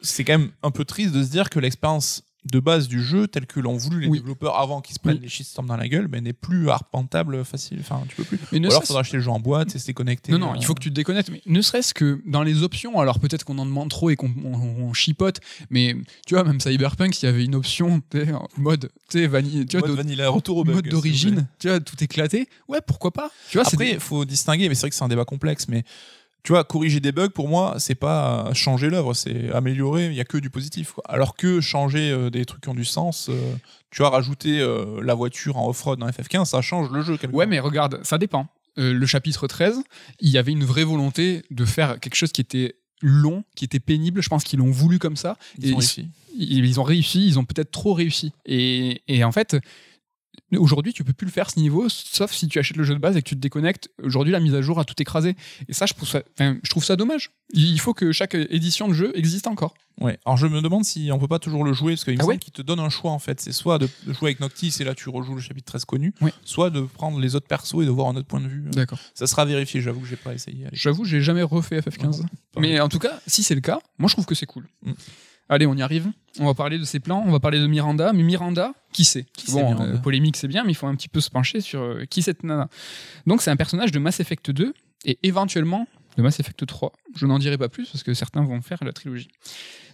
[0.00, 3.28] c'est quand même un peu triste de se dire que l'expérience de base du jeu,
[3.28, 4.18] tel que l'ont voulu les Oui.
[4.18, 5.22] développeurs avant qu'ils se prennent Oui.
[5.22, 7.78] les shitstorms dans la gueule, ben, n'est plus arpentable facile.
[7.80, 8.38] Enfin, tu peux plus.
[8.50, 10.32] Mais ne Ou alors, serait-ce- faudra acheter le jeu en boîte et se déconnecter.
[10.32, 11.30] Non, non, euh, il faut que tu te déconnectes.
[11.30, 14.32] Mais ne serait-ce que dans les options, alors peut-être qu'on en demande trop et qu'on
[14.44, 15.40] on- on chipote,
[15.70, 15.94] mais
[16.26, 18.02] tu vois, même Cyberpunk, il y avait une option,
[18.56, 21.68] mode, tu vanille, tu vois, Mode de- vanilla, retour au bug, mode s'il d'origine, tu
[21.68, 22.48] vois, tout éclaté.
[22.68, 25.04] Ouais, pourquoi pas Tu vois, c'est Après, des- faut distinguer, mais c'est vrai que c'est
[25.04, 25.68] un débat complexe.
[25.68, 25.84] Mais
[26.42, 30.06] tu vois, corriger des bugs, pour moi, c'est pas changer l'œuvre, c'est améliorer.
[30.06, 30.92] Il y a que du positif.
[30.92, 31.04] quoi.
[31.08, 33.54] Alors que changer euh, des trucs qui ont du sens, euh,
[33.90, 37.16] tu vois, rajouter euh, la voiture en off-road dans FF15, ça change le jeu.
[37.16, 38.48] quelque Ouais, mais regarde, ça dépend.
[38.76, 39.82] Le chapitre 13,
[40.20, 43.80] il y avait une vraie volonté de faire quelque chose qui était long, qui était
[43.80, 44.22] pénible.
[44.22, 45.36] Je pense qu'ils l'ont voulu comme ça.
[45.58, 46.08] ils et ont ils- réussi.
[46.38, 48.32] Ils, ils ont réussi, ils ont peut-être trop réussi.
[48.46, 49.58] Et, et en fait,
[50.58, 52.98] aujourd'hui, tu peux plus le faire ce niveau, sauf si tu achètes le jeu de
[53.00, 53.90] base et que tu te déconnectes.
[54.02, 55.36] Aujourd'hui, la mise à jour a tout écrasé.
[55.68, 57.30] Et ça, je trouve ça, enfin, je trouve ça dommage.
[57.54, 59.74] Il faut que chaque édition de jeu existe encore.
[60.00, 60.18] Ouais.
[60.24, 62.22] Alors je me demande si on peut pas toujours le jouer, parce qu'il me Ah
[62.22, 63.40] semble ouais qu'il te donne un choix en fait.
[63.40, 66.14] C'est soit de, jouer avec Noctis et là tu rejoues le chapitre 13 connu,
[66.44, 68.64] soit de prendre les autres persos et de voir un autre point de vue.
[68.72, 68.98] D'accord.
[69.14, 70.66] Ça sera vérifié, j'avoue que j'ai pas essayé.
[70.72, 72.22] J'avoue, j'ai jamais refait FF15.
[72.22, 72.26] Non,
[72.58, 74.66] Mais en tout cas, si c'est le cas, moi je trouve que c'est cool.
[74.82, 74.92] Mm.
[75.48, 76.10] Allez, on y arrive.
[76.38, 78.12] On va parler de ses plans, on va parler de Miranda.
[78.12, 81.08] Mais Miranda, qui c'est Qui Bon, euh, polémique, c'est bien, mais il faut un petit
[81.08, 82.68] peu se pencher sur euh, qui cette nana.
[83.26, 84.72] Donc, c'est un personnage de Mass Effect 2
[85.04, 85.86] et éventuellement
[86.16, 86.92] de Mass Effect 3.
[87.16, 89.28] Je n'en dirai pas plus parce que certains vont faire la trilogie.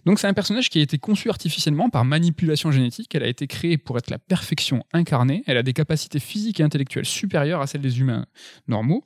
[0.05, 3.13] Donc, c'est un personnage qui a été conçu artificiellement par manipulation génétique.
[3.15, 5.43] Elle a été créée pour être la perfection incarnée.
[5.45, 8.25] Elle a des capacités physiques et intellectuelles supérieures à celles des humains
[8.67, 9.03] normaux.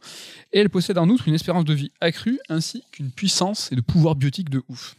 [0.51, 3.81] Et elle possède en outre une espérance de vie accrue ainsi qu'une puissance et de
[3.81, 4.95] pouvoir biotique de ouf.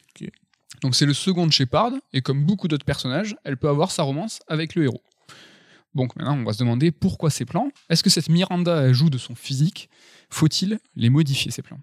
[0.84, 4.02] Donc c'est le second de Shepard, et comme beaucoup d'autres personnages, elle peut avoir sa
[4.02, 5.02] romance avec le héros.
[5.94, 7.70] Donc maintenant, on va se demander pourquoi ces plans?
[7.88, 9.88] Est-ce que cette Miranda joue de son physique?
[10.28, 11.80] Faut-il les modifier, ces plans?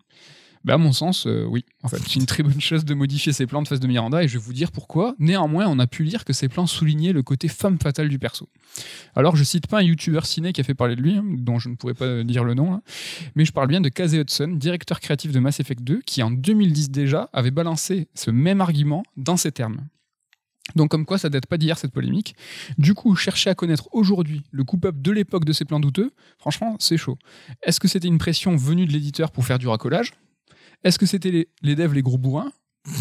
[0.63, 1.65] Ben, À mon sens, euh, oui.
[1.83, 4.23] En fait, c'est une très bonne chose de modifier ces plans de face de Miranda,
[4.23, 5.15] et je vais vous dire pourquoi.
[5.19, 8.49] Néanmoins, on a pu lire que ces plans soulignaient le côté femme fatale du perso.
[9.15, 11.59] Alors, je cite pas un youtubeur ciné qui a fait parler de lui, hein, dont
[11.59, 12.81] je ne pourrais pas dire le nom,
[13.35, 16.31] mais je parle bien de Casey Hudson, directeur créatif de Mass Effect 2, qui en
[16.31, 19.81] 2010 déjà avait balancé ce même argument dans ces termes.
[20.75, 22.35] Donc comme quoi ça date pas d'hier cette polémique.
[22.77, 26.75] Du coup, chercher à connaître aujourd'hui le coupable de l'époque de ces plans douteux, franchement,
[26.79, 27.17] c'est chaud.
[27.63, 30.13] Est-ce que c'était une pression venue de l'éditeur pour faire du racolage?
[30.83, 32.51] Est-ce que c'était les, les devs les gros bourrins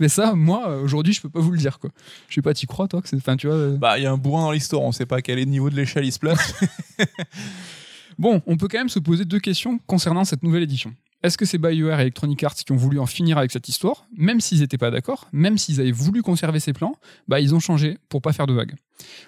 [0.00, 1.90] Mais ça, moi, aujourd'hui, je peux pas vous le dire quoi.
[2.28, 3.56] Je sais pas, t'y crois toi que c'est, enfin, tu vois.
[3.56, 5.70] euh, Bah, il y a un bourrin dans l'histoire, on sait pas à quel niveau
[5.70, 6.54] de l'échelle il se place.
[8.18, 10.94] Bon, on peut quand même se poser deux questions concernant cette nouvelle édition.
[11.24, 14.06] Est-ce que c'est BioWare et Electronic Arts qui ont voulu en finir avec cette histoire?
[14.16, 16.94] Même s'ils n'étaient pas d'accord, même s'ils avaient voulu conserver ces plans,
[17.26, 18.74] bah ils ont changé pour pas faire de vagues.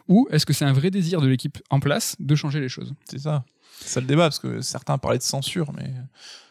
[0.07, 2.95] Ou est-ce que c'est un vrai désir de l'équipe en place de changer les choses?
[3.11, 3.45] C'est ça.
[3.81, 5.93] C'est ça le débat, parce que certains parlaient de censure, mais.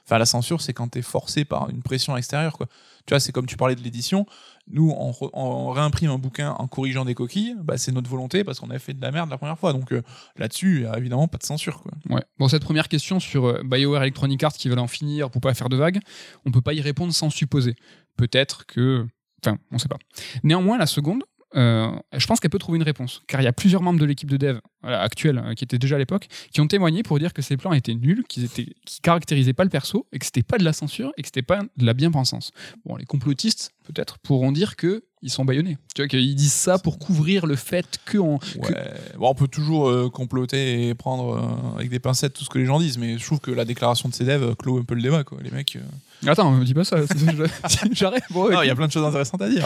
[0.06, 2.68] Enfin, la censure, c'est quand t'es forcé par une pression extérieure, quoi.
[3.06, 4.26] Tu vois, c'est comme tu parlais de l'édition.
[4.68, 8.70] Nous, on, réimprime un bouquin en corrigeant des coquilles, bah, c'est notre volonté parce qu'on
[8.72, 9.74] avait fait de la merde la première fois.
[9.74, 10.02] Donc euh,
[10.38, 11.92] là-dessus, il y a évidemment pas de censure, quoi.
[12.10, 12.24] Ouais.
[12.40, 15.54] Bon, cette première question sur euh, BioWare Electronic Arts qui veulent en finir pour pas
[15.54, 16.00] faire de vagues,
[16.46, 17.76] on peut pas y répondre sans supposer.
[18.18, 19.06] Peut-être que.
[19.46, 20.00] Enfin, on sait pas.
[20.44, 21.24] Néanmoins, la seconde,
[21.56, 23.22] euh, je pense qu'elle peut trouver une réponse.
[23.28, 25.80] Car il y a plusieurs membres de l'équipe de dev voilà, actuelle, euh, qui étaient
[25.80, 28.68] déjà à l'époque, qui ont témoigné pour dire que ces plans étaient nuls, qu'ils étaient,
[28.86, 31.42] qui caractérisaient pas le perso, et que c'était pas de la censure, et que c'était
[31.42, 32.52] pas de la bien-pensance.
[32.86, 35.78] Bon, les complotistes, peut-être, pourront dire que ils sont baïonnés.
[35.96, 38.94] Tu vois, qu'ils disent ça pour couvrir le fait que on, Ouais.
[39.18, 42.60] Bon, on peut toujours euh, comploter et prendre euh, avec des pincettes tout ce que
[42.60, 44.84] les gens disent, mais je trouve que la déclaration de ces devs euh, clôt un
[44.84, 45.40] peu le débat, quoi.
[45.42, 45.78] Les mecs.
[45.78, 46.98] euh, Attends, me dis pas ça.
[47.92, 48.24] J'arrête.
[48.30, 49.66] Bon, il y a plein de choses intéressantes à dire.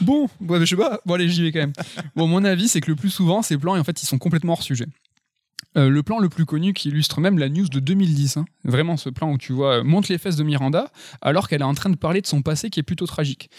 [0.00, 1.00] Bon, ouais, je sais pas.
[1.04, 1.72] Bon, allez, j'y vais quand même.
[2.14, 4.54] Bon, mon avis, c'est que le plus souvent, ces plans, en fait, ils sont complètement
[4.60, 4.86] hors sujet.
[5.76, 8.44] Euh, le plan le plus connu qui illustre même la news de 2010, hein.
[8.64, 10.90] vraiment ce plan où tu vois euh, monte les fesses de Miranda
[11.20, 13.50] alors qu'elle est en train de parler de son passé qui est plutôt tragique.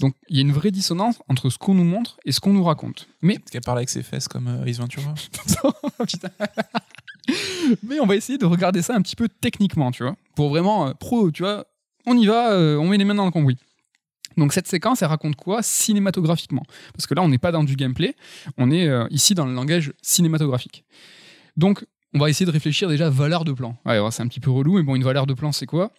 [0.00, 2.54] Donc il y a une vraie dissonance entre ce qu'on nous montre et ce qu'on
[2.54, 3.08] nous raconte.
[3.20, 5.14] Mais Parce qu'elle parle avec ses fesses comme euh, Ace Ventura.
[7.82, 10.88] Mais on va essayer de regarder ça un petit peu techniquement, tu vois, pour vraiment
[10.88, 11.66] euh, pro, tu vois.
[12.06, 13.58] On y va, euh, on met les mains dans le cambouis.
[14.38, 16.62] Donc cette séquence, elle raconte quoi cinématographiquement?
[16.94, 18.14] Parce que là, on n'est pas dans du gameplay,
[18.56, 20.84] on est euh, ici dans le langage cinématographique.
[21.56, 21.84] Donc,
[22.14, 23.76] on va essayer de réfléchir déjà à valeur de plan.
[24.10, 25.92] C'est un petit peu relou, mais bon, une valeur de plan, c'est quoi?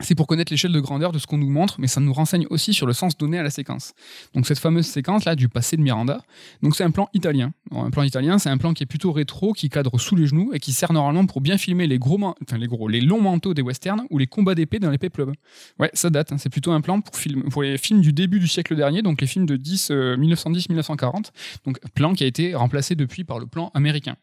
[0.00, 2.46] C'est pour connaître l'échelle de grandeur de ce qu'on nous montre, mais ça nous renseigne
[2.50, 3.92] aussi sur le sens donné à la séquence.
[4.34, 6.20] Donc cette fameuse séquence là du passé de Miranda,
[6.62, 7.52] donc c'est un plan italien.
[7.70, 10.50] Un plan italien, c'est un plan qui est plutôt rétro, qui cadre sous les genoux
[10.52, 14.04] et qui sert normalement pour bien filmer les gros, enfin les longs manteaux des westerns
[14.10, 15.34] ou les combats d'épée dans les peplums.
[15.78, 16.32] Ouais, ça date.
[16.32, 19.26] hein, c'est plutôt un plan pour, les films du début du siècle dernier, donc les
[19.26, 21.30] films de 10, euh, 1910-1940.
[21.64, 24.16] Donc plan qui a été remplacé depuis par le plan américain.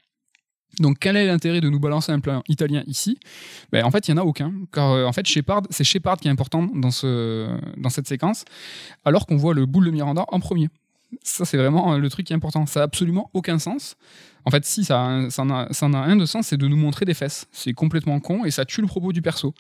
[0.80, 3.18] Donc quel est l'intérêt de nous balancer un plan italien ici?
[3.72, 4.54] Ben, En fait, il n'y en a aucun.
[4.72, 8.46] Car euh, en fait, Shepard, c'est Shepard qui est important dans, ce, dans cette séquence,
[9.06, 10.70] alors qu'on voit le boule de Miranda en premier.
[11.24, 12.66] Ça, c'est vraiment euh, le truc qui est important.
[12.66, 13.98] Ça n'a absolument aucun sens.
[14.46, 15.50] En fait, si, ça, ça en
[15.94, 17.48] a un de sens, c'est de nous montrer des fesses.
[17.52, 19.54] C'est complètement con et ça tue le propos du perso.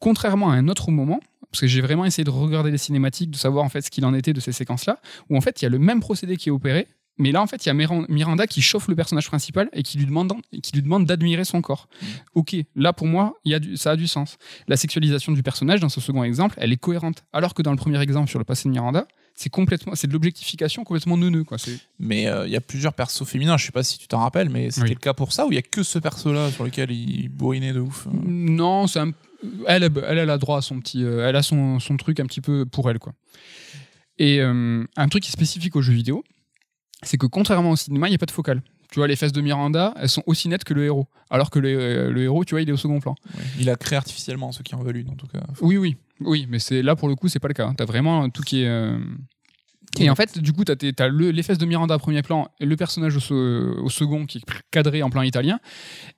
[0.00, 3.36] Contrairement à un autre moment, parce que j'ai vraiment essayé de regarder les cinématiques, de
[3.36, 5.00] savoir en fait ce qu'il en était de ces séquences-là,
[5.30, 6.86] où en fait, il y a le même procédé qui est opéré,
[7.18, 9.82] mais là, en fait, il y a Miran- Miranda qui chauffe le personnage principal et
[9.82, 11.88] qui lui demande, qui lui demande d'admirer son corps.
[12.34, 14.36] Ok, là pour moi, il y a du- ça a du sens.
[14.68, 17.24] La sexualisation du personnage dans ce second exemple, elle est cohérente.
[17.32, 20.12] Alors que dans le premier exemple sur le passé de Miranda, c'est complètement, c'est de
[20.14, 21.58] l'objectification complètement neuneux, quoi.
[21.98, 24.48] Mais euh, il y a plusieurs persos féminins, je sais pas si tu t'en rappelles,
[24.48, 24.94] mais c'était Oui.
[24.94, 27.74] le cas pour ça, ou il y a que ce perso-là sur lequel il bourrinait
[27.74, 28.06] de ouf.
[28.06, 28.10] euh.
[28.24, 29.12] Non, c'est un-
[29.66, 32.24] elle, elle, elle a droit à son petit, euh, elle a son, son truc un
[32.26, 33.12] petit peu pour elle, quoi.
[34.18, 36.24] Et euh, un truc qui est spécifique aux jeux vidéo,
[37.06, 38.62] c'est que contrairement au cinéma, il n'y a pas de focale.
[38.92, 41.06] Tu vois, les fesses de Miranda, elles sont aussi nettes que le héros.
[41.28, 43.14] Alors que le, euh, le héros, tu vois, il est au second plan.
[43.58, 45.40] Il a créé artificiellement ceux qui en veulent une, en tout cas.
[45.60, 47.72] Oui, oui, oui, mais c'est là pour le coup, c'est pas le cas.
[47.76, 48.68] T'as vraiment tout qui est.
[48.68, 48.96] euh,
[49.98, 52.64] Et en fait, du coup, t'as, le, les fesses de Miranda à premier plan, et
[52.66, 55.58] le personnage au, se- au second qui est cadré en plan italien.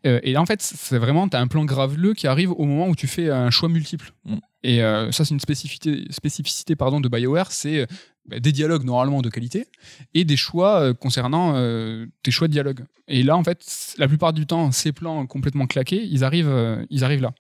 [0.07, 2.95] Euh, et en fait, c'est vraiment, t'as un plan graveleux qui arrive au moment où
[2.97, 4.13] tu fais un choix multiple.
[4.25, 4.37] Mm.
[4.65, 7.87] Et euh, ça, c'est une spécificité, spécificité pardon, de BioWare, c'est
[8.29, 9.67] des dialogues normalement de qualité
[10.15, 12.85] et des choix euh, concernant euh, tes choix de dialogue.
[13.11, 16.85] Et là, en fait, la plupart du temps, ces plans complètement claqués, ils arrivent, euh,
[16.91, 17.33] ils arrivent là.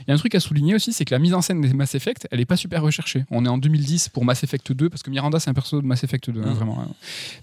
[0.00, 1.74] Il y a un truc à souligner aussi, c'est que la mise en scène des
[1.74, 3.24] Mass Effect, elle est pas super recherchée.
[3.30, 5.86] On est en 2010 pour Mass Effect 2, parce que Miranda, c'est un perso de
[5.86, 6.52] Mass Effect 2, hein, Mhm.
[6.54, 6.80] vraiment.
[6.80, 6.88] hein.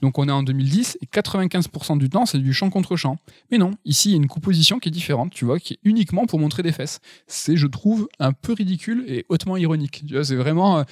[0.02, 3.18] Donc on est en 2010 et 95% du temps, c'est du champ contre champ.
[3.52, 5.80] Mais non, ici, il y a une composition qui est différente, tu vois, qui est
[5.84, 7.00] uniquement pour montrer des fesses.
[7.28, 10.04] C'est, je trouve, un peu ridicule et hautement ironique.
[10.08, 10.80] Tu vois, c'est vraiment.
[10.80, 10.84] euh,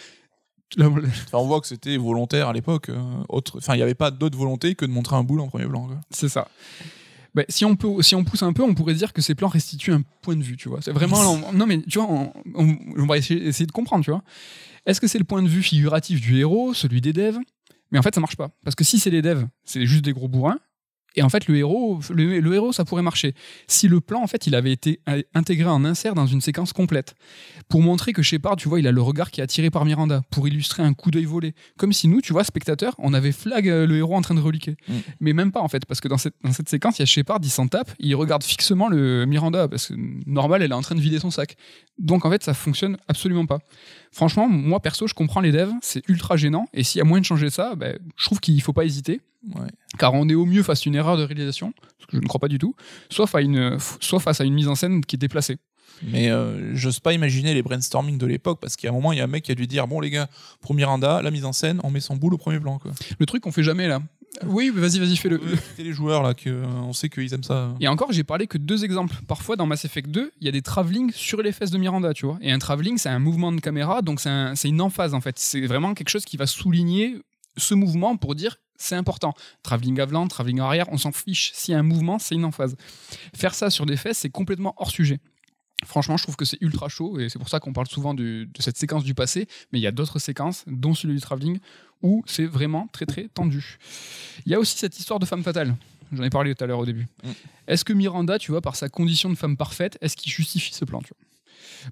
[0.77, 2.89] Enfin, on voit que c'était volontaire à l'époque.
[2.89, 3.57] euh, autre...
[3.59, 5.85] Enfin, il n'y avait pas d'autre volonté que de montrer un boule en premier plan.
[5.87, 5.97] quoi.
[6.11, 6.47] C'est ça.
[7.33, 9.49] Bah, si, on peut, si on pousse un peu, on pourrait dire que ces plans
[9.49, 10.81] restituent un point de vue, tu vois.
[10.81, 11.17] C'est vraiment.
[11.53, 14.23] non, mais tu vois, on, on- on va essayer, essayer de comprendre, tu vois.
[14.85, 17.37] Est-ce que c'est le point de vue figuratif du héros, celui des devs?
[17.91, 18.49] Mais en fait, ça marche pas.
[18.63, 20.59] Parce que si c'est les devs, c'est juste des gros bourrins.
[21.15, 23.33] Et en fait, le héros, le, le héros, ça pourrait marcher.
[23.67, 24.99] Si le plan, en fait, il avait été
[25.33, 27.15] intégré en insert dans une séquence complète,
[27.69, 30.21] pour montrer que Shepard, tu vois, il a le regard qui est attiré par Miranda,
[30.29, 31.53] pour illustrer un coup d'œil volé.
[31.77, 34.41] Comme si nous, tu vois, spectateurs, on avait flag euh, le héros en train de
[34.41, 34.75] reliquer.
[34.87, 34.93] Mm.
[35.19, 37.05] Mais même pas, en fait, parce que dans cette, dans cette séquence, il y a
[37.05, 39.93] Shepard, il s'en tape, il regarde fixement le Miranda, parce que
[40.25, 41.55] normal, elle est en train de vider son sac.
[41.97, 43.59] Donc, en fait, ça fonctionne absolument pas.
[44.11, 47.21] Franchement, moi, perso, je comprends les devs, c'est ultra gênant, et s'il y a moyen
[47.21, 49.21] de changer ça, ben, je trouve qu'il faut pas hésiter
[49.55, 49.67] Ouais.
[49.99, 52.27] car on est au mieux face à une erreur de réalisation, ce que je ne
[52.27, 52.75] crois pas du tout,
[53.11, 55.57] soit, à une, soit face à une mise en scène qui est déplacée.
[56.03, 59.21] Mais euh, j'ose pas imaginer les brainstorming de l'époque parce a un moment, il y
[59.21, 60.27] a un mec qui a dû dire Bon, les gars,
[60.61, 62.79] pour Miranda, la mise en scène, on met son boule au premier plan.
[62.79, 62.91] Quoi.
[63.17, 64.01] Le truc qu'on fait jamais là.
[64.45, 65.39] Oui, mais vas-y, vas-y, fais-le.
[65.69, 67.73] C'était les joueurs là, que, euh, on sait qu'ils aiment ça.
[67.79, 69.15] Et encore, j'ai parlé que de deux exemples.
[69.27, 72.13] Parfois, dans Mass Effect 2, il y a des travelling sur les fesses de Miranda,
[72.13, 72.37] tu vois.
[72.41, 75.21] Et un travelling, c'est un mouvement de caméra, donc c'est un- c'est une emphase en
[75.21, 75.37] fait.
[75.39, 77.17] C'est vraiment quelque chose qui va souligner
[77.57, 79.33] ce mouvement pour dire c'est important.
[79.63, 81.51] Travelling avant, travelling arrière, on s'en fiche.
[81.53, 82.75] S'il y a un mouvement, c'est une emphase.
[83.33, 85.19] Faire ça sur des fesses, c'est complètement hors sujet.
[85.85, 88.47] Franchement, je trouve que c'est ultra chaud et c'est pour ça qu'on parle souvent du-
[88.47, 89.47] de cette séquence du passé.
[89.71, 91.59] Mais il y a d'autres séquences, dont celui du travelling,
[92.01, 93.77] où c'est vraiment très très tendu.
[94.45, 95.75] Il y a aussi cette histoire de femme fatale.
[96.11, 97.07] J'en ai parlé tout à l'heure au début.
[97.23, 97.29] Mm.
[97.67, 100.85] Est-ce que Miranda, tu vois, par sa condition de femme parfaite, est-ce qu'il justifie ce
[100.85, 101.25] plan tu vois?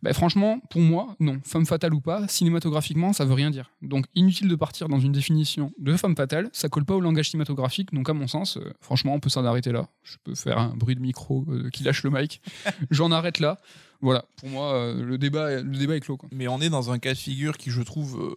[0.01, 1.39] Ben, franchement, pour moi, non.
[1.43, 3.71] Femme fatale ou pas, cinématographiquement, ça veut rien dire.
[3.81, 7.29] Donc, inutile de partir dans une définition de femme fatale, ça colle pas au langage
[7.29, 7.93] cinématographique.
[7.93, 9.87] Donc, à mon sens, euh, franchement, on peut s'en arrêter là.
[10.03, 12.41] Je peux faire un bruit de micro euh, qui lâche le mic.
[12.91, 13.59] J'en arrête là.
[14.01, 16.17] Voilà, pour moi, euh, le, débat, le débat est clos.
[16.17, 16.29] Quoi.
[16.31, 18.35] Mais on est dans un cas de figure qui, je trouve,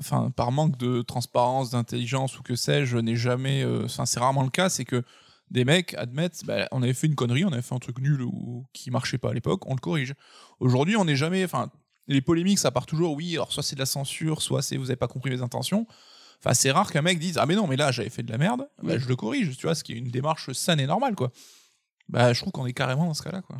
[0.00, 3.62] enfin, par manque de transparence, d'intelligence ou que sais-je, n'est jamais.
[3.62, 4.68] euh, Enfin, c'est rarement le cas.
[4.68, 5.02] C'est que
[5.50, 8.22] des mecs admettent, bah, on avait fait une connerie, on avait fait un truc nul
[8.22, 10.14] ou qui marchait pas à l'époque, on le corrige.
[10.60, 11.44] Aujourd'hui, on n'est jamais.
[11.44, 11.70] Enfin,
[12.06, 13.14] les polémiques, ça part toujours.
[13.14, 15.86] Oui, alors soit c'est de la censure, soit c'est vous avez pas compris mes intentions.
[16.40, 18.38] Enfin, c'est rare qu'un mec dise ah mais non mais là j'avais fait de la
[18.38, 18.98] merde, bah, Ouais.
[19.00, 21.32] je le corrige, tu vois, ce qui est une démarche saine et normale quoi.
[22.08, 23.56] Bah, je trouve qu'on est carrément dans ce cas-là quoi.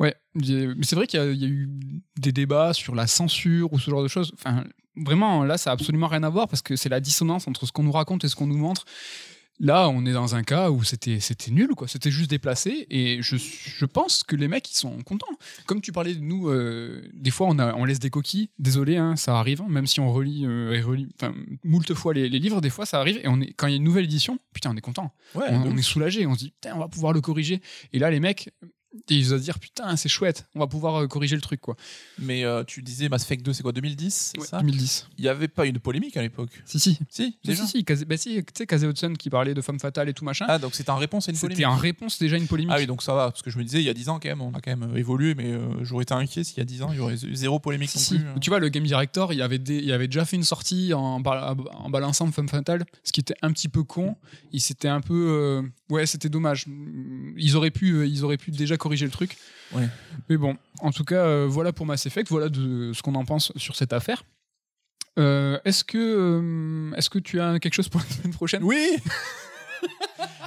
[0.00, 0.44] Ouais, mais
[0.82, 1.70] c'est vrai qu'il y, y a eu
[2.18, 4.32] des débats sur la censure ou ce genre de choses.
[4.34, 4.64] Enfin,
[4.96, 7.72] vraiment, là, ça a absolument rien à voir parce que c'est la dissonance entre ce
[7.72, 8.84] qu'on nous raconte et ce qu'on nous montre.
[9.58, 11.88] Là, on est dans un cas où c'était c'était nul, quoi.
[11.88, 12.86] C'était juste déplacé.
[12.90, 15.26] Et je, je pense que les mecs, ils sont contents.
[15.64, 18.50] Comme tu parlais de nous, euh, des fois, on, a, on laisse des coquilles.
[18.58, 19.62] Désolé, hein, ça arrive.
[19.62, 21.34] hein, même si on relit, euh, et relit enfin,
[21.64, 23.18] moult fois les, les livres, des fois, ça arrive.
[23.24, 25.14] Et on est, quand il y a une nouvelle édition, putain, on est content.
[25.34, 26.26] Ouais, on, on est soulagé.
[26.26, 27.62] On se dit, putain, on va pouvoir le corriger.
[27.94, 28.50] Et là, les mecs,
[29.08, 30.46] ils vont se dire, putain, c'est chouette.
[30.54, 31.76] On va pouvoir euh, corriger le truc, quoi.
[32.18, 34.58] Mais euh, tu disais Mass Effect 2, c'est quoi 2010 c'est Ouais, ça?
[34.58, 35.08] 2010.
[35.18, 36.50] Il n'y avait pas une polémique à l'époque?
[36.64, 36.98] Si, si.
[37.08, 37.64] Si, Si, déjà?
[37.66, 40.24] si, si, bah si, tu sais, Casey Hudson qui parlait de femme fatale et tout
[40.24, 40.46] machin.
[40.48, 41.66] Ah, donc c'était en réponse à une C'était polémique.
[41.66, 42.72] en réponse déjà à une polémique.
[42.74, 44.18] Ah oui, donc ça va, parce que je me disais, il y a 10 ans
[44.20, 46.60] quand même, on a quand même euh, évolué, mais euh, j'aurais été inquiet s'il y
[46.60, 48.28] a 10 ans, il y aurait eu zéro polémique Si, non plus.
[48.28, 48.34] hein.
[48.40, 51.22] Tu vois, le game director, il avait, des- il avait déjà fait une sortie en,
[51.24, 54.16] en balançant Femme Fatale, ce qui était un petit peu con.
[54.52, 55.14] Il s'était un peu.
[55.14, 56.66] euh, Ouais, c'était dommage.
[57.36, 59.36] Ils auraient, pu, euh, ils auraient pu déjà corriger le truc.
[59.72, 59.88] Ouais.
[60.28, 63.24] Mais bon, en tout cas, euh, voilà pour Mass Effect, voilà de ce qu'on en
[63.24, 64.22] pense sur cette affaire.
[65.18, 68.62] Euh, est-ce que, euh, est-ce que tu as quelque chose pour la semaine prochaine?
[68.62, 68.96] Oui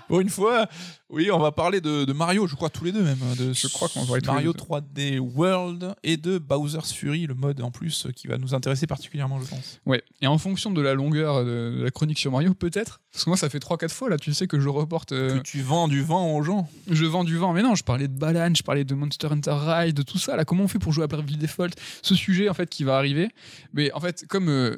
[0.10, 0.68] Pour une fois,
[1.10, 3.18] oui, on va parler de, de Mario, je crois tous les deux même.
[3.24, 4.60] hein, De Je crois qu'on va parler tous les Mario deux.
[4.60, 9.40] 3D World et de Bowser's Fury, le mode en plus qui va nous intéresser particulièrement,
[9.40, 9.80] je pense.
[9.86, 13.24] Ouais, et en fonction de la longueur de, de la chronique sur Mario, peut-être, parce
[13.24, 15.62] que moi ça fait 3-4 fois là, tu sais que je reporte, euh, Que tu
[15.62, 16.68] vends du vent aux gens.
[16.90, 19.54] je vends du vent, mais non, je parlais de Balan, je parlais de Monster Hunter
[19.56, 21.70] Rise, de tout ça, là, comment on fait pour jouer à Bravely Default,
[22.02, 23.30] ce sujet en fait qui va arriver,
[23.74, 24.76] mais en fait, comme euh,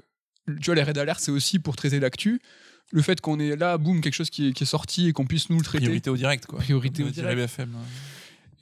[0.59, 2.41] tu vois, les raids d'alerte c'est aussi pour traiter l'actu,
[2.91, 5.25] le fait qu'on est là, boum, quelque chose qui est, qui est sorti et qu'on
[5.25, 5.85] puisse nous le traiter.
[5.85, 6.59] Priorité au direct, quoi.
[6.59, 7.37] Priorité Comme au direct.
[7.37, 7.69] BFM.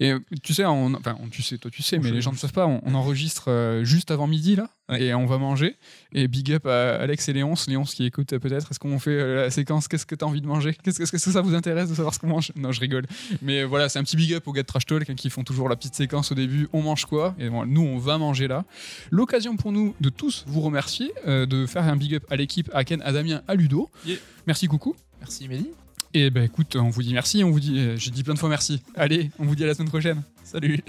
[0.01, 2.31] Et euh, tu sais, on, enfin, on- tu sais, toi tu sais, mais les gens
[2.31, 5.03] ne savent pas, on, on enregistre euh, juste avant midi là, Ouais.
[5.03, 5.75] et on va manger.
[6.13, 8.71] Et big up à Alex et Léonce, Léonce qui écoute euh, peut-être.
[8.71, 11.03] Est-ce qu'on fait euh, la séquence Qu'est-ce que tu as envie de manger Qu'est-ce que,
[11.03, 13.05] est-ce que ça vous intéresse de savoir ce qu'on mange Non, je rigole.
[13.41, 15.43] Mais voilà, c'est un petit big up aux gars de Trash Talk hein, qui font
[15.43, 16.67] toujours la petite séquence au début.
[16.73, 18.63] On mange quoi Et bon, nous, on va manger là.
[19.11, 22.69] L'occasion pour nous de tous vous remercier, euh, de faire un big up à l'équipe,
[22.73, 23.89] à Ken, à Damien, à Ludo.
[24.05, 24.17] Yeah.
[24.47, 24.95] Merci, coucou.
[25.19, 25.69] Merci Mehdi.
[26.13, 28.33] Et ben bah, écoute, on vous dit merci, on vous dit, euh, j'ai dit plein
[28.33, 28.81] de fois merci.
[28.95, 30.23] Allez, on vous dit à la semaine prochaine.
[30.43, 30.79] Salut.